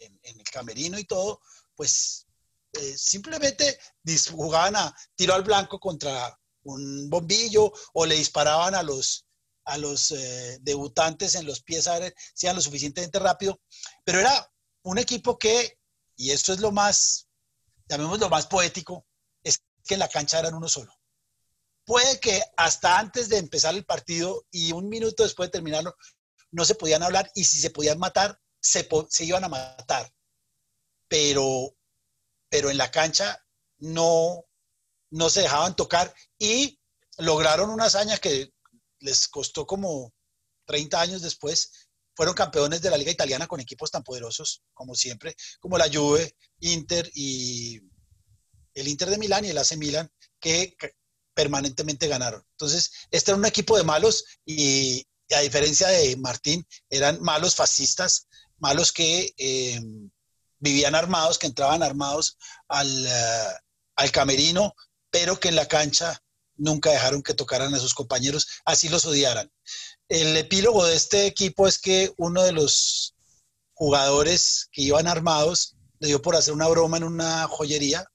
en, 0.00 0.20
el 0.22 0.42
camerino 0.50 0.98
y 0.98 1.04
todo, 1.04 1.40
pues 1.76 2.26
eh, 2.72 2.98
simplemente 2.98 3.78
jugaban 4.30 4.74
a 4.74 4.94
tiro 5.14 5.34
al 5.34 5.44
blanco 5.44 5.78
contra 5.78 6.36
un 6.64 7.08
bombillo 7.08 7.72
o 7.92 8.04
le 8.04 8.16
disparaban 8.16 8.74
a 8.74 8.82
los, 8.82 9.26
a 9.64 9.78
los 9.78 10.10
eh, 10.10 10.58
debutantes 10.60 11.34
en 11.34 11.46
los 11.46 11.62
pies 11.62 11.86
eran 11.86 12.56
lo 12.56 12.60
suficientemente 12.60 13.18
rápido, 13.18 13.60
pero 14.04 14.20
era 14.20 14.50
un 14.82 14.98
equipo 14.98 15.38
que, 15.38 15.78
y 16.16 16.30
esto 16.30 16.52
es 16.52 16.60
lo 16.60 16.72
más, 16.72 17.28
llamémoslo 17.88 18.28
más 18.28 18.46
poético, 18.46 19.06
es 19.42 19.62
que 19.84 19.94
en 19.94 20.00
la 20.00 20.08
cancha 20.08 20.38
eran 20.38 20.54
uno 20.54 20.68
solo. 20.68 20.92
Puede 21.84 22.20
que 22.20 22.40
hasta 22.56 22.98
antes 22.98 23.28
de 23.28 23.38
empezar 23.38 23.74
el 23.74 23.84
partido 23.84 24.46
y 24.50 24.72
un 24.72 24.88
minuto 24.88 25.22
después 25.22 25.48
de 25.48 25.52
terminarlo, 25.52 25.96
no 26.50 26.64
se 26.64 26.74
podían 26.74 27.02
hablar 27.02 27.30
y 27.34 27.44
si 27.44 27.58
se 27.58 27.70
podían 27.70 27.98
matar, 27.98 28.38
se, 28.60 28.88
se 29.08 29.24
iban 29.24 29.44
a 29.44 29.48
matar. 29.48 30.12
Pero, 31.08 31.76
pero 32.48 32.70
en 32.70 32.78
la 32.78 32.90
cancha 32.90 33.44
no, 33.78 34.44
no 35.10 35.30
se 35.30 35.42
dejaban 35.42 35.74
tocar 35.74 36.14
y 36.38 36.78
lograron 37.18 37.70
una 37.70 37.84
hazaña 37.84 38.18
que 38.18 38.52
les 39.02 39.28
costó 39.28 39.66
como 39.66 40.12
30 40.66 41.00
años 41.00 41.22
después, 41.22 41.88
fueron 42.14 42.34
campeones 42.34 42.82
de 42.82 42.90
la 42.90 42.96
liga 42.96 43.10
italiana 43.10 43.46
con 43.46 43.60
equipos 43.60 43.90
tan 43.90 44.02
poderosos 44.02 44.62
como 44.74 44.94
siempre, 44.94 45.34
como 45.60 45.78
la 45.78 45.90
Juve, 45.92 46.36
Inter 46.60 47.10
y 47.14 47.80
el 48.74 48.88
Inter 48.88 49.10
de 49.10 49.18
Milán 49.18 49.44
y 49.44 49.50
el 49.50 49.58
AC 49.58 49.76
Milan, 49.76 50.10
que 50.40 50.76
permanentemente 51.34 52.08
ganaron. 52.08 52.44
Entonces, 52.52 52.90
este 53.10 53.30
era 53.30 53.38
un 53.38 53.46
equipo 53.46 53.76
de 53.76 53.84
malos 53.84 54.24
y, 54.44 55.06
a 55.34 55.40
diferencia 55.40 55.88
de 55.88 56.16
Martín, 56.16 56.66
eran 56.90 57.20
malos 57.22 57.54
fascistas, 57.54 58.28
malos 58.58 58.92
que 58.92 59.32
eh, 59.38 59.80
vivían 60.58 60.94
armados, 60.94 61.38
que 61.38 61.46
entraban 61.46 61.82
armados 61.82 62.36
al, 62.68 63.06
eh, 63.06 63.46
al 63.96 64.12
camerino, 64.12 64.74
pero 65.10 65.40
que 65.40 65.48
en 65.48 65.56
la 65.56 65.66
cancha 65.66 66.22
nunca 66.62 66.90
dejaron 66.90 67.22
que 67.22 67.34
tocaran 67.34 67.74
a 67.74 67.78
sus 67.80 67.92
compañeros, 67.92 68.46
así 68.64 68.88
los 68.88 69.04
odiaran. 69.04 69.50
El 70.08 70.36
epílogo 70.36 70.86
de 70.86 70.94
este 70.94 71.26
equipo 71.26 71.66
es 71.66 71.78
que 71.78 72.12
uno 72.16 72.42
de 72.44 72.52
los 72.52 73.14
jugadores 73.74 74.68
que 74.70 74.82
iban 74.82 75.08
armados 75.08 75.76
le 75.98 76.08
dio 76.08 76.22
por 76.22 76.36
hacer 76.36 76.54
una 76.54 76.68
broma 76.68 76.98
en 76.98 77.04
una 77.04 77.48
joyería, 77.48 78.06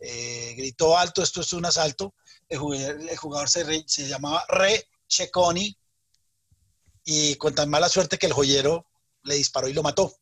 eh, 0.00 0.54
gritó 0.56 0.98
alto, 0.98 1.22
esto 1.22 1.40
es 1.42 1.52
un 1.52 1.64
asalto, 1.64 2.14
el 2.48 2.58
jugador, 2.58 3.48
se, 3.48 3.84
se, 3.86 4.08
llamaba 4.08 4.44
Re 4.48 4.88
Checoni 5.06 5.76
y 7.04 7.36
con 7.36 7.54
tan 7.54 7.70
mala 7.70 7.88
suerte 7.88 8.18
que 8.18 8.26
el 8.26 8.32
joyero 8.32 8.86
le 9.22 9.36
disparó 9.36 9.68
y 9.68 9.72
lo 9.72 9.82
mató. 9.82 10.12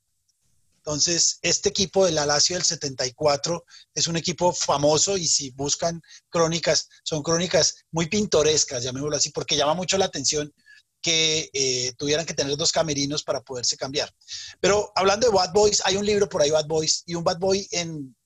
Entonces, 0.85 1.39
este 1.43 1.69
equipo 1.69 2.07
del 2.07 2.17
Alacio 2.17 2.57
del 2.57 2.65
74 2.65 3.65
es 3.95 4.07
un 4.07 4.17
equipo 4.17 4.53
famoso 4.53 5.19
y 5.19 5.27
si 5.27 5.51
buscan 5.51 6.01
crónicas, 6.31 6.89
son 7.03 7.23
crónicas 7.23 7.85
muy 7.91 8.09
pintorescas, 8.09 8.83
llamémoslo 8.83 9.17
así, 9.17 9.31
porque 9.31 9.57
llama 9.57 9.75
mucho 9.75 9.99
la 9.99 10.07
atención 10.07 10.53
que 11.03 11.51
eh, 11.53 11.93
tuvieran 11.99 12.25
que 12.25 12.35
tener 12.35 12.57
dos 12.57 12.73
camerinos 12.73 13.23
para 13.23 13.43
poderse 13.43 13.77
cambiar. 13.77 14.15
Pero 14.61 14.91
hablando 14.95 15.27
de 15.27 15.35
Bad 15.35 15.53
Boys, 15.53 15.83
hay 15.85 15.97
un 15.97 16.07
libro 16.07 16.29
por 16.29 16.41
ahí, 16.41 16.51
Bad 16.51 16.67
Boys, 16.67 17.03
y 17.07 17.15
un 17.15 17.25
Bad 17.25 17.39
Boy 17.39 17.69
en, 17.73 18.17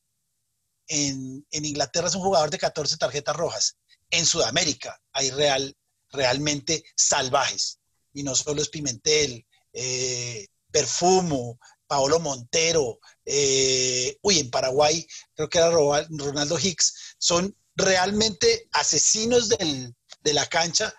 en, 0.87 1.45
Inglaterra 1.51 2.09
es 2.09 2.15
un 2.15 2.23
jugador 2.23 2.51
de 2.51 2.59
14 2.59 2.97
tarjetas 2.97 3.35
rojas. 3.35 3.77
En 4.11 4.27
Sudamérica 4.27 5.01
hay 5.13 5.31
real, 5.31 5.77
realmente 6.11 6.85
salvajes, 6.97 7.81
y 8.13 8.23
no 8.23 8.37
solo 8.37 8.63
es 8.63 8.69
Pimentel, 8.69 9.45
eh, 9.73 10.47
Perfumo, 10.71 11.59
Paolo 11.87 12.19
Montero, 12.21 12.99
eh, 13.25 14.17
uy, 14.23 14.39
en 14.39 14.51
Paraguay 14.51 15.07
creo 15.35 15.49
que 15.49 15.59
era 15.59 15.71
Ronaldo 15.71 16.59
Hicks, 16.59 17.17
son 17.19 17.57
realmente 17.77 18.69
asesinos 18.73 19.49
de 19.49 20.33
la 20.33 20.47
cancha 20.47 20.95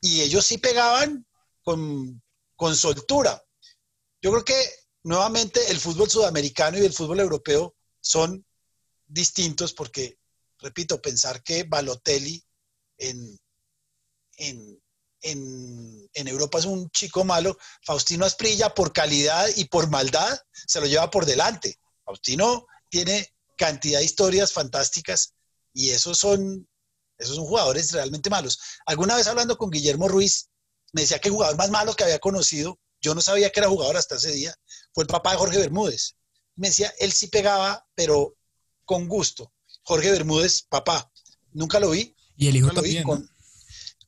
y 0.00 0.20
ellos 0.20 0.46
sí 0.46 0.58
pegaban 0.58 1.26
con, 1.62 2.22
con 2.56 2.76
soltura. 2.76 3.42
Yo 4.22 4.30
creo 4.30 4.44
que 4.44 4.70
nuevamente 5.02 5.70
el 5.70 5.78
fútbol 5.78 6.10
sudamericano 6.10 6.78
y 6.78 6.84
el 6.84 6.92
fútbol 6.92 7.20
europeo 7.20 7.74
son 8.00 8.44
distintos 9.06 9.72
porque, 9.72 10.18
repito, 10.58 11.00
pensar 11.00 11.42
que 11.42 11.64
Balotelli 11.64 12.42
en, 12.98 13.38
en, 14.36 14.82
en, 15.22 16.08
en 16.14 16.28
Europa 16.28 16.58
es 16.58 16.64
un 16.64 16.90
chico 16.90 17.24
malo. 17.24 17.56
Faustino 17.84 18.24
Asprilla, 18.24 18.74
por 18.74 18.92
calidad 18.92 19.48
y 19.56 19.64
por 19.66 19.88
maldad, 19.90 20.38
se 20.66 20.80
lo 20.80 20.86
lleva 20.86 21.10
por 21.10 21.26
delante. 21.26 21.78
Faustino 22.04 22.66
tiene 22.88 23.34
cantidad 23.56 23.98
de 23.98 24.04
historias 24.04 24.52
fantásticas 24.52 25.34
y 25.72 25.90
esos 25.90 26.18
son, 26.18 26.68
esos 27.18 27.36
son 27.36 27.44
jugadores 27.44 27.92
realmente 27.92 28.30
malos. 28.30 28.58
Alguna 28.86 29.16
vez 29.16 29.26
hablando 29.26 29.56
con 29.58 29.70
Guillermo 29.70 30.08
Ruiz, 30.08 30.48
me 30.92 31.02
decía 31.02 31.18
que 31.18 31.28
el 31.28 31.34
jugador 31.34 31.56
más 31.56 31.70
malo 31.70 31.94
que 31.94 32.04
había 32.04 32.18
conocido, 32.18 32.78
yo 33.00 33.14
no 33.14 33.20
sabía 33.20 33.50
que 33.50 33.60
era 33.60 33.68
jugador 33.68 33.96
hasta 33.96 34.16
ese 34.16 34.32
día, 34.32 34.54
fue 34.92 35.04
el 35.04 35.08
papá 35.08 35.32
de 35.32 35.36
Jorge 35.38 35.58
Bermúdez. 35.58 36.16
Me 36.56 36.68
decía, 36.68 36.92
él 36.98 37.12
sí 37.12 37.28
pegaba, 37.28 37.86
pero 37.94 38.34
con 38.84 39.06
gusto. 39.08 39.52
Jorge 39.82 40.10
Bermúdez, 40.10 40.62
papá, 40.68 41.10
nunca 41.52 41.78
lo 41.80 41.90
vi. 41.90 42.14
Y 42.36 42.48
el 42.48 42.56
hijo 42.56 42.68
vi 42.68 42.74
también. 42.74 43.02
con- 43.04 43.22
¿no? 43.22 43.39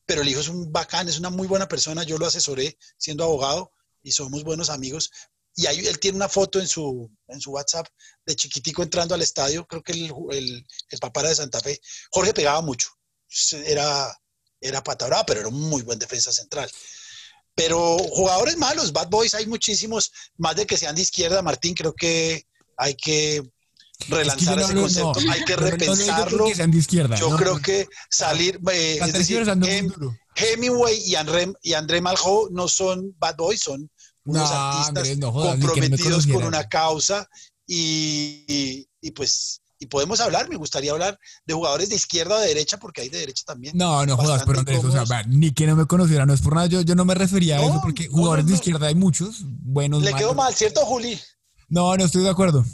Pero 0.07 0.22
el 0.22 0.28
hijo 0.28 0.40
es 0.40 0.48
un 0.48 0.72
bacán, 0.72 1.09
es 1.09 1.18
una 1.18 1.30
muy 1.30 1.46
buena 1.46 1.68
persona. 1.68 2.03
Yo 2.03 2.18
lo 2.18 2.26
asesoré 2.26 2.76
siendo 2.96 3.24
abogado 3.24 3.72
y 4.03 4.12
somos 4.12 4.44
buenos 4.44 4.70
amigos. 4.70 5.11
Y 5.55 5.66
ahí 5.66 5.86
él 5.86 5.98
tiene 5.98 6.16
una 6.16 6.28
foto 6.28 6.59
en 6.61 6.66
su, 6.66 7.11
en 7.28 7.40
su 7.40 7.50
WhatsApp 7.50 7.86
de 8.24 8.34
chiquitico 8.34 8.82
entrando 8.82 9.14
al 9.14 9.22
estadio. 9.22 9.66
Creo 9.66 9.82
que 9.82 9.92
el, 9.92 10.66
el, 10.88 10.98
papá 10.98 11.20
era 11.20 11.28
de 11.28 11.36
Santa 11.36 11.61
Fe. 11.61 11.80
Jorge 12.11 12.32
pegaba 12.32 12.62
mucho. 12.62 12.88
Era, 13.64 14.11
era 14.61 14.82
pata 14.82 15.24
pero 15.26 15.40
era 15.40 15.48
un 15.48 15.61
muy 15.61 15.82
buen 15.82 15.98
defensa 15.98 16.32
central. 16.32 16.70
Pero 17.55 17.98
jugadores 17.98 18.57
malos, 18.57 18.92
bad 18.92 19.09
boys, 19.09 19.34
hay 19.34 19.46
muchísimos, 19.46 20.11
más 20.38 20.57
de 20.57 20.66
que 20.66 20.78
sean 20.78 20.94
de 20.94 21.03
izquierda, 21.03 21.42
Martín, 21.42 21.74
creo 21.74 21.92
que 21.92 22.46
hay 22.78 22.94
que 22.94 23.42
relanzar 24.09 24.38
yo 24.38 24.55
no 24.57 24.62
ese 24.62 24.72
hablo- 24.72 24.82
concepto, 24.82 25.20
no, 25.20 25.32
hay 25.32 25.44
que 25.44 25.55
no, 25.57 25.61
no 25.62 25.66
repensarlo. 25.70 26.44
de 26.46 26.76
izquierda, 26.78 27.16
Yo 27.16 27.30
no, 27.30 27.36
creo 27.36 27.55
no. 27.57 27.62
que 27.62 27.86
salir, 28.11 28.61
eh, 28.72 28.98
es 29.03 29.12
decir, 29.12 29.42
Hem-. 29.42 29.92
Hemingway 30.34 30.98
y 31.05 31.14
André, 31.14 31.53
y 31.62 31.74
André 31.74 32.00
Malraux 32.00 32.50
no 32.53 32.68
son 32.68 33.14
bad 33.18 33.36
boys, 33.36 33.61
son 33.61 33.90
unos 34.24 34.50
No, 34.50 34.57
artistas 34.57 35.18
no 35.18 35.32
jodas, 35.32 35.55
que 35.57 35.59
no 35.59 35.66
me 35.74 35.80
comprometidos 35.80 36.26
con 36.26 36.44
una 36.44 36.68
causa 36.68 37.28
y, 37.66 38.44
y- 38.48 38.88
y 39.00 39.11
pues 39.12 39.59
y 39.78 39.86
podemos 39.86 40.20
hablar, 40.20 40.48
me 40.48 40.55
gustaría 40.57 40.92
hablar 40.92 41.18
de 41.44 41.55
jugadores 41.55 41.88
de 41.88 41.96
izquierda 41.96 42.36
o 42.36 42.38
de 42.38 42.46
derecha 42.46 42.76
porque 42.78 43.00
hay 43.00 43.09
de 43.09 43.18
derecha 43.18 43.42
también. 43.44 43.76
No, 43.76 44.07
no 44.07 44.16
jodas, 44.16 44.44
pero 44.46 44.61
Andrés, 44.61 44.84
o 44.84 44.92
sea, 44.92 45.03
va, 45.05 45.24
ni 45.24 45.50
que 45.53 45.66
no 45.66 45.74
me 45.74 45.86
conociera, 45.86 46.24
no 46.24 46.32
es 46.32 46.40
por 46.40 46.55
nada, 46.55 46.68
yo, 46.68 46.82
yo 46.82 46.94
no 46.94 47.05
me 47.05 47.16
refería 47.16 47.57
a 47.59 47.62
No, 47.62 47.68
eso 47.70 47.80
porque 47.82 48.07
no, 48.07 48.12
jugadores 48.12 48.44
no, 48.44 48.48
de 48.50 48.53
no. 48.53 48.57
izquierda 48.59 48.86
hay 48.86 48.94
muchos, 48.94 49.38
buenos, 49.42 50.05
Le 50.05 50.14
quedó 50.14 50.34
mal, 50.34 50.55
¿cierto, 50.55 50.82
Juli? 50.86 51.18
No, 51.68 51.96
no 51.96 52.05
estoy 52.05 52.22
de 52.22 52.30
acuerdo. 52.30 52.64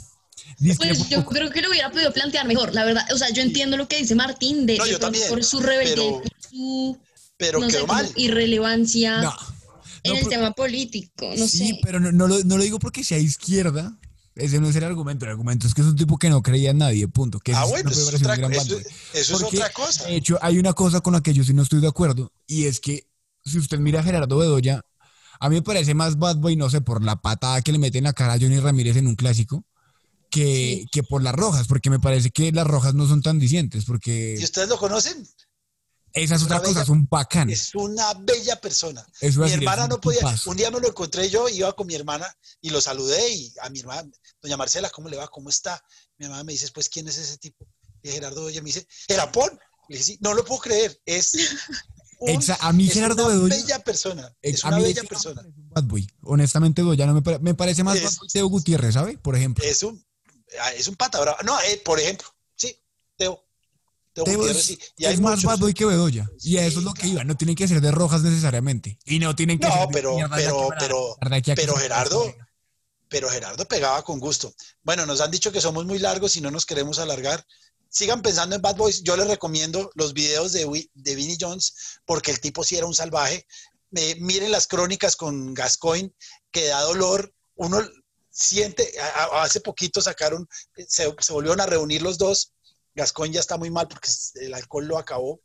Pues 0.77 1.09
yo 1.09 1.25
creo 1.25 1.49
que 1.51 1.61
lo 1.61 1.69
hubiera 1.69 1.91
podido 1.91 2.11
plantear 2.11 2.45
mejor, 2.47 2.73
la 2.73 2.83
verdad. 2.85 3.03
O 3.13 3.17
sea, 3.17 3.29
yo 3.29 3.41
entiendo 3.41 3.77
lo 3.77 3.87
que 3.87 3.97
dice 3.97 4.15
Martín 4.15 4.65
de, 4.65 4.77
No, 4.77 4.83
de 4.85 4.91
yo 4.91 4.99
pronto 4.99 5.17
también, 5.17 5.29
por 5.29 5.43
su 5.43 5.59
rebeldía, 5.59 6.21
su 6.49 6.97
Pero 7.37 7.59
no 7.59 7.65
sé, 7.67 7.77
quedó 7.77 7.87
como 7.87 7.93
mal. 8.01 8.11
irrelevancia 8.15 9.21
No, 9.21 9.33
en 10.03 10.11
no, 10.13 10.17
el 10.17 10.25
pero- 10.25 10.29
tema 10.29 10.51
político, 10.51 11.29
no 11.37 11.47
sí, 11.47 11.69
sé. 11.69 11.79
pero 11.83 11.99
no, 11.99 12.11
no 12.11 12.27
lo, 12.27 12.43
no 12.43 12.57
lo 12.57 12.63
digo 12.63 12.79
porque 12.79 13.03
sea 13.03 13.17
izquierda. 13.17 13.97
Ese 14.35 14.59
no 14.61 14.69
es 14.69 14.75
el 14.77 14.85
argumento. 14.85 15.25
El 15.25 15.31
argumento 15.31 15.67
es 15.67 15.73
que 15.73 15.81
es 15.81 15.87
un 15.87 15.97
tipo 15.97 16.17
que 16.17 16.29
no 16.29 16.41
creía 16.41 16.71
en 16.71 16.77
nadie, 16.77 17.07
punto. 17.09 17.39
Que 17.39 17.53
Ah, 17.53 17.65
bueno, 17.65 17.89
eso 17.89 18.01
es 18.09 18.21
otra, 18.21 18.35
eso, 18.35 18.77
es 19.13 19.31
otra 19.43 19.69
cosa. 19.71 20.05
De 20.05 20.15
hecho, 20.15 20.37
hay 20.41 20.57
una 20.59 20.71
cosa 20.73 21.01
con 21.01 21.11
la 21.13 21.21
que 21.21 21.33
yo 21.33 21.43
sí 21.43 21.53
no 21.53 21.63
estoy 21.63 21.81
de 21.81 21.87
acuerdo 21.89 22.31
y 22.47 22.65
es 22.65 22.79
que 22.79 23.05
si 23.43 23.57
usted 23.57 23.79
mira 23.79 23.99
a 23.99 24.03
Gerardo 24.03 24.37
Bedoya, 24.37 24.81
a 25.41 25.49
mí 25.49 25.55
me 25.55 25.61
parece 25.61 25.93
más 25.93 26.17
bad 26.17 26.37
boy, 26.37 26.55
no 26.55 26.69
sé, 26.69 26.79
por 26.79 27.03
la 27.03 27.17
patada 27.21 27.61
que 27.61 27.71
le 27.73 27.79
mete 27.79 27.97
en 27.97 28.05
la 28.05 28.13
cara 28.13 28.33
a 28.33 28.39
Johnny 28.39 28.59
Ramírez 28.59 28.95
en 28.97 29.07
un 29.07 29.15
clásico 29.15 29.65
que, 30.29 30.85
que 30.91 31.03
por 31.03 31.23
las 31.23 31.33
rojas, 31.35 31.67
porque 31.67 31.89
me 31.89 31.99
parece 31.99 32.29
que 32.31 32.51
las 32.51 32.67
rojas 32.67 32.93
no 32.93 33.07
son 33.07 33.21
tan 33.21 33.39
dicientes, 33.39 33.85
porque 33.85 34.35
¿Y 34.39 34.43
ustedes 34.43 34.69
lo 34.69 34.77
conocen? 34.77 35.27
esa 36.13 36.35
es 36.35 36.43
otra 36.43 36.59
cosa, 36.59 36.71
bella- 36.79 36.85
son 36.85 37.07
bacanas. 37.09 37.53
Es 37.53 37.75
una 37.75 38.13
bella 38.15 38.59
persona. 38.59 39.05
Eso 39.21 39.41
mi 39.41 39.51
hermana 39.51 39.83
es 39.83 39.85
un 39.85 39.89
no 39.89 40.01
podía. 40.01 40.35
Un 40.47 40.57
día 40.57 40.71
me 40.71 40.79
lo 40.79 40.87
encontré 40.87 41.29
yo, 41.29 41.47
iba 41.49 41.71
con 41.73 41.85
mi 41.87 41.95
hermana 41.95 42.27
y 42.61 42.69
lo 42.71 42.81
saludé 42.81 43.31
y 43.31 43.53
a 43.61 43.69
mi 43.69 43.79
hermana, 43.81 44.09
doña 44.41 44.57
Marcela, 44.57 44.89
¿cómo 44.89 45.07
le 45.09 45.17
va? 45.17 45.27
¿Cómo 45.27 45.49
está? 45.49 45.81
Mi 46.17 46.25
hermana 46.25 46.43
me 46.43 46.53
dice, 46.53 46.67
pues, 46.73 46.89
¿quién 46.89 47.07
es 47.07 47.17
ese 47.17 47.37
tipo? 47.37 47.67
Y 48.01 48.09
Gerardo 48.09 48.41
Bedoya 48.41 48.61
me 48.61 48.67
dice, 48.67 48.87
¿Erapón? 49.07 49.49
Le 49.87 49.97
dije, 49.97 50.03
sí, 50.13 50.17
no 50.21 50.33
lo 50.33 50.43
puedo 50.45 50.61
creer. 50.61 50.99
Es, 51.05 51.33
un- 52.19 52.29
Exa- 52.29 52.57
a 52.59 52.73
mí 52.73 52.87
es 52.87 52.93
Gerardo 52.93 53.25
una 53.27 53.33
Bedoya- 53.35 53.49
bella 53.61 53.79
persona. 53.83 54.35
Ex- 54.41 54.59
Es 54.59 54.65
a 54.65 54.69
una 54.69 54.77
mí 54.77 54.83
bella 54.83 55.03
persona. 55.03 55.41
es 55.41 55.47
un 55.47 55.69
Bad 55.69 55.83
boy. 55.83 56.07
Honestamente, 56.23 56.81
Bedoya 56.81 57.05
no 57.05 57.13
me, 57.13 57.21
pare- 57.21 57.39
me 57.39 57.53
parece 57.53 57.83
más 57.83 57.97
Es- 57.97 58.03
bad 58.03 58.17
boy 58.17 58.27
Teo 58.29 58.47
Gutiérrez, 58.47 58.93
¿sabe? 58.95 59.17
Por 59.19 59.35
ejemplo. 59.35 59.63
Es 59.63 59.83
un, 59.83 60.03
es 60.75 60.87
un 60.87 60.95
pata 60.95 61.19
bravo. 61.19 61.37
No, 61.43 61.59
eh, 61.61 61.81
por 61.83 61.99
ejemplo, 61.99 62.27
sí, 62.55 62.75
Teo. 63.17 63.43
Teo, 64.13 64.23
Teo 64.25 64.47
es, 64.49 64.63
sí. 64.63 64.79
Y 64.97 65.05
hay 65.05 65.13
es 65.13 65.19
más 65.21 65.43
bad 65.43 65.59
boy 65.59 65.73
que 65.73 65.85
Bedoya. 65.85 66.29
Y 66.41 66.57
a 66.57 66.65
eso 66.65 66.79
es 66.79 66.85
lo 66.85 66.93
que 66.93 67.07
iba. 67.07 67.23
No 67.23 67.37
tienen 67.37 67.55
que 67.55 67.67
ser 67.67 67.79
de 67.81 67.91
rojas 67.91 68.21
necesariamente. 68.23 68.97
Y 69.05 69.19
no 69.19 69.35
tienen 69.35 69.59
que 69.59 69.67
ser 69.67 69.75
No, 69.75 69.87
de 69.87 69.93
pero, 69.93 70.11
izquierda 70.11 70.35
de 70.37 70.43
pero, 70.43 70.69
pero, 70.79 71.17
pero 71.55 71.73
se- 71.75 71.81
Gerardo, 71.81 72.35
pero 73.07 73.29
Gerardo 73.29 73.65
pegaba 73.67 74.03
con 74.03 74.19
gusto. 74.19 74.53
Bueno, 74.83 75.05
nos 75.05 75.21
han 75.21 75.31
dicho 75.31 75.51
que 75.51 75.61
somos 75.61 75.85
muy 75.85 75.99
largos 75.99 76.35
y 76.37 76.41
no 76.41 76.51
nos 76.51 76.65
queremos 76.65 76.99
alargar. 76.99 77.45
Sigan 77.91 78.21
pensando 78.21 78.55
en 78.55 78.61
Bad 78.61 78.75
Boys. 78.75 79.03
Yo 79.03 79.15
les 79.17 79.27
recomiendo 79.27 79.89
los 79.95 80.13
videos 80.13 80.51
de, 80.51 80.89
de 80.93 81.15
Vinnie 81.15 81.37
Jones 81.39 81.73
porque 82.05 82.31
el 82.31 82.39
tipo 82.39 82.63
sí 82.63 82.75
era 82.77 82.85
un 82.87 82.93
salvaje. 82.95 83.45
Eh, 83.95 84.15
miren 84.19 84.51
las 84.51 84.67
crónicas 84.67 85.15
con 85.15 85.53
Gascoigne, 85.53 86.13
que 86.51 86.67
da 86.67 86.81
dolor. 86.81 87.33
Uno 87.55 87.81
siente, 88.39 88.93
a- 88.99 89.23
a- 89.25 89.43
hace 89.43 89.59
poquito 89.59 90.01
sacaron, 90.01 90.47
se, 90.87 91.13
se 91.19 91.33
volvieron 91.33 91.59
a 91.61 91.65
reunir 91.65 92.01
los 92.01 92.17
dos. 92.17 92.53
Gascoigne 92.95 93.35
ya 93.35 93.39
está 93.41 93.57
muy 93.57 93.69
mal 93.69 93.87
porque 93.87 94.09
el 94.35 94.53
alcohol 94.53 94.85
lo 94.87 94.97
acabó. 94.97 95.41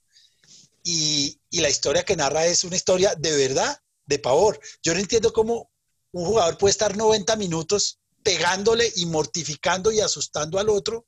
Y, 0.82 1.40
y 1.50 1.60
la 1.60 1.70
historia 1.70 2.04
que 2.04 2.16
narra 2.16 2.46
es 2.46 2.64
una 2.64 2.76
historia 2.76 3.14
de 3.16 3.32
verdad, 3.36 3.78
de 4.06 4.18
pavor. 4.18 4.60
Yo 4.82 4.92
no 4.94 5.00
entiendo 5.00 5.32
cómo 5.32 5.70
un 6.12 6.26
jugador 6.26 6.58
puede 6.58 6.70
estar 6.72 6.96
90 6.96 7.36
minutos 7.36 7.98
pegándole 8.22 8.92
y 8.96 9.06
mortificando 9.06 9.90
y 9.92 10.00
asustando 10.00 10.58
al 10.58 10.68
otro 10.68 11.06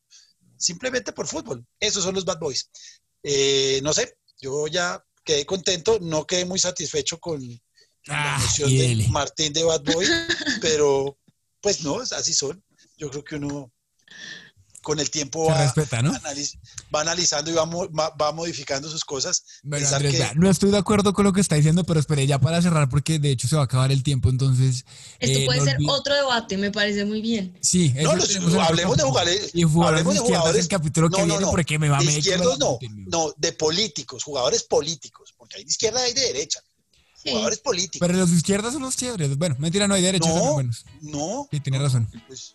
simplemente 0.57 1.13
por 1.13 1.27
fútbol. 1.27 1.65
Esos 1.79 2.03
son 2.05 2.15
los 2.15 2.25
bad 2.25 2.39
boys. 2.39 2.71
Eh, 3.23 3.81
no 3.83 3.93
sé, 3.93 4.17
yo 4.41 4.67
ya 4.67 5.03
quedé 5.25 5.45
contento, 5.45 5.99
no 6.01 6.27
quedé 6.27 6.45
muy 6.47 6.59
satisfecho 6.59 7.19
con 7.19 7.41
la 8.07 8.37
Ah, 8.37 8.39
noción 8.41 8.71
de. 8.71 9.07
Martín 9.11 9.53
de 9.53 9.65
bad 9.65 9.83
boy, 9.83 10.07
pero 10.63 11.19
pues 11.67 11.83
no, 11.83 11.99
así 12.01 12.33
son. 12.33 12.63
Yo 12.97 13.11
creo 13.11 13.25
que 13.25 13.35
uno 13.35 13.73
con 14.83 15.01
el 15.01 15.11
tiempo 15.11 15.47
va, 15.47 15.65
respeta, 15.65 16.01
¿no? 16.01 16.13
analiz- 16.13 16.57
va 16.95 17.01
analizando 17.01 17.51
y 17.51 17.55
va, 17.55 17.65
va- 17.65 18.31
modificando 18.31 18.89
sus 18.89 19.05
cosas. 19.05 19.43
Bueno, 19.65 19.85
Andrés, 19.89 20.15
que- 20.15 20.35
no 20.37 20.49
estoy 20.49 20.71
de 20.71 20.77
acuerdo 20.79 21.13
con 21.13 21.25
lo 21.25 21.33
que 21.33 21.41
está 21.41 21.57
diciendo, 21.57 21.83
pero 21.83 21.99
esperé 21.99 22.25
ya 22.29 22.39
para 22.39 22.63
cerrar 22.63 22.89
porque 22.89 23.19
de 23.19 23.33
hecho 23.33 23.49
se 23.49 23.57
va 23.57 23.63
a 23.63 23.65
acabar 23.65 23.91
el 23.91 24.05
tiempo, 24.05 24.29
entonces... 24.29 24.85
Esto 25.19 25.41
eh, 25.41 25.45
puede 25.45 25.59
no 25.59 25.65
ser 25.65 25.77
otro 25.89 26.15
debate, 26.15 26.57
me 26.57 26.71
parece 26.71 27.05
muy 27.05 27.21
bien. 27.21 27.59
Sí, 27.61 27.93
No, 28.01 28.15
los- 28.15 28.31
hablemos 28.61 28.97
de 28.97 29.03
jugadores. 29.03 29.51
Y 29.55 29.65
jugadores 29.65 30.01
hablemos 30.07 30.15
de 30.15 30.21
jugadores. 30.21 30.63
el 30.63 30.69
capítulo 30.69 31.11
que 31.11 31.17
no, 31.17 31.27
no, 31.27 31.33
viene 31.33 31.45
no. 31.47 31.51
porque 31.51 31.79
me 31.81 31.89
va 31.89 31.97
a 31.97 32.01
De 32.01 32.07
meter 32.07 32.21
izquierdos 32.21 32.57
no, 32.61 32.79
no, 33.09 33.35
de 33.37 33.53
políticos, 33.55 34.23
jugadores 34.23 34.63
políticos, 34.63 35.35
porque 35.37 35.57
hay 35.57 35.65
de 35.65 35.71
izquierda 35.71 36.01
y 36.03 36.05
hay 36.11 36.15
de 36.15 36.21
derecha. 36.21 36.61
Sí. 37.27 37.33
Jugadores 37.33 37.59
políticos. 37.59 38.07
Pero 38.07 38.19
los 38.19 38.31
de 38.31 38.37
izquierdas 38.37 38.73
son 38.73 38.83
los 38.83 38.97
chéveres. 38.97 39.37
Bueno, 39.37 39.57
mentira, 39.59 39.87
no 39.89 39.95
hay 39.95 40.03
derechos, 40.03 40.29
son 40.29 40.39
no, 40.45 40.53
buenos. 40.55 40.85
no. 41.03 41.49
Sí, 41.51 41.61
tiene 41.61 41.79
no, 41.79 41.85
razón. 41.85 42.09
pues, 42.29 42.55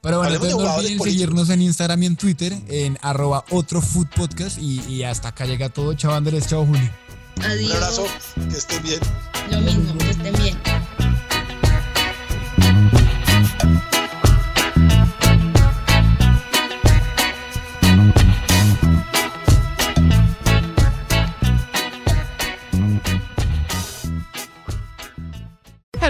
Pero 0.00 0.18
bueno, 0.18 0.34
entonces 0.34 0.58
no 0.58 0.74
olviden 0.74 1.00
seguirnos 1.00 1.48
en 1.50 1.62
Instagram 1.62 2.02
y 2.02 2.06
en 2.06 2.16
Twitter, 2.16 2.52
en 2.68 2.98
arroba 3.02 3.44
otro 3.50 3.80
food 3.80 4.08
podcast. 4.14 4.58
Y, 4.60 4.80
y 4.88 5.02
hasta 5.04 5.28
acá 5.28 5.46
llega 5.46 5.68
todo. 5.68 5.94
Chao 5.94 6.12
Andrés, 6.12 6.46
chao 6.48 6.66
Juli. 6.66 6.90
un 7.36 7.42
Adiós. 7.44 7.72
abrazo, 7.74 8.04
que 8.50 8.56
estén 8.58 8.82
bien. 8.82 9.00
Lo 9.50 9.60
mismo, 9.60 9.98
que 9.98 10.10
estén 10.10 10.34
bien. 10.34 10.58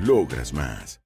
Logras 0.00 0.52
más. 0.52 1.00